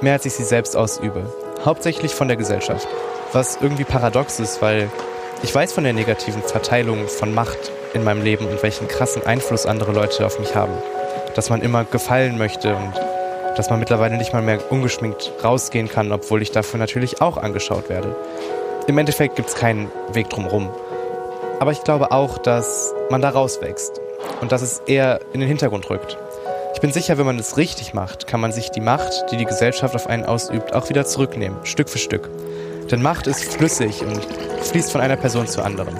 mehr 0.02 0.12
als 0.12 0.26
ich 0.26 0.34
sie 0.34 0.44
selbst 0.44 0.76
ausübe. 0.76 1.32
Hauptsächlich 1.64 2.14
von 2.14 2.28
der 2.28 2.36
Gesellschaft. 2.36 2.86
Was 3.32 3.56
irgendwie 3.62 3.84
paradox 3.84 4.38
ist, 4.38 4.60
weil 4.60 4.90
ich 5.42 5.54
weiß 5.54 5.72
von 5.72 5.84
der 5.84 5.94
negativen 5.94 6.42
Verteilung 6.42 7.08
von 7.08 7.32
Macht 7.32 7.72
in 7.94 8.04
meinem 8.04 8.22
Leben 8.22 8.44
und 8.44 8.62
welchen 8.62 8.86
krassen 8.86 9.24
Einfluss 9.24 9.64
andere 9.64 9.92
Leute 9.92 10.26
auf 10.26 10.38
mich 10.38 10.54
haben. 10.54 10.74
Dass 11.34 11.48
man 11.48 11.62
immer 11.62 11.84
gefallen 11.84 12.36
möchte 12.36 12.76
und 12.76 12.92
dass 13.56 13.70
man 13.70 13.78
mittlerweile 13.78 14.18
nicht 14.18 14.34
mal 14.34 14.42
mehr 14.42 14.70
ungeschminkt 14.70 15.32
rausgehen 15.42 15.88
kann, 15.88 16.12
obwohl 16.12 16.42
ich 16.42 16.50
dafür 16.50 16.78
natürlich 16.78 17.22
auch 17.22 17.38
angeschaut 17.38 17.88
werde. 17.88 18.14
Im 18.88 18.98
Endeffekt 18.98 19.36
gibt 19.36 19.48
es 19.48 19.54
keinen 19.54 19.90
Weg 20.12 20.28
drumherum. 20.28 20.68
Aber 21.60 21.72
ich 21.72 21.82
glaube 21.82 22.10
auch, 22.10 22.36
dass 22.36 22.92
man 23.08 23.22
da 23.22 23.30
rauswächst 23.30 24.01
und 24.40 24.52
dass 24.52 24.62
es 24.62 24.80
eher 24.86 25.20
in 25.32 25.40
den 25.40 25.48
Hintergrund 25.48 25.88
rückt. 25.90 26.18
Ich 26.74 26.80
bin 26.80 26.92
sicher, 26.92 27.18
wenn 27.18 27.26
man 27.26 27.38
es 27.38 27.56
richtig 27.56 27.94
macht, 27.94 28.26
kann 28.26 28.40
man 28.40 28.52
sich 28.52 28.70
die 28.70 28.80
Macht, 28.80 29.12
die 29.30 29.36
die 29.36 29.44
Gesellschaft 29.44 29.94
auf 29.94 30.06
einen 30.06 30.24
ausübt, 30.24 30.74
auch 30.74 30.88
wieder 30.88 31.04
zurücknehmen, 31.04 31.58
Stück 31.64 31.88
für 31.88 31.98
Stück. 31.98 32.28
Denn 32.90 33.02
Macht 33.02 33.26
ist 33.26 33.44
flüssig 33.44 34.02
und 34.02 34.24
fließt 34.64 34.90
von 34.90 35.00
einer 35.00 35.16
Person 35.16 35.46
zur 35.46 35.64
anderen. 35.64 35.96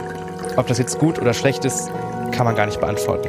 Ob 0.57 0.67
das 0.67 0.79
jetzt 0.79 0.99
gut 0.99 1.19
oder 1.19 1.35
schlecht 1.35 1.65
ist, 1.65 1.91
kann 2.33 2.47
man 2.47 2.57
gar 2.57 2.67
nicht 2.67 2.81
beantworten. 2.81 3.29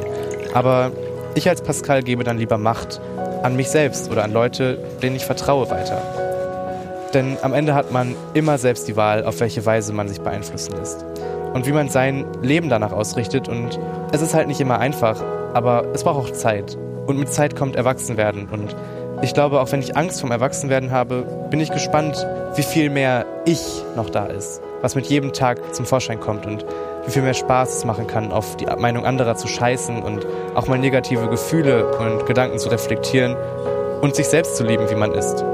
Aber 0.52 0.90
ich 1.34 1.48
als 1.48 1.62
Pascal 1.62 2.02
gebe 2.02 2.24
dann 2.24 2.38
lieber 2.38 2.58
Macht 2.58 3.00
an 3.42 3.56
mich 3.56 3.68
selbst 3.68 4.10
oder 4.10 4.24
an 4.24 4.32
Leute, 4.32 4.78
denen 5.02 5.16
ich 5.16 5.24
vertraue, 5.24 5.70
weiter. 5.70 6.00
Denn 7.12 7.36
am 7.42 7.54
Ende 7.54 7.74
hat 7.74 7.92
man 7.92 8.16
immer 8.34 8.58
selbst 8.58 8.88
die 8.88 8.96
Wahl, 8.96 9.24
auf 9.24 9.38
welche 9.40 9.64
Weise 9.64 9.92
man 9.92 10.08
sich 10.08 10.20
beeinflussen 10.20 10.74
lässt. 10.76 11.04
Und 11.54 11.66
wie 11.66 11.72
man 11.72 11.88
sein 11.88 12.26
Leben 12.42 12.68
danach 12.68 12.92
ausrichtet. 12.92 13.48
Und 13.48 13.78
es 14.12 14.20
ist 14.20 14.34
halt 14.34 14.48
nicht 14.48 14.60
immer 14.60 14.78
einfach, 14.78 15.22
aber 15.54 15.86
es 15.94 16.04
braucht 16.04 16.18
auch 16.18 16.32
Zeit. 16.32 16.76
Und 17.06 17.18
mit 17.18 17.32
Zeit 17.32 17.56
kommt 17.56 17.76
Erwachsenwerden. 17.76 18.48
Und 18.50 18.76
ich 19.22 19.32
glaube, 19.32 19.60
auch 19.60 19.72
wenn 19.72 19.80
ich 19.80 19.96
Angst 19.96 20.20
vom 20.20 20.30
Erwachsenwerden 20.30 20.90
habe, 20.90 21.48
bin 21.50 21.60
ich 21.60 21.70
gespannt, 21.70 22.26
wie 22.56 22.62
viel 22.62 22.90
mehr 22.90 23.24
ich 23.46 23.82
noch 23.96 24.10
da 24.10 24.26
ist. 24.26 24.60
Was 24.82 24.94
mit 24.96 25.06
jedem 25.06 25.32
Tag 25.32 25.74
zum 25.74 25.86
Vorschein 25.86 26.20
kommt 26.20 26.44
und 26.44 26.66
wie 27.06 27.10
viel 27.10 27.22
mehr 27.22 27.34
Spaß 27.34 27.78
es 27.78 27.84
machen 27.84 28.06
kann, 28.06 28.32
auf 28.32 28.56
die 28.56 28.66
Meinung 28.66 29.06
anderer 29.06 29.36
zu 29.36 29.48
scheißen 29.48 30.02
und 30.02 30.26
auch 30.54 30.66
mal 30.66 30.78
negative 30.78 31.28
Gefühle 31.28 31.86
und 31.98 32.26
Gedanken 32.26 32.58
zu 32.58 32.68
reflektieren 32.68 33.36
und 34.00 34.14
sich 34.14 34.26
selbst 34.26 34.56
zu 34.56 34.64
lieben, 34.64 34.90
wie 34.90 34.94
man 34.94 35.12
ist. 35.12 35.44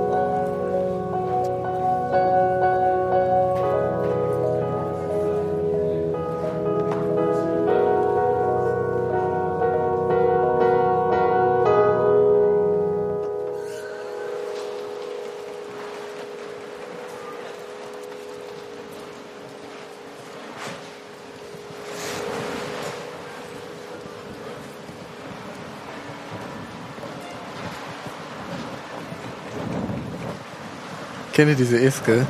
Kennt 31.33 31.51
ihr 31.51 31.57
diese 31.57 31.81
Eske? 31.81 32.27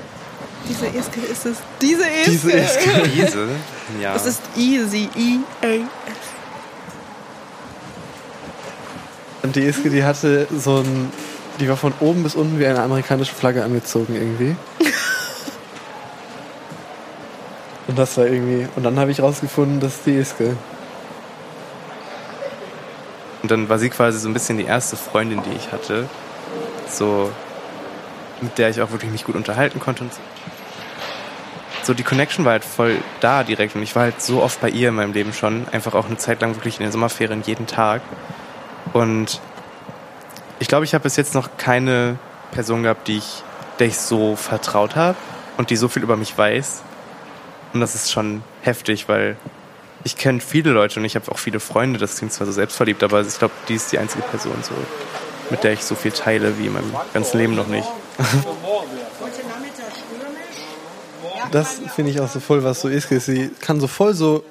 Diese 0.68 0.86
Eske 0.86 1.20
ist 1.20 1.46
es. 1.46 1.56
Diese 1.80 2.08
Eske. 2.08 2.30
Diese 2.30 2.52
Eske. 2.52 3.02
Diese? 3.14 3.48
Ja. 4.00 4.14
Es 4.14 4.26
ist 4.26 4.42
easy. 4.56 5.08
E-A. 5.16 5.86
Und 9.42 9.56
die 9.56 9.66
Eske, 9.66 9.90
die 9.90 10.04
hatte 10.04 10.46
so 10.56 10.78
ein. 10.78 11.10
Die 11.58 11.68
war 11.68 11.76
von 11.76 11.92
oben 12.00 12.22
bis 12.22 12.34
unten 12.34 12.58
wie 12.58 12.66
eine 12.66 12.82
amerikanische 12.82 13.34
Flagge 13.34 13.64
angezogen 13.64 14.14
irgendwie. 14.14 14.56
Und 17.86 17.98
das 17.98 18.16
war 18.16 18.26
irgendwie. 18.26 18.66
Und 18.76 18.82
dann 18.82 18.98
habe 18.98 19.10
ich 19.10 19.20
rausgefunden, 19.20 19.80
das 19.80 19.96
ist 19.96 20.06
die 20.06 20.16
Eske. 20.16 20.56
Und 23.42 23.50
dann 23.50 23.68
war 23.68 23.78
sie 23.78 23.90
quasi 23.90 24.18
so 24.18 24.28
ein 24.28 24.32
bisschen 24.32 24.56
die 24.58 24.64
erste 24.64 24.96
Freundin, 24.96 25.42
die 25.42 25.56
ich 25.56 25.72
hatte. 25.72 26.08
So, 26.88 27.30
mit 28.42 28.59
der 28.59 28.70
ich 28.70 28.81
auch 28.81 28.90
wirklich 28.90 29.11
mich 29.11 29.24
gut 29.24 29.35
unterhalten 29.35 29.81
konnte 29.81 30.05
und 30.05 30.14
so. 30.14 30.20
So, 31.83 31.94
die 31.94 32.03
Connection 32.03 32.44
war 32.44 32.53
halt 32.53 32.64
voll 32.64 32.98
da 33.20 33.42
direkt 33.42 33.74
und 33.74 33.83
ich 33.83 33.96
war 33.96 34.03
halt 34.03 34.20
so 34.20 34.42
oft 34.42 34.61
bei 34.61 34.68
ihr 34.68 34.90
in 34.90 34.94
meinem 34.94 35.12
Leben 35.12 35.33
schon. 35.33 35.66
Einfach 35.72 35.94
auch 35.94 36.07
eine 36.07 36.18
Zeit 36.18 36.40
lang 36.42 36.55
wirklich 36.55 36.79
in 36.79 36.83
den 36.83 36.92
Sommerferien 36.92 37.42
jeden 37.44 37.66
Tag. 37.66 38.03
Und 38.92 39.40
ich 40.59 40.68
glaube, 40.68 40.85
ich 40.85 40.92
habe 40.94 41.03
bis 41.03 41.16
jetzt 41.16 41.35
noch 41.35 41.57
keine 41.57 42.18
Person 42.53 42.83
gehabt, 42.83 43.09
die 43.09 43.16
ich, 43.16 43.42
der 43.79 43.87
ich 43.87 43.98
so 43.98 44.37
vertraut 44.37 44.94
habe 44.94 45.16
und 45.57 45.70
die 45.70 45.76
so 45.76 45.88
viel 45.88 46.03
über 46.03 46.16
mich 46.16 46.37
weiß. 46.37 46.83
Und 47.72 47.81
das 47.81 47.94
ist 47.94 48.12
schon 48.12 48.42
heftig, 48.62 49.09
weil 49.09 49.37
ich 50.05 50.16
kenne 50.16 50.40
viele 50.40 50.70
Leute 50.70 50.98
und 50.98 51.07
ich 51.07 51.14
habe 51.14 51.31
auch 51.31 51.38
viele 51.38 51.61
Freunde, 51.61 51.98
das 51.98 52.16
klingt 52.16 52.33
zwar 52.33 52.46
so 52.46 52.53
selbstverliebt, 52.53 53.03
aber 53.03 53.20
ich 53.20 53.38
glaube, 53.38 53.55
die 53.68 53.74
ist 53.74 53.92
die 53.92 53.98
einzige 53.98 54.22
Person, 54.22 54.57
so, 54.62 54.74
mit 55.50 55.62
der 55.62 55.72
ich 55.72 55.85
so 55.85 55.94
viel 55.94 56.12
teile 56.12 56.59
wie 56.59 56.66
in 56.66 56.72
meinem 56.72 56.94
ganzen 57.12 57.38
Leben 57.38 57.55
noch 57.55 57.66
nicht. 57.66 57.88
Das 61.50 61.80
finde 61.94 62.12
ich 62.12 62.20
auch 62.20 62.30
so 62.30 62.40
voll, 62.40 62.62
was 62.64 62.80
so 62.80 62.88
ist. 62.88 63.09
Sie 63.09 63.50
kann 63.61 63.80
so 63.80 63.87
voll 63.87 64.14
so 64.14 64.44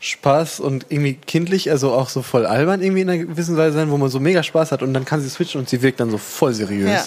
Spaß 0.00 0.60
und 0.60 0.86
irgendwie 0.88 1.14
kindlich, 1.14 1.70
also 1.70 1.92
auch 1.92 2.08
so 2.08 2.22
voll 2.22 2.46
albern 2.46 2.82
irgendwie 2.82 3.02
in 3.02 3.10
einer 3.10 3.24
gewissen 3.24 3.56
Weise 3.56 3.74
sein, 3.74 3.90
wo 3.90 3.98
man 3.98 4.08
so 4.08 4.18
mega 4.18 4.42
Spaß 4.42 4.72
hat 4.72 4.82
und 4.82 4.94
dann 4.94 5.04
kann 5.04 5.20
sie 5.20 5.28
switchen 5.28 5.60
und 5.60 5.68
sie 5.68 5.82
wirkt 5.82 6.00
dann 6.00 6.10
so 6.10 6.18
voll 6.18 6.54
seriös. 6.54 6.88
Ja. 6.88 7.04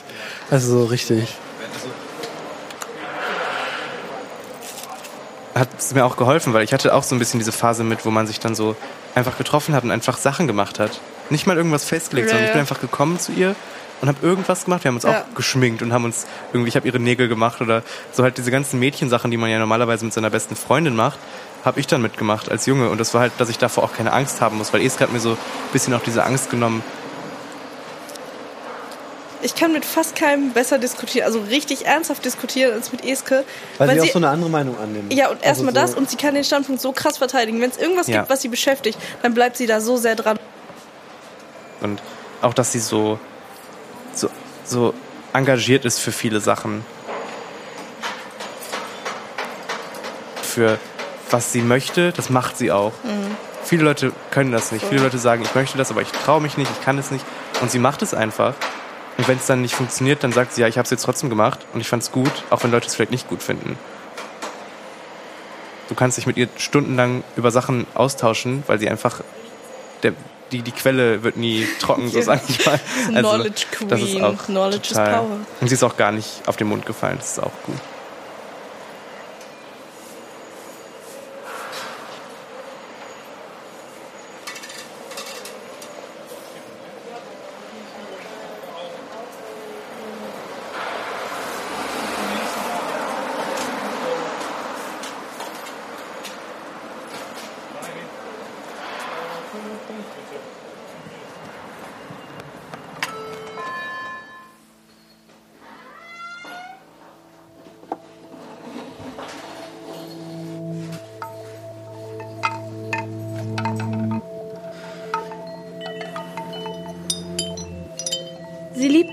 Also 0.52 0.80
so 0.80 0.86
richtig. 0.86 1.36
Hat 5.56 5.70
es 5.78 5.94
mir 5.94 6.06
auch 6.06 6.18
geholfen, 6.18 6.54
weil 6.54 6.64
ich 6.64 6.74
hatte 6.74 6.94
auch 6.94 7.04
so 7.04 7.16
ein 7.16 7.20
bisschen 7.20 7.40
diese 7.40 7.52
Phase 7.52 7.84
mit, 7.84 8.06
wo 8.06 8.12
man 8.12 8.28
sich 8.28 8.40
dann 8.40 8.56
so 8.56 8.76
einfach 9.16 9.38
getroffen 9.38 9.76
hat 9.76 9.84
und 9.84 9.92
einfach 9.92 10.18
Sachen 10.18 10.48
gemacht 10.48 10.80
hat. 10.80 11.00
Nicht 11.30 11.48
mal 11.48 11.58
irgendwas 11.58 11.84
festgelegt, 11.84 12.28
Ja, 12.28 12.34
sondern 12.34 12.46
ich 12.46 12.54
bin 12.54 12.62
einfach 12.62 12.80
gekommen 12.80 13.20
zu 13.20 13.32
ihr 13.32 13.56
und 14.04 14.10
habe 14.10 14.18
irgendwas 14.22 14.66
gemacht. 14.66 14.84
Wir 14.84 14.90
haben 14.90 14.96
uns 14.96 15.06
Ja. 15.06 15.22
auch 15.22 15.36
geschminkt 15.36 15.82
und 15.82 15.94
haben 15.94 16.04
uns 16.04 16.26
irgendwie, 16.52 16.68
ich 16.68 16.76
habe 16.76 16.86
ihre 16.86 17.00
Nägel 17.00 17.30
gemacht 17.30 17.62
oder 17.62 17.84
so 18.12 18.22
halt 18.22 18.38
diese 18.38 18.52
ganzen 18.52 18.78
Mädchensachen, 18.78 19.32
die 19.32 19.38
man 19.38 19.50
ja 19.50 19.60
normalerweise 19.60 20.04
mit 20.04 20.14
seiner 20.14 20.30
besten 20.30 20.58
Freundin 20.58 20.94
macht, 20.94 21.18
habe 21.64 21.80
ich 21.80 21.88
dann 21.88 22.02
mitgemacht 22.02 22.52
als 22.52 22.66
Junge. 22.66 22.90
Und 22.90 22.98
das 23.00 23.14
war 23.14 23.22
halt, 23.22 23.32
dass 23.38 23.48
ich 23.48 23.58
davor 23.58 23.84
auch 23.86 23.94
keine 23.94 24.12
Angst 24.12 24.42
haben 24.42 24.58
muss, 24.58 24.74
weil 24.74 24.82
Eske 24.86 25.06
hat 25.06 25.14
mir 25.14 25.22
so 25.22 25.32
ein 25.32 25.38
bisschen 25.72 25.94
auch 25.94 26.04
diese 26.04 26.26
Angst 26.26 26.50
genommen. 26.50 26.84
Ich 29.42 29.56
kann 29.56 29.74
mit 29.74 29.84
fast 29.84 30.16
keinem 30.16 30.52
besser 30.52 30.80
diskutieren, 30.80 31.26
also 31.26 31.40
richtig 31.42 31.86
ernsthaft 31.86 32.24
diskutieren 32.24 32.74
als 32.74 32.92
mit 32.94 33.06
Eske. 33.06 33.44
Weil, 33.78 33.90
sie 34.00 34.02
auch 34.10 34.14
so 34.14 34.20
eine 34.20 34.30
andere 34.30 34.50
Meinung 34.50 34.78
annimmt. 34.80 35.14
ja, 35.14 35.30
und 35.30 35.42
erstmal 35.44 35.70
Also 35.76 35.88
so- 35.88 35.94
das 35.94 35.96
und 35.96 36.10
sie 36.10 36.16
kann 36.18 36.34
den 36.34 36.44
Standpunkt 36.46 36.82
so 36.82 36.92
krass 36.94 37.18
verteidigen. 37.18 37.60
Wenn 37.62 37.70
es 37.70 37.78
irgendwas 37.78 38.08
Ja. 38.08 38.20
gibt, 38.20 38.30
was 38.30 38.42
sie 38.42 38.48
beschäftigt, 38.50 38.98
dann 39.22 39.34
bleibt 39.34 39.56
sie 39.58 39.66
da 39.66 39.82
so 39.82 39.98
sehr 39.98 40.16
dran. 40.16 40.38
Und 41.82 42.02
auch, 42.42 42.54
dass 42.54 42.72
sie 42.72 42.80
so, 42.80 43.20
so, 44.14 44.30
so 44.66 44.94
engagiert 45.34 45.86
ist 45.86 46.00
für 46.00 46.12
viele 46.12 46.40
Sachen. 46.40 46.86
Für 50.42 50.78
was 51.32 51.52
sie 51.52 51.62
möchte, 51.62 52.12
das 52.12 52.30
macht 52.30 52.58
sie 52.58 52.72
auch. 52.72 52.94
Viele 53.64 53.84
Leute 53.84 54.12
können 54.30 54.52
das 54.52 54.72
nicht. 54.72 54.86
Viele 54.86 55.02
Leute 55.02 55.18
sagen, 55.18 55.42
ich 55.42 55.56
möchte 55.56 55.78
das, 55.78 55.90
aber 55.90 56.02
ich 56.02 56.12
traue 56.12 56.42
mich 56.42 56.58
nicht, 56.58 56.70
ich 56.70 56.84
kann 56.84 56.98
es 56.98 57.12
nicht. 57.12 57.26
Und 57.62 57.72
sie 57.72 57.80
macht 57.80 58.02
es 58.02 58.14
einfach. 58.14 58.54
Und 59.18 59.28
wenn 59.28 59.38
es 59.38 59.46
dann 59.46 59.62
nicht 59.62 59.76
funktioniert, 59.76 60.24
dann 60.24 60.32
sagt 60.32 60.54
sie, 60.54 60.62
ja, 60.62 60.68
ich 60.68 60.78
habe 60.78 60.84
es 60.84 60.92
jetzt 60.92 61.04
trotzdem 61.04 61.30
gemacht 61.30 61.60
und 61.74 61.82
ich 61.82 61.88
fand 61.88 62.04
es 62.04 62.12
gut, 62.12 62.32
auch 62.50 62.64
wenn 62.64 62.72
Leute 62.72 62.88
es 62.88 62.96
vielleicht 62.96 63.12
nicht 63.12 63.28
gut 63.28 63.42
finden. 63.42 63.78
Du 65.90 65.96
kannst 65.96 66.18
dich 66.18 66.26
mit 66.26 66.38
ihr 66.38 66.48
stundenlang 66.58 67.24
über 67.36 67.52
Sachen 67.52 67.86
austauschen, 67.94 68.64
weil 68.68 68.80
sie 68.80 68.90
einfach 68.90 69.22
der, 70.02 70.14
die, 70.54 70.62
die 70.62 70.72
Quelle 70.72 71.24
wird 71.24 71.36
nie 71.38 71.68
trocken, 71.80 72.08
so 72.10 72.18
Ja. 72.20 72.24
sag 72.24 72.42
ich 72.48 72.66
mal. 72.66 72.80
Knowledge 73.10 73.66
das 73.88 74.02
ist 74.02 74.12
Queen. 74.12 74.24
auch 74.24 74.44
Knowledge 74.46 74.82
is 74.84 74.90
total- 74.90 75.14
power. 75.18 75.38
Und 75.62 75.68
sie 75.68 75.74
ist 75.74 75.84
auch 75.84 75.98
gar 75.98 76.12
nicht 76.12 76.30
auf 76.46 76.56
den 76.58 76.68
Mund 76.68 76.86
gefallen, 76.86 77.18
das 77.18 77.32
ist 77.34 77.40
auch 77.44 77.52
gut. 77.66 77.76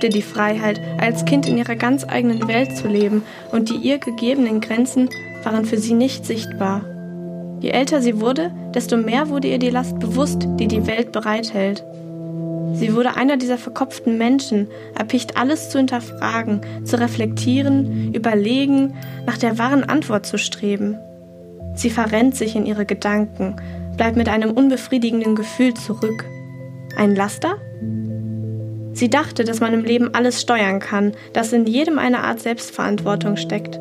Liebte 0.01 0.09
die 0.17 0.23
Freiheit, 0.23 0.81
als 0.99 1.27
Kind 1.27 1.47
in 1.47 1.59
ihrer 1.59 1.77
ganz 1.77 2.07
eigenen 2.09 2.49
Welt 2.49 2.75
zu 2.75 2.89
leben, 2.89 3.23
und 3.53 3.69
die 3.69 3.77
ihr 3.77 3.99
gegebenen 3.99 4.63
Grenzen 4.63 5.11
waren 5.45 5.67
für 5.67 5.77
sie 5.77 5.93
nicht 5.93 6.25
sichtbar. 6.25 6.83
Je 7.61 7.69
älter 7.71 8.01
sie 8.01 8.19
wurde, 8.19 8.51
desto 8.75 8.97
mehr 8.97 9.29
wurde 9.29 9.49
ihr 9.49 9.59
die 9.59 9.69
Last 9.69 9.99
bewusst, 9.99 10.49
die 10.59 10.69
die 10.69 10.87
Welt 10.87 11.13
bereithält. 11.13 11.85
Sie 12.73 12.95
wurde 12.95 13.17
einer 13.17 13.37
dieser 13.37 13.59
verkopften 13.59 14.17
Menschen, 14.17 14.69
erpicht 14.97 15.37
alles 15.37 15.69
zu 15.69 15.77
hinterfragen, 15.77 16.63
zu 16.85 16.99
reflektieren, 16.99 18.15
überlegen, 18.15 18.95
nach 19.27 19.37
der 19.37 19.59
wahren 19.59 19.85
Antwort 19.85 20.25
zu 20.25 20.39
streben. 20.39 20.97
Sie 21.75 21.91
verrennt 21.91 22.37
sich 22.37 22.57
in 22.57 22.65
ihre 22.65 22.87
Gedanken, 22.87 23.57
bleibt 23.99 24.17
mit 24.17 24.31
einem 24.31 24.53
unbefriedigenden 24.53 25.35
Gefühl 25.35 25.75
zurück. 25.75 26.25
Ein 26.97 27.15
Laster? 27.15 27.57
Sie 29.01 29.09
dachte, 29.09 29.45
dass 29.45 29.61
man 29.61 29.73
im 29.73 29.83
Leben 29.83 30.13
alles 30.13 30.43
steuern 30.43 30.79
kann, 30.79 31.15
dass 31.33 31.55
in 31.55 31.65
jedem 31.65 31.99
eine 31.99 32.23
Art 32.23 32.39
Selbstverantwortung 32.39 33.39
steckt. 33.39 33.81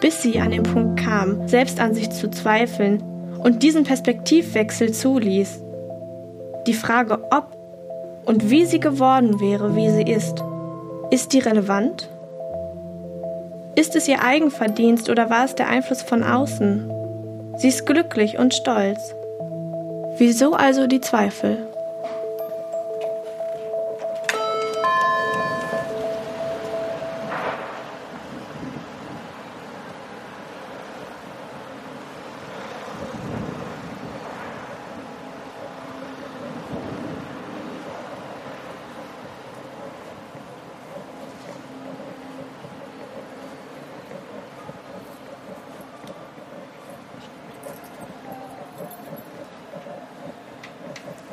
Bis 0.00 0.22
sie 0.22 0.38
an 0.38 0.52
den 0.52 0.62
Punkt 0.62 1.00
kam, 1.00 1.48
selbst 1.48 1.80
an 1.80 1.94
sich 1.94 2.10
zu 2.10 2.30
zweifeln 2.30 3.02
und 3.42 3.64
diesen 3.64 3.82
Perspektivwechsel 3.82 4.92
zuließ. 4.92 5.64
Die 6.68 6.74
Frage, 6.74 7.18
ob 7.32 7.56
und 8.24 8.50
wie 8.50 8.66
sie 8.66 8.78
geworden 8.78 9.40
wäre, 9.40 9.74
wie 9.74 9.90
sie 9.90 10.04
ist, 10.04 10.44
ist 11.10 11.32
die 11.32 11.40
relevant? 11.40 12.08
Ist 13.74 13.96
es 13.96 14.06
ihr 14.06 14.22
Eigenverdienst 14.22 15.10
oder 15.10 15.28
war 15.28 15.44
es 15.44 15.56
der 15.56 15.68
Einfluss 15.68 16.02
von 16.02 16.22
außen? 16.22 16.88
Sie 17.56 17.66
ist 17.66 17.84
glücklich 17.84 18.38
und 18.38 18.54
stolz. 18.54 19.12
Wieso 20.18 20.52
also 20.52 20.86
die 20.86 21.00
Zweifel? 21.00 21.66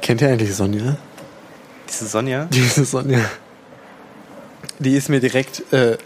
Kennt 0.08 0.22
ihr 0.22 0.30
eigentlich 0.30 0.56
Sonja? 0.56 0.96
Diese 1.90 2.08
Sonja, 2.08 2.46
Diese 2.54 2.86
Sonja. 2.86 3.20
Die 4.80 4.96
ist 4.96 5.10
mir 5.10 5.20
direkt 5.20 5.62
äh, 5.74 5.98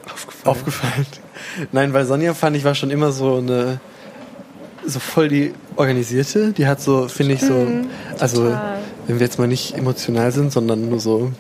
aufgefallen. 0.44 1.06
Nein, 1.72 1.94
weil 1.94 2.08
Sonja 2.08 2.34
fand 2.34 2.58
ich 2.58 2.64
war 2.64 2.74
schon 2.74 2.90
immer 2.90 3.12
so 3.12 3.36
eine 3.36 3.80
so 4.84 5.00
voll 5.00 5.28
die 5.28 5.54
organisierte. 5.76 6.52
Die 6.52 6.66
hat 6.66 6.82
so, 6.82 7.10
finde 7.10 7.36
ich 7.36 7.42
so, 7.42 7.68
also 8.18 8.46
total. 8.46 8.80
wenn 9.06 9.20
wir 9.20 9.28
jetzt 9.28 9.38
mal 9.38 9.48
nicht 9.48 9.78
emotional 9.78 10.32
sind, 10.32 10.52
sondern 10.52 10.90
nur 10.90 11.00
so 11.00 11.32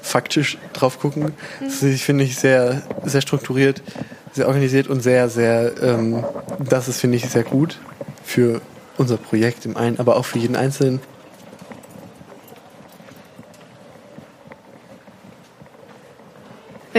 faktisch 0.00 0.56
drauf 0.72 0.98
gucken, 0.98 1.32
sie 1.68 1.98
finde 1.98 2.24
ich 2.24 2.36
sehr, 2.36 2.80
sehr 3.04 3.20
strukturiert, 3.20 3.82
sehr 4.32 4.46
organisiert 4.48 4.88
und 4.88 5.02
sehr, 5.02 5.28
sehr, 5.28 5.74
ähm, 5.82 6.24
das 6.60 6.88
ist 6.88 6.98
finde 6.98 7.18
ich 7.18 7.28
sehr 7.28 7.44
gut 7.44 7.78
für 8.24 8.62
unser 8.96 9.18
Projekt 9.18 9.66
im 9.66 9.76
einen, 9.76 9.98
aber 9.98 10.16
auch 10.16 10.24
für 10.24 10.38
jeden 10.38 10.56
Einzelnen. 10.56 11.00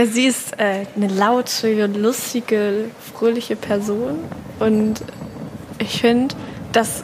Sie 0.06 0.26
ist 0.26 0.60
äh, 0.60 0.86
eine 0.96 1.08
laute, 1.08 1.88
lustige, 1.88 2.86
fröhliche 3.14 3.56
Person 3.56 4.20
und 4.60 5.02
ich 5.80 6.02
finde, 6.02 6.36
das 6.72 7.04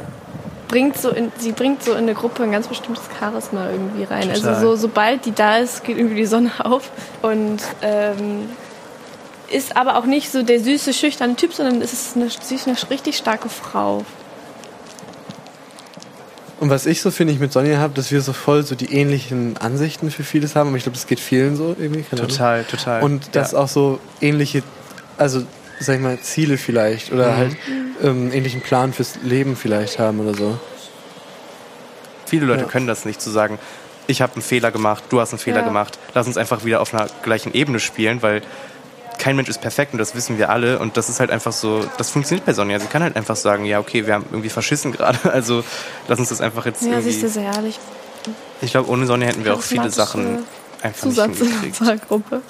bringt 0.68 0.98
so 0.98 1.10
in, 1.10 1.32
sie 1.38 1.52
bringt 1.52 1.84
so 1.84 1.92
in 1.92 2.00
eine 2.00 2.14
Gruppe 2.14 2.44
ein 2.44 2.52
ganz 2.52 2.68
bestimmtes 2.68 3.04
Charisma 3.20 3.70
irgendwie 3.70 4.04
rein. 4.04 4.34
Total. 4.34 4.56
Also 4.56 4.62
so, 4.62 4.76
sobald 4.76 5.26
die 5.26 5.32
da 5.32 5.58
ist, 5.58 5.84
geht 5.84 5.98
irgendwie 5.98 6.16
die 6.18 6.26
Sonne 6.26 6.52
auf 6.64 6.92
und 7.22 7.62
ähm, 7.82 8.50
ist 9.50 9.78
aber 9.78 9.98
auch 9.98 10.06
nicht 10.06 10.32
so 10.32 10.42
der 10.42 10.60
süße, 10.60 10.94
schüchterne 10.94 11.36
Typ, 11.36 11.54
sondern 11.54 11.82
ist 11.82 12.16
eine, 12.16 12.28
sie 12.30 12.56
ist 12.56 12.68
eine 12.68 12.78
richtig 12.90 13.18
starke 13.18 13.50
Frau. 13.50 14.04
Und 16.64 16.70
was 16.70 16.86
ich 16.86 17.02
so 17.02 17.12
finde 17.12 17.34
ich 17.34 17.40
mit 17.42 17.52
Sonja 17.52 17.78
habe, 17.80 17.94
dass 17.94 18.10
wir 18.10 18.22
so 18.22 18.32
voll 18.32 18.64
so 18.64 18.74
die 18.76 18.94
ähnlichen 18.94 19.58
Ansichten 19.58 20.10
für 20.12 20.24
vieles 20.24 20.56
haben. 20.56 20.70
Aber 20.70 20.78
ich 20.78 20.84
glaube, 20.84 20.96
das 20.96 21.08
geht 21.08 21.20
vielen 21.20 21.58
so 21.58 21.76
irgendwie. 21.78 22.04
keine 22.04 22.22
Ahnung. 22.22 22.32
total, 22.32 22.64
total. 22.64 23.04
Und 23.04 23.36
dass 23.36 23.52
ja. 23.52 23.58
auch 23.60 23.68
so 23.68 24.00
ähnliche, 24.22 24.64
also 25.18 25.44
sag 25.82 25.96
ich 25.98 26.02
mal, 26.02 26.18
Ziele 26.22 26.58
vielleicht 26.58 27.12
oder 27.12 27.34
Mhm. 27.34 27.38
halt 27.38 27.58
ähm, 28.02 28.32
ähnlichen 28.32 28.62
Plan 28.62 28.94
fürs 28.94 29.16
Leben 29.24 29.58
vielleicht 29.58 30.00
haben 30.00 30.22
oder 30.22 30.34
so. 30.38 30.58
Viele 32.28 32.46
Leute 32.46 32.62
Ja. 32.64 32.68
können 32.70 32.88
das 32.88 33.04
nicht, 33.04 33.22
zu 33.22 33.30
sagen, 33.30 33.60
ich 34.08 34.22
habe 34.22 34.32
einen 34.36 34.42
Fehler 34.42 34.72
gemacht, 34.72 35.04
du 35.10 35.20
hast 35.20 35.32
einen 35.34 35.40
Fehler 35.40 35.60
Ja. 35.60 35.66
gemacht, 35.66 36.00
lass 36.14 36.28
uns 36.28 36.38
einfach 36.38 36.64
wieder 36.64 36.80
auf 36.80 36.94
einer 36.94 37.08
gleichen 37.24 37.54
Ebene 37.54 37.82
spielen, 37.82 38.22
weil 38.22 38.42
kein 39.24 39.38
Mensch 39.38 39.48
ist 39.48 39.62
perfekt 39.62 39.94
und 39.94 40.00
das 40.00 40.16
wissen 40.16 40.38
wir 40.38 40.50
alle 40.50 40.80
und 40.80 40.98
das 40.98 41.08
ist 41.08 41.22
halt 41.22 41.32
einfach 41.32 41.54
so, 41.54 41.88
das 41.98 42.10
funktioniert 42.10 42.46
bei 42.46 42.52
Sonja. 42.52 42.78
Sie 42.82 42.88
kann 42.88 43.02
halt 43.02 43.16
einfach 43.16 43.38
sagen, 43.38 43.64
ja, 43.64 43.80
okay, 43.80 44.06
wir 44.06 44.16
haben 44.16 44.26
irgendwie 44.30 44.50
verschissen 44.50 44.92
gerade, 44.92 45.18
also 45.32 45.64
lass 46.10 46.20
uns 46.20 46.28
das 46.28 46.42
einfach 46.42 46.66
jetzt 46.66 46.82
Ja, 46.84 47.02
sie 47.02 47.12
ist 47.12 47.34
sehr 47.34 47.44
ehrlich. 47.44 47.80
Ich 48.62 48.72
glaube, 48.72 48.90
ohne 48.90 49.06
Sonja 49.06 49.28
hätten 49.28 49.46
wir 49.46 49.54
auch 49.54 49.62
viele 49.62 49.90
Sachen 49.92 50.44
einfach 50.82 51.04
Zusatz 51.04 51.30
nicht 51.30 51.40
in 51.40 51.48
hingekriegt. 51.48 51.80
unserer 51.80 51.98
Gruppe. 51.98 52.42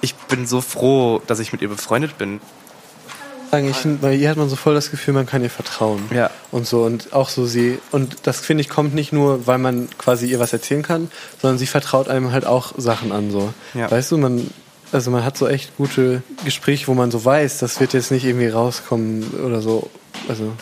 Ich 0.00 0.14
bin 0.14 0.46
so 0.46 0.62
froh, 0.62 1.20
dass 1.26 1.40
ich 1.40 1.52
mit 1.52 1.60
ihr 1.60 1.68
befreundet 1.68 2.16
bin. 2.16 2.40
Sagen, 3.54 3.70
ich 3.70 4.20
ihr 4.20 4.30
hat 4.30 4.36
man 4.36 4.48
so 4.48 4.56
voll 4.56 4.74
das 4.74 4.90
Gefühl, 4.90 5.14
man 5.14 5.26
kann 5.26 5.40
ihr 5.42 5.50
vertrauen. 5.50 6.02
Ja. 6.12 6.28
Und 6.50 6.66
so 6.66 6.82
und 6.82 7.12
auch 7.12 7.28
so 7.28 7.46
sie. 7.46 7.78
Und 7.92 8.16
das 8.24 8.40
finde 8.40 8.62
ich 8.62 8.68
kommt 8.68 8.96
nicht 8.96 9.12
nur, 9.12 9.46
weil 9.46 9.58
man 9.58 9.88
quasi 9.96 10.26
ihr 10.26 10.40
was 10.40 10.52
erzählen 10.52 10.82
kann, 10.82 11.08
sondern 11.40 11.58
sie 11.58 11.66
vertraut 11.66 12.08
einem 12.08 12.32
halt 12.32 12.46
auch 12.46 12.72
Sachen 12.76 13.12
an 13.12 13.30
so. 13.30 13.54
Ja. 13.74 13.88
Weißt 13.88 14.10
du, 14.10 14.18
man 14.18 14.50
also 14.90 15.12
man 15.12 15.24
hat 15.24 15.36
so 15.36 15.46
echt 15.46 15.76
gute 15.76 16.22
Gespräche, 16.44 16.88
wo 16.88 16.94
man 16.94 17.12
so 17.12 17.24
weiß, 17.24 17.58
das 17.58 17.78
wird 17.78 17.94
jetzt 17.94 18.10
nicht 18.10 18.24
irgendwie 18.24 18.48
rauskommen 18.48 19.24
oder 19.44 19.60
so. 19.60 19.88
Also 20.28 20.52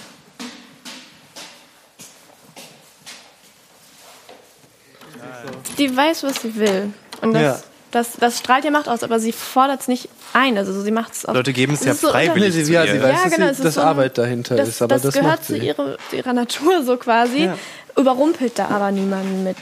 Die 5.78 5.96
weiß, 5.96 6.24
was 6.24 6.42
sie 6.42 6.54
will. 6.56 6.92
Und 7.22 7.32
das, 7.32 7.42
Ja. 7.42 7.71
Das, 7.92 8.12
das 8.18 8.38
strahlt 8.40 8.64
ihr 8.64 8.70
Macht 8.72 8.88
aus, 8.88 9.02
aber 9.04 9.20
sie 9.20 9.30
fordert 9.32 9.82
es 9.82 9.88
nicht 9.88 10.08
ein. 10.32 10.58
Also 10.58 10.80
sie 10.82 10.90
macht 10.90 11.12
es 11.12 11.24
auch. 11.26 11.34
Leute 11.34 11.52
geben 11.52 11.74
es 11.74 11.84
ja 11.84 11.94
so 11.94 12.08
freiwillig 12.08 12.52
sie, 12.52 12.72
ja, 12.72 12.82
sie 12.86 13.00
weiß, 13.00 13.16
Ja, 13.16 13.24
dass, 13.24 13.34
genau, 13.34 13.46
dass 13.52 13.74
so 13.74 13.80
ein- 13.80 13.86
Arbeit 13.86 14.18
dahinter 14.18 14.56
das, 14.56 14.68
ist, 14.68 14.82
aber 14.82 14.98
das, 14.98 15.14
gehört 15.14 15.24
macht 15.40 15.44
zu 15.44 15.52
sie. 15.54 15.66
ihrer, 15.66 15.96
zu 16.10 16.16
ihrer 16.16 16.32
Natur 16.32 16.82
so 16.82 16.96
quasi. 16.96 17.44
Ja. 17.44 17.56
Überrumpelt 17.96 18.58
da 18.58 18.68
aber 18.68 18.90
niemanden 18.90 19.44
mit. 19.44 19.56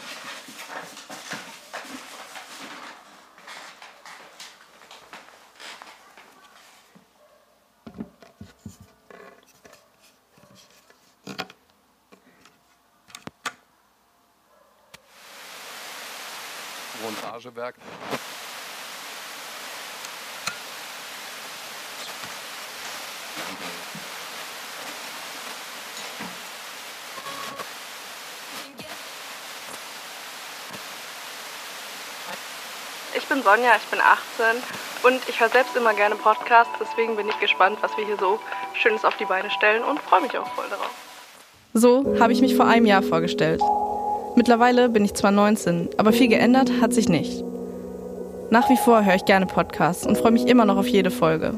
Montagewerk. 17.41 17.75
Ich 33.17 33.27
bin 33.27 33.43
Sonja, 33.43 33.77
ich 33.77 33.91
bin 33.91 34.01
18 34.01 34.63
und 35.05 35.29
ich 35.29 35.41
höre 35.41 35.49
selbst 35.49 35.77
immer 35.77 35.95
gerne 35.95 36.17
Podcasts, 36.17 36.73
deswegen 36.81 37.17
bin 37.17 37.29
ich 37.29 37.39
gespannt, 37.39 37.79
was 37.81 37.97
wir 37.97 38.05
hier 38.05 38.17
so 38.19 38.41
Schönes 38.75 39.05
auf 39.05 39.17
die 39.17 39.25
Beine 39.25 39.51
stellen 39.51 39.83
und 39.85 40.01
freue 40.01 40.21
mich 40.21 40.37
auch 40.37 40.53
voll 40.55 40.69
darauf. 40.69 40.91
So 41.73 42.19
habe 42.19 42.33
ich 42.33 42.41
mich 42.41 42.57
vor 42.57 42.67
einem 42.67 42.87
Jahr 42.87 43.03
vorgestellt. 43.03 43.61
Mittlerweile 44.41 44.89
bin 44.89 45.05
ich 45.05 45.13
zwar 45.13 45.33
19, 45.33 45.91
aber 45.99 46.15
viel 46.15 46.29
geändert 46.29 46.73
hat 46.81 46.95
sich 46.95 47.11
nicht. 47.11 47.45
Nach 48.49 48.71
wie 48.71 48.79
vor 48.79 49.05
höre 49.05 49.15
ich 49.15 49.27
gerne 49.27 49.45
Podcasts 49.45 50.07
und 50.07 50.17
freue 50.17 50.33
mich 50.33 50.49
immer 50.49 50.65
noch 50.65 50.79
auf 50.79 50.87
jede 50.87 51.11
Folge. 51.11 51.53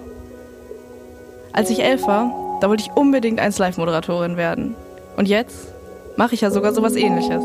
Als 1.52 1.70
ich 1.70 1.84
elf 1.84 2.08
war, 2.08 2.58
da 2.60 2.68
wollte 2.68 2.82
ich 2.82 2.96
unbedingt 2.96 3.38
1 3.38 3.58
Live-Moderatorin 3.58 4.36
werden. 4.36 4.74
Und 5.16 5.28
jetzt 5.28 5.68
mache 6.16 6.34
ich 6.34 6.40
ja 6.40 6.50
sogar 6.50 6.72
sowas 6.74 6.96
ähnliches. 6.96 7.44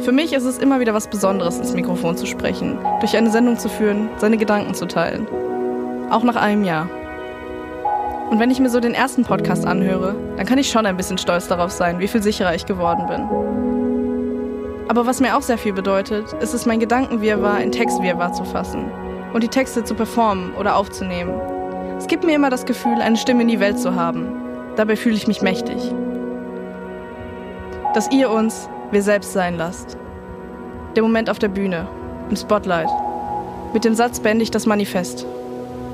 Für 0.00 0.12
mich 0.12 0.34
ist 0.34 0.44
es 0.44 0.58
immer 0.58 0.80
wieder 0.80 0.92
was 0.92 1.08
Besonderes, 1.08 1.56
ins 1.56 1.72
Mikrofon 1.72 2.18
zu 2.18 2.26
sprechen, 2.26 2.76
durch 3.00 3.16
eine 3.16 3.30
Sendung 3.30 3.58
zu 3.58 3.70
führen, 3.70 4.10
seine 4.18 4.36
Gedanken 4.36 4.74
zu 4.74 4.84
teilen. 4.84 5.26
Auch 6.10 6.22
nach 6.22 6.36
einem 6.36 6.64
Jahr. 6.64 6.90
Und 8.30 8.40
wenn 8.40 8.50
ich 8.50 8.58
mir 8.58 8.70
so 8.70 8.80
den 8.80 8.94
ersten 8.94 9.24
Podcast 9.24 9.66
anhöre, 9.66 10.14
dann 10.36 10.46
kann 10.46 10.58
ich 10.58 10.70
schon 10.70 10.86
ein 10.86 10.96
bisschen 10.96 11.18
stolz 11.18 11.46
darauf 11.48 11.70
sein, 11.70 11.98
wie 11.98 12.08
viel 12.08 12.22
sicherer 12.22 12.54
ich 12.54 12.66
geworden 12.66 13.06
bin. 13.06 13.28
Aber 14.88 15.06
was 15.06 15.20
mir 15.20 15.36
auch 15.36 15.42
sehr 15.42 15.58
viel 15.58 15.72
bedeutet, 15.72 16.32
ist 16.40 16.54
es, 16.54 16.66
mein 16.66 16.80
Gedankenwirrwarr 16.80 17.60
in 17.60 17.72
Textwirrwarr 17.72 18.32
zu 18.32 18.44
fassen 18.44 18.90
und 19.32 19.42
die 19.42 19.48
Texte 19.48 19.84
zu 19.84 19.94
performen 19.94 20.54
oder 20.54 20.76
aufzunehmen. 20.76 21.34
Es 21.98 22.06
gibt 22.06 22.24
mir 22.24 22.34
immer 22.34 22.50
das 22.50 22.66
Gefühl, 22.66 23.00
eine 23.00 23.16
Stimme 23.16 23.42
in 23.42 23.48
die 23.48 23.60
Welt 23.60 23.78
zu 23.78 23.94
haben. 23.94 24.26
Dabei 24.76 24.96
fühle 24.96 25.16
ich 25.16 25.26
mich 25.26 25.42
mächtig. 25.42 25.92
Dass 27.94 28.10
ihr 28.10 28.30
uns 28.30 28.68
wir 28.90 29.02
selbst 29.02 29.32
sein 29.32 29.56
lasst. 29.56 29.96
Der 30.96 31.02
Moment 31.02 31.30
auf 31.30 31.38
der 31.38 31.48
Bühne, 31.48 31.86
im 32.30 32.36
Spotlight. 32.36 32.88
Mit 33.72 33.84
dem 33.84 33.94
Satz 33.94 34.20
beende 34.20 34.42
ich 34.42 34.50
das 34.50 34.66
Manifest. 34.66 35.26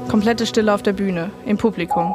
Komplette 0.08 0.46
Stille 0.46 0.74
auf 0.74 0.82
der 0.82 0.92
Bühne, 0.92 1.30
im 1.46 1.56
Publikum. 1.56 2.14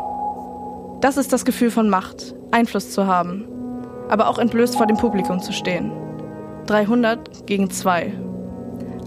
Das 1.02 1.18
ist 1.18 1.32
das 1.32 1.46
Gefühl 1.46 1.72
von 1.72 1.90
Macht, 1.90 2.36
Einfluss 2.52 2.92
zu 2.92 3.08
haben, 3.08 3.46
aber 4.10 4.28
auch 4.28 4.38
entblößt 4.38 4.78
vor 4.78 4.86
dem 4.86 4.98
Publikum 4.98 5.40
zu 5.40 5.54
stehen. 5.54 5.92
300 6.68 7.46
gegen 7.48 7.70
2. 7.70 8.14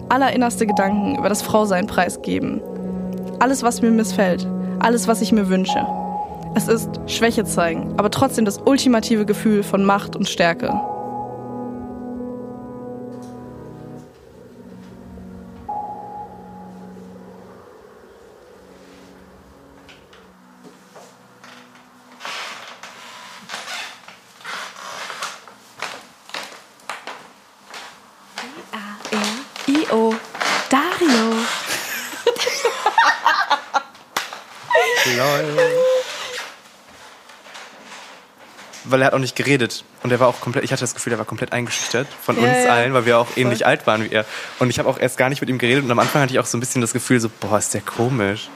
Allerinnerste 0.08 0.66
Gedanken 0.66 1.16
über 1.16 1.28
das 1.28 1.42
Frausein 1.42 1.86
preisgeben. 1.86 2.60
Alles, 3.40 3.62
was 3.62 3.82
mir 3.82 3.90
missfällt, 3.90 4.46
alles, 4.78 5.08
was 5.08 5.20
ich 5.20 5.32
mir 5.32 5.48
wünsche. 5.48 5.86
Es 6.54 6.68
ist 6.68 6.88
Schwäche 7.06 7.44
zeigen, 7.44 7.94
aber 7.96 8.10
trotzdem 8.10 8.44
das 8.44 8.58
ultimative 8.64 9.26
Gefühl 9.26 9.62
von 9.62 9.84
Macht 9.84 10.16
und 10.16 10.28
Stärke. 10.28 10.80
Hat 39.09 39.14
auch 39.14 39.18
nicht 39.18 39.36
geredet. 39.36 39.84
Und 40.02 40.12
er 40.12 40.20
war 40.20 40.28
auch 40.28 40.40
komplett, 40.40 40.64
ich 40.64 40.72
hatte 40.72 40.80
das 40.80 40.94
Gefühl, 40.94 41.12
er 41.12 41.18
war 41.18 41.26
komplett 41.26 41.52
eingeschüchtert 41.52 42.06
von 42.22 42.36
Ja, 42.40 42.48
uns 42.48 42.64
ja. 42.64 42.70
allen, 42.70 42.94
weil 42.94 43.04
wir 43.04 43.18
auch 43.18 43.28
ähnlich 43.36 43.66
alt 43.66 43.86
waren 43.86 44.04
wie 44.04 44.14
er. 44.14 44.24
Und 44.59 44.70
ich 44.70 44.78
habe 44.78 44.88
auch 44.88 44.98
erst 44.98 45.16
gar 45.18 45.28
nicht 45.28 45.40
mit 45.40 45.50
ihm 45.50 45.59
geredet 45.59 45.84
und 45.84 45.90
am 45.90 45.98
Anfang 45.98 46.22
hatte 46.22 46.32
ich 46.32 46.38
auch 46.38 46.46
so 46.46 46.56
ein 46.56 46.61
bisschen 46.61 46.80
das 46.80 46.92
Gefühl, 46.92 47.20
so, 47.20 47.28
boah, 47.40 47.59
ist 47.59 47.74
der 47.74 47.80
komisch. 47.80 48.48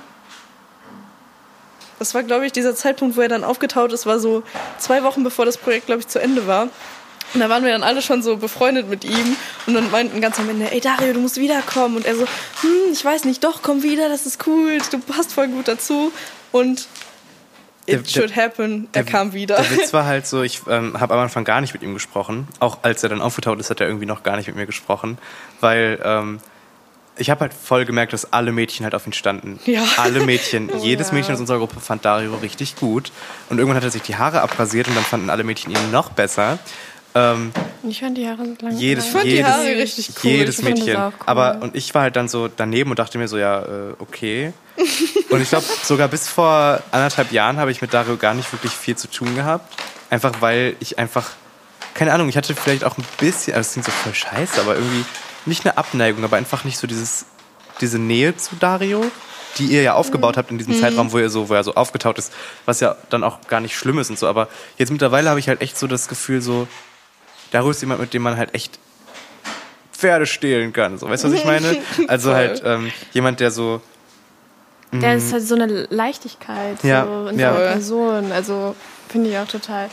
Das 1.99 2.15
war, 2.15 2.23
glaube 2.23 2.47
ich, 2.47 2.53
dieser 2.53 2.75
Zeitpunkt, 2.75 3.17
wo 3.17 3.21
er 3.21 3.29
dann 3.29 3.45
aufgetaut 3.45 3.93
ist, 3.93 4.07
war 4.07 4.19
so 4.19 4.43
zwei 4.79 5.03
Wochen 5.05 5.23
bevor 5.23 5.45
das 5.45 5.57
Projekt, 5.57 5.87
glaube 5.87 6.01
ich, 6.01 6.09
zu 6.09 6.21
Ende 6.21 6.47
war. 6.47 6.69
Und 7.35 7.41
da 7.41 7.49
waren 7.49 7.65
wir 7.65 7.73
dann 7.73 7.83
alle 7.83 8.03
schon 8.03 8.23
so 8.23 8.37
befreundet 8.37 8.89
mit 8.91 9.05
ihm 9.05 9.37
und 9.67 9.75
dann 9.75 9.91
meinten 9.91 10.21
ganz 10.21 10.39
am 10.39 10.51
Ende, 10.51 10.71
ey 10.71 10.81
Dario, 10.81 11.15
du 11.15 11.21
musst 11.21 11.37
wiederkommen. 11.39 11.97
Und 11.97 12.05
er 12.05 12.15
so, 12.17 12.27
hm, 12.61 12.93
ich 12.93 13.05
weiß 13.05 13.25
nicht, 13.25 13.43
doch, 13.43 13.63
komm 13.63 13.83
wieder, 13.83 14.09
das 14.09 14.27
ist 14.27 14.47
cool, 14.47 14.79
du 14.91 14.99
passt 14.99 15.33
voll 15.33 15.49
gut 15.49 15.69
dazu. 15.69 16.13
Und 16.51 16.89
it 17.87 18.07
Der- 18.07 18.21
should 18.23 18.37
happen, 18.37 18.89
er 18.93 19.03
Der- 19.03 19.13
kam 19.13 19.33
wieder. 19.33 19.57
Der 19.57 19.71
Witz 19.71 19.93
war 19.93 20.05
halt 20.05 20.27
so, 20.27 20.43
ich 20.45 20.63
ähm, 20.69 20.99
habe 21.01 21.15
am 21.15 21.21
Anfang 21.21 21.45
gar 21.45 21.61
nicht 21.61 21.73
mit 21.75 21.83
ihm 21.83 21.95
gesprochen. 21.95 22.47
Auch 22.61 22.79
als 22.83 23.03
er 23.03 23.09
dann 23.09 23.21
aufgetaucht 23.21 23.59
ist, 23.61 23.71
hat 23.71 23.81
er 23.81 23.87
irgendwie 23.87 24.07
noch 24.07 24.23
gar 24.23 24.37
nicht 24.37 24.47
mit 24.47 24.57
mir 24.57 24.67
gesprochen. 24.67 25.19
Weil 25.61 26.01
ähm, 26.05 26.39
ich 27.17 27.29
habe 27.29 27.41
halt 27.43 27.53
voll 27.53 27.85
gemerkt, 27.85 28.13
dass 28.15 28.33
alle 28.33 28.53
Mädchen 28.53 28.85
halt 28.85 28.95
auf 28.95 29.07
ihn 29.07 29.13
standen. 29.13 29.61
Ja. 29.67 29.85
Alle 29.99 30.21
Mädchen. 30.25 30.71
Oh, 30.75 30.79
jedes 30.79 31.09
ja. 31.09 31.15
Mädchen 31.15 31.35
aus 31.35 31.41
unserer 31.41 31.59
Gruppe 31.59 31.79
fand 31.81 32.05
Dario 32.05 32.35
richtig 32.37 32.77
gut. 32.77 33.13
Und 33.51 33.59
irgendwann 33.59 33.77
hat 33.77 33.85
er 33.85 33.91
sich 33.91 34.03
die 34.03 34.17
Haare 34.17 34.41
abrasiert 34.41 34.89
und 34.89 34.95
dann 34.95 35.05
fanden 35.05 35.29
alle 35.29 35.45
Mädchen 35.45 35.73
ihn 35.73 35.91
noch 35.91 36.09
besser. 36.11 36.59
Ähm, 37.15 37.53
Ich 37.89 38.01
fand 38.01 38.17
die 38.17 38.27
Haare 38.27 38.45
so 38.45 38.67
lang. 38.67 38.77
jedes, 38.79 39.07
Ich 39.07 39.11
fand 39.13 39.25
die 39.25 39.31
jedes, 39.31 39.47
Haare 39.51 39.67
richtig 39.77 40.11
cool. 40.25 40.31
Jedes 40.31 40.59
Ich 40.59 40.65
fand 40.65 40.79
das 40.79 40.87
Mädchen. 40.87 41.01
auch 41.03 41.13
cool. 41.13 41.23
Aber 41.27 41.59
und 41.61 41.77
ich 41.77 41.95
war 41.95 42.03
halt 42.03 42.17
dann 42.17 42.29
so 42.29 42.49
daneben 42.49 42.91
und 42.91 42.99
dachte 42.99 43.19
mir 43.19 43.29
so, 43.29 43.37
ja, 43.39 43.61
äh, 43.63 43.95
okay. 43.99 44.53
Und 45.31 45.41
ich 45.43 45.51
glaube, 45.51 45.65
sogar 45.83 46.09
bis 46.09 46.29
vor 46.29 46.81
anderthalb 46.91 47.31
Jahren 47.33 47.59
habe 47.59 47.71
ich 47.71 47.83
mit 47.83 47.93
Dario 47.93 48.17
gar 48.17 48.33
nicht 48.35 48.51
wirklich 48.53 48.73
viel 48.73 48.97
zu 48.97 49.09
tun 49.09 49.35
gehabt. 49.35 49.75
Einfach 50.11 50.33
weil 50.41 50.77
ich 50.81 50.99
einfach, 50.99 51.31
keine 51.95 52.13
Ahnung, 52.13 52.29
ich 52.31 52.37
hatte 52.39 52.55
vielleicht 52.55 52.85
auch 52.85 52.97
ein 52.99 53.05
bisschen, 53.19 53.55
also 53.55 53.67
es 53.67 53.73
klingt 53.73 53.85
so 53.87 53.93
voll 53.93 54.15
scheiße, 54.15 54.61
aber 54.61 54.75
irgendwie 54.77 55.05
nicht 55.45 55.65
eine 55.67 55.77
Abneigung, 55.77 56.25
aber 56.25 56.37
einfach 56.39 56.65
nicht 56.65 56.79
so 56.79 56.87
dieses, 56.87 57.27
diese 57.83 57.99
Nähe 57.99 58.37
zu 58.37 58.57
Dario, 58.57 59.05
die 59.59 59.67
ihr 59.67 59.83
ja 59.83 59.93
aufgebaut 59.95 60.37
habt 60.39 60.51
in 60.51 60.57
diesem 60.59 60.79
Zeitraum, 60.79 61.13
wo 61.13 61.19
er 61.19 61.29
so, 61.29 61.49
wo 61.51 61.55
er 61.55 61.65
so 61.65 61.75
aufgetaut 61.75 62.17
ist, 62.19 62.33
was 62.65 62.81
ja 62.81 62.97
dann 63.11 63.23
auch 63.25 63.41
gar 63.49 63.61
nicht 63.61 63.77
schlimm 63.77 63.99
ist 63.99 64.09
und 64.09 64.19
so. 64.19 64.27
Aber 64.27 64.49
jetzt 64.79 64.91
mittlerweile 64.91 65.29
habe 65.31 65.41
ich 65.41 65.49
halt 65.49 65.61
echt 65.61 65.79
so 65.79 65.87
das 65.87 66.09
Gefühl, 66.09 66.41
so, 66.41 66.67
Dario 67.53 67.71
ist 67.71 67.81
jemand, 67.81 68.01
mit 68.01 68.13
dem 68.13 68.23
man 68.23 68.37
halt 68.37 68.55
echt 68.55 68.79
Pferde 69.93 70.27
stehlen 70.27 70.73
kann. 70.73 70.99
So, 70.99 71.09
weißt 71.09 71.25
du, 71.25 71.29
was 71.29 71.35
ich 71.35 71.45
meine? 71.45 71.77
Also 72.09 72.35
halt 72.35 72.63
ähm, 72.65 72.91
jemand, 73.13 73.39
der 73.41 73.51
so. 73.51 73.81
Der 74.91 75.15
ist 75.15 75.33
halt 75.33 75.43
so 75.43 75.55
eine 75.55 75.87
Leichtigkeit 75.89 76.85
Ja, 76.85 77.07
so 77.07 77.29
in 77.29 77.39
ja. 77.39 77.55
seiner 77.55 77.67
Person. 77.73 78.33
Also 78.33 78.77
finde 79.09 79.31
ich 79.31 79.39
auch 79.39 79.47
total. 79.47 79.89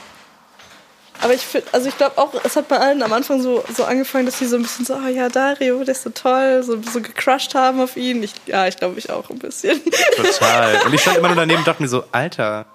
Aber 1.21 1.33
ich 1.33 1.41
finde, 1.41 1.67
also 1.73 1.87
ich 1.87 1.97
glaube 1.97 2.17
auch, 2.17 2.33
es 2.43 2.55
hat 2.55 2.67
bei 2.69 2.77
allen 2.77 3.03
am 3.03 3.11
Anfang 3.13 3.41
so, 3.41 3.63
so 3.75 3.83
angefangen, 3.83 4.25
dass 4.25 4.39
sie 4.39 4.45
so 4.45 4.55
ein 4.55 4.61
bisschen 4.61 4.85
so, 4.85 4.95
oh 4.95 5.07
ja, 5.07 5.29
Dario, 5.29 5.83
der 5.83 5.93
ist 5.93 6.03
so 6.03 6.09
toll, 6.09 6.63
so, 6.63 6.81
so 6.81 7.01
gecrushed 7.01 7.55
haben 7.55 7.81
auf 7.81 7.97
ihn. 7.97 8.23
Ich, 8.23 8.33
ja, 8.45 8.67
ich 8.67 8.77
glaube 8.77 8.97
ich 8.99 9.09
auch 9.09 9.29
ein 9.29 9.39
bisschen. 9.39 9.79
Total. 10.15 10.81
Und 10.85 10.93
ich 10.93 11.01
stand 11.01 11.17
immer 11.17 11.27
nur 11.27 11.37
daneben 11.37 11.59
und 11.59 11.67
dachte 11.67 11.81
mir 11.81 11.89
so, 11.89 12.05
Alter. 12.11 12.65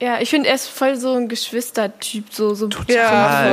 Ja, 0.00 0.20
ich 0.20 0.28
finde, 0.30 0.48
er 0.48 0.54
ist 0.56 0.68
voll 0.68 0.96
so 0.96 1.14
ein 1.14 1.28
Geschwistertyp, 1.28 2.26
so, 2.30 2.54
so 2.54 2.68
voll. 2.70 2.84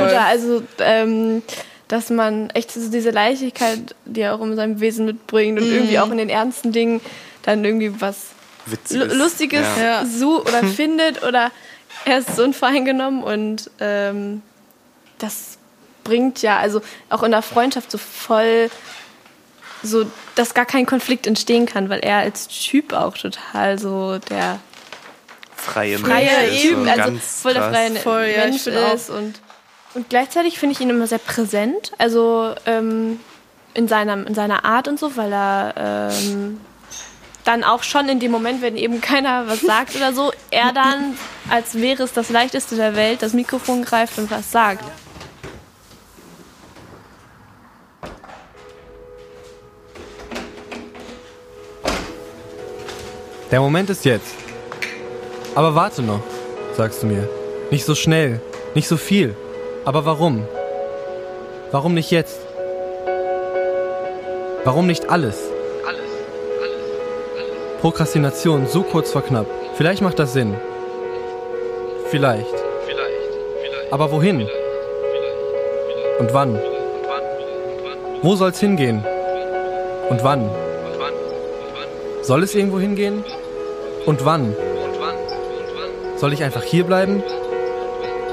Bruder. 0.06 0.24
Also, 0.26 0.62
ähm, 0.78 1.42
dass 1.88 2.10
man 2.10 2.50
echt 2.50 2.72
so 2.72 2.90
diese 2.90 3.10
Leichtigkeit, 3.10 3.94
die 4.04 4.20
er 4.22 4.34
auch 4.34 4.40
in 4.42 4.54
seinem 4.56 4.80
Wesen 4.80 5.06
mitbringt 5.06 5.58
und 5.60 5.66
irgendwie 5.66 5.98
auch 5.98 6.10
in 6.10 6.18
den 6.18 6.28
ernsten 6.28 6.72
Dingen 6.72 7.00
dann 7.42 7.64
irgendwie 7.64 7.98
was 8.00 8.26
Witziges. 8.66 9.08
Lu- 9.08 9.14
Lustiges 9.14 9.66
Ja. 9.78 10.04
So 10.04 10.40
oder 10.46 10.64
findet 10.64 11.22
oder 11.22 11.50
er 12.04 12.18
ist 12.18 12.36
so 12.36 12.42
unvoreingenommen 12.42 13.22
und 13.22 13.70
ähm, 13.80 14.42
das 15.18 15.58
bringt 16.02 16.42
ja, 16.42 16.58
also 16.58 16.82
auch 17.10 17.22
in 17.22 17.30
der 17.30 17.42
Freundschaft 17.42 17.90
so 17.90 17.98
voll 17.98 18.70
so, 19.82 20.06
dass 20.34 20.54
gar 20.54 20.64
kein 20.66 20.86
Konflikt 20.86 21.26
entstehen 21.26 21.66
kann, 21.66 21.88
weil 21.90 22.00
er 22.00 22.18
als 22.18 22.48
Typ 22.48 22.92
auch 22.94 23.16
total 23.16 23.78
so 23.78 24.18
der 24.18 24.58
Freie 25.56 25.98
freie 25.98 26.24
Mensch 26.24 26.54
ist 26.54 26.62
Typ, 26.62 26.74
so 26.74 26.90
also 26.90 26.96
ganz 26.96 27.40
voll 27.40 27.54
der 27.54 27.62
freie 27.70 27.90
Voll, 27.96 28.26
ja, 28.26 28.44
Mensch 28.44 28.66
ist 28.66 29.10
und, 29.10 29.40
und 29.94 30.10
gleichzeitig 30.10 30.58
finde 30.58 30.74
ich 30.74 30.80
ihn 30.80 30.90
immer 30.90 31.06
sehr 31.06 31.18
präsent, 31.18 31.92
also 31.98 32.54
ähm, 32.66 33.20
in, 33.74 33.88
seiner, 33.88 34.26
in 34.26 34.34
seiner 34.34 34.64
Art 34.64 34.88
und 34.88 34.98
so, 34.98 35.16
weil 35.16 35.32
er 35.32 36.10
ähm, 36.12 36.60
dann 37.44 37.62
auch 37.62 37.82
schon 37.82 38.08
in 38.08 38.20
dem 38.20 38.30
Moment, 38.30 38.62
wenn 38.62 38.76
eben 38.76 39.00
keiner 39.00 39.46
was 39.46 39.60
sagt 39.62 39.96
oder 39.96 40.12
so, 40.12 40.32
er 40.50 40.72
dann, 40.72 41.16
als 41.50 41.74
wäre 41.74 42.02
es 42.02 42.12
das 42.12 42.30
leichteste 42.30 42.76
der 42.76 42.96
Welt, 42.96 43.22
das 43.22 43.32
Mikrofon 43.32 43.84
greift 43.84 44.18
und 44.18 44.30
was 44.30 44.50
sagt. 44.50 44.84
Der 53.50 53.60
Moment 53.60 53.88
ist 53.88 54.04
jetzt. 54.04 54.43
Aber 55.54 55.74
warte 55.74 56.02
noch, 56.02 56.20
sagst 56.76 57.02
du 57.02 57.06
mir. 57.06 57.28
Nicht 57.70 57.84
so 57.84 57.94
schnell, 57.94 58.40
nicht 58.74 58.88
so 58.88 58.96
viel. 58.96 59.34
Aber 59.84 60.04
warum? 60.04 60.46
Warum 61.70 61.94
nicht 61.94 62.10
jetzt? 62.10 62.40
Warum 64.64 64.86
nicht 64.86 65.10
alles? 65.10 65.38
Prokrastination 67.80 68.66
so 68.66 68.82
kurz 68.82 69.12
vor 69.12 69.22
knapp. 69.22 69.46
Vielleicht 69.76 70.02
macht 70.02 70.18
das 70.18 70.32
Sinn. 70.32 70.54
Vielleicht. 72.10 72.54
Aber 73.90 74.10
wohin? 74.10 74.48
Und 76.18 76.32
wann? 76.32 76.58
Wo 78.22 78.34
soll's 78.36 78.58
hingehen? 78.58 79.04
Und 80.08 80.24
wann? 80.24 80.50
Soll 82.22 82.42
es 82.42 82.54
irgendwo 82.54 82.80
hingehen? 82.80 83.24
Und 84.06 84.24
wann? 84.24 84.56
Soll 86.16 86.32
ich 86.32 86.42
einfach 86.42 86.62
hier 86.62 86.84
bleiben? 86.84 87.22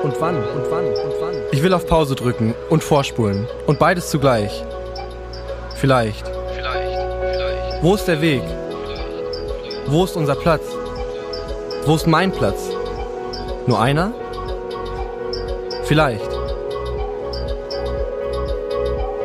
Und 0.04 0.20
wann? 0.20 0.38
Und 0.38 0.72
wann? 0.72 0.86
Und 0.86 1.14
wann? 1.20 1.36
Ich 1.52 1.62
will 1.64 1.74
auf 1.74 1.86
Pause 1.88 2.16
drücken 2.16 2.56
und 2.70 2.84
vorspulen. 2.84 3.48
Und 3.68 3.80
beides 3.80 4.10
zugleich. 4.10 4.64
Vielleicht. 5.76 6.32
Wo 7.82 7.96
ist 7.96 8.08
der 8.08 8.22
Weg? 8.22 8.44
Wo 9.88 10.04
ist 10.04 10.16
unser 10.16 10.36
Platz? 10.36 10.62
Wo 11.86 11.96
ist 11.96 12.06
mein 12.06 12.32
Platz? 12.32 12.70
Nur 13.66 13.82
einer? 13.82 14.14
Vielleicht. 15.84 16.30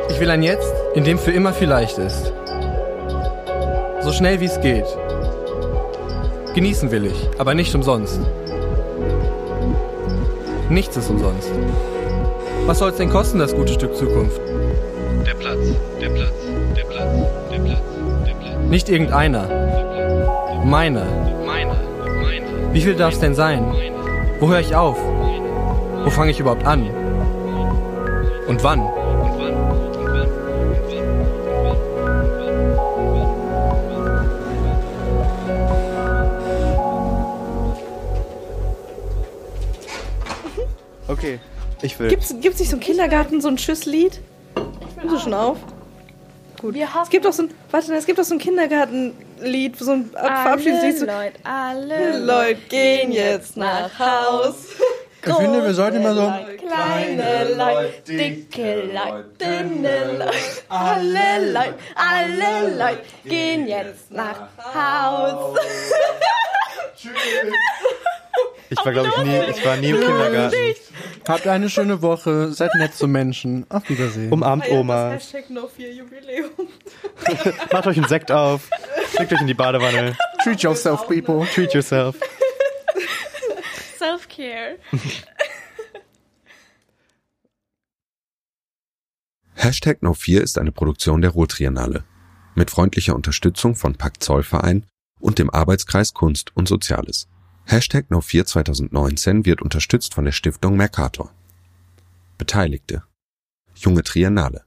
Ich 0.09 0.19
will 0.19 0.31
ein 0.31 0.41
Jetzt, 0.41 0.73
in 0.95 1.03
dem 1.03 1.19
für 1.19 1.31
immer 1.31 1.53
vielleicht 1.53 1.99
ist. 1.99 2.33
So 4.01 4.11
schnell 4.11 4.39
wie 4.39 4.45
es 4.45 4.59
geht. 4.61 4.85
Genießen 6.55 6.89
will 6.89 7.05
ich, 7.05 7.29
aber 7.37 7.53
nicht 7.53 7.75
umsonst. 7.75 8.19
Nichts 10.69 10.97
ist 10.97 11.09
umsonst. 11.09 11.51
Was 12.65 12.79
soll 12.79 12.89
es 12.89 12.97
denn 12.97 13.09
kosten, 13.09 13.39
das 13.39 13.55
gute 13.55 13.73
Stück 13.73 13.95
Zukunft? 13.95 14.41
Der 15.25 15.33
Platz, 15.33 15.59
der 16.01 16.09
Platz, 16.09 16.33
der 16.75 16.83
Platz, 16.83 17.11
der 17.49 17.59
Platz, 17.59 17.79
der 18.25 18.33
Platz. 18.33 18.69
Nicht 18.69 18.89
irgendeiner. 18.89 19.47
Meine. 20.65 21.05
Meine, 21.45 21.75
meine, 22.21 22.73
Wie 22.73 22.81
viel 22.81 22.95
darf 22.95 23.13
es 23.13 23.19
denn 23.19 23.35
sein? 23.35 23.65
Wo 24.39 24.49
höre 24.49 24.59
ich 24.59 24.75
auf? 24.75 24.97
Wo 26.03 26.09
fange 26.09 26.31
ich 26.31 26.39
überhaupt 26.39 26.65
an? 26.65 26.89
Und 28.47 28.63
wann? 28.63 28.81
und 28.81 28.87
wann, 28.87 28.96
Okay, 41.07 41.39
ich 41.81 41.97
will. 41.99 42.09
Gibt's, 42.09 42.33
gibt's 42.41 42.59
nicht 42.59 42.69
so 42.69 42.75
im 42.75 42.81
Kindergarten 42.81 43.39
so 43.41 43.47
ein 43.47 43.57
Tschüsslied? 43.57 44.19
Nimmst 44.97 45.15
du 45.15 45.19
schon 45.19 45.33
auf? 45.33 45.57
Gut. 46.59 46.75
Es 46.75 47.09
gibt 47.09 47.25
doch 47.25 47.33
so 47.33 47.43
ein, 47.43 47.53
warte, 47.69 47.93
es 47.93 48.05
gibt 48.05 48.17
doch 48.17 48.23
so 48.23 48.33
ein 48.33 48.39
Kindergartenlied, 48.39 49.77
so 49.77 49.91
ein 49.91 50.09
Verabschiedslied. 50.09 50.97
So, 50.99 51.05
Leute, 51.05 51.33
alle 51.43 52.19
Leute 52.19 52.61
gehen 52.67 53.11
jetzt 53.11 53.57
nach 53.57 53.97
Haus. 53.99 54.55
Ich 55.25 55.33
finde, 55.33 55.61
wir 55.61 55.73
sollten 55.73 55.97
immer 55.97 56.13
so. 56.13 56.33
Kleine 56.65 57.53
Leute, 57.55 58.01
dicke 58.07 58.83
Leute, 58.83 59.25
dünne 59.37 60.17
Leute, 60.19 60.37
alle 60.69 61.51
Leute, 61.51 61.73
alle 61.95 62.77
Leute 62.77 63.01
gehen 63.25 63.67
jetzt 63.67 64.09
nach 64.09 64.47
Haus. 64.73 65.57
Ich 68.69 68.85
war, 68.85 68.91
glaube 68.91 69.09
ich, 69.09 69.23
nie, 69.23 69.39
ich 69.49 69.65
war 69.65 69.77
nie 69.77 69.89
im 69.89 69.99
Kindergarten. 69.99 70.75
Habt 71.27 71.45
eine 71.47 71.69
schöne 71.69 72.01
Woche, 72.01 72.51
seid 72.53 72.73
nett 72.75 72.95
zu 72.95 73.07
Menschen. 73.07 73.65
Auf 73.69 73.89
Wiedersehen. 73.89 74.31
Umarmt 74.31 74.69
Oma. 74.69 75.11
Hashtag 75.11 75.49
No 75.49 75.67
4 75.67 75.93
Jubiläum. 75.93 76.51
Macht 77.71 77.87
euch 77.87 77.97
einen 77.97 78.07
Sekt 78.07 78.31
auf. 78.31 78.69
Legt 79.17 79.33
euch 79.33 79.41
in 79.41 79.47
die 79.47 79.53
Badewanne. 79.53 80.15
Treat 80.43 80.61
yourself, 80.61 81.05
people. 81.07 81.45
Treat 81.53 81.73
yourself. 81.73 82.17
Self-care. 83.97 84.77
Hashtag 89.55 90.01
No4 90.01 90.39
ist 90.39 90.57
eine 90.59 90.71
Produktion 90.71 91.21
der 91.21 91.31
Ruhrtriennale. 91.31 92.05
Mit 92.55 92.71
freundlicher 92.71 93.15
Unterstützung 93.15 93.75
von 93.75 93.95
Pakt 93.95 94.23
Zollverein 94.23 94.85
und 95.19 95.39
dem 95.39 95.49
Arbeitskreis 95.49 96.13
Kunst 96.13 96.55
und 96.55 96.67
Soziales. 96.67 97.27
Hashtag 97.69 98.05
No4 98.09 98.45
2019 98.45 99.45
wird 99.45 99.61
unterstützt 99.61 100.13
von 100.13 100.23
der 100.23 100.31
Stiftung 100.31 100.77
Mercator. 100.77 101.33
Beteiligte. 102.37 103.03
Junge 103.75 104.03
Triennale. 104.03 104.63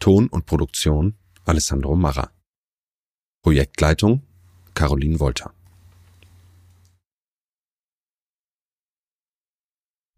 Ton 0.00 0.28
und 0.28 0.44
Produktion 0.44 1.16
Alessandro 1.46 1.96
Marra. 1.96 2.30
Projektleitung 3.42 4.20
Caroline 4.74 5.18
Wolter. 5.18 5.54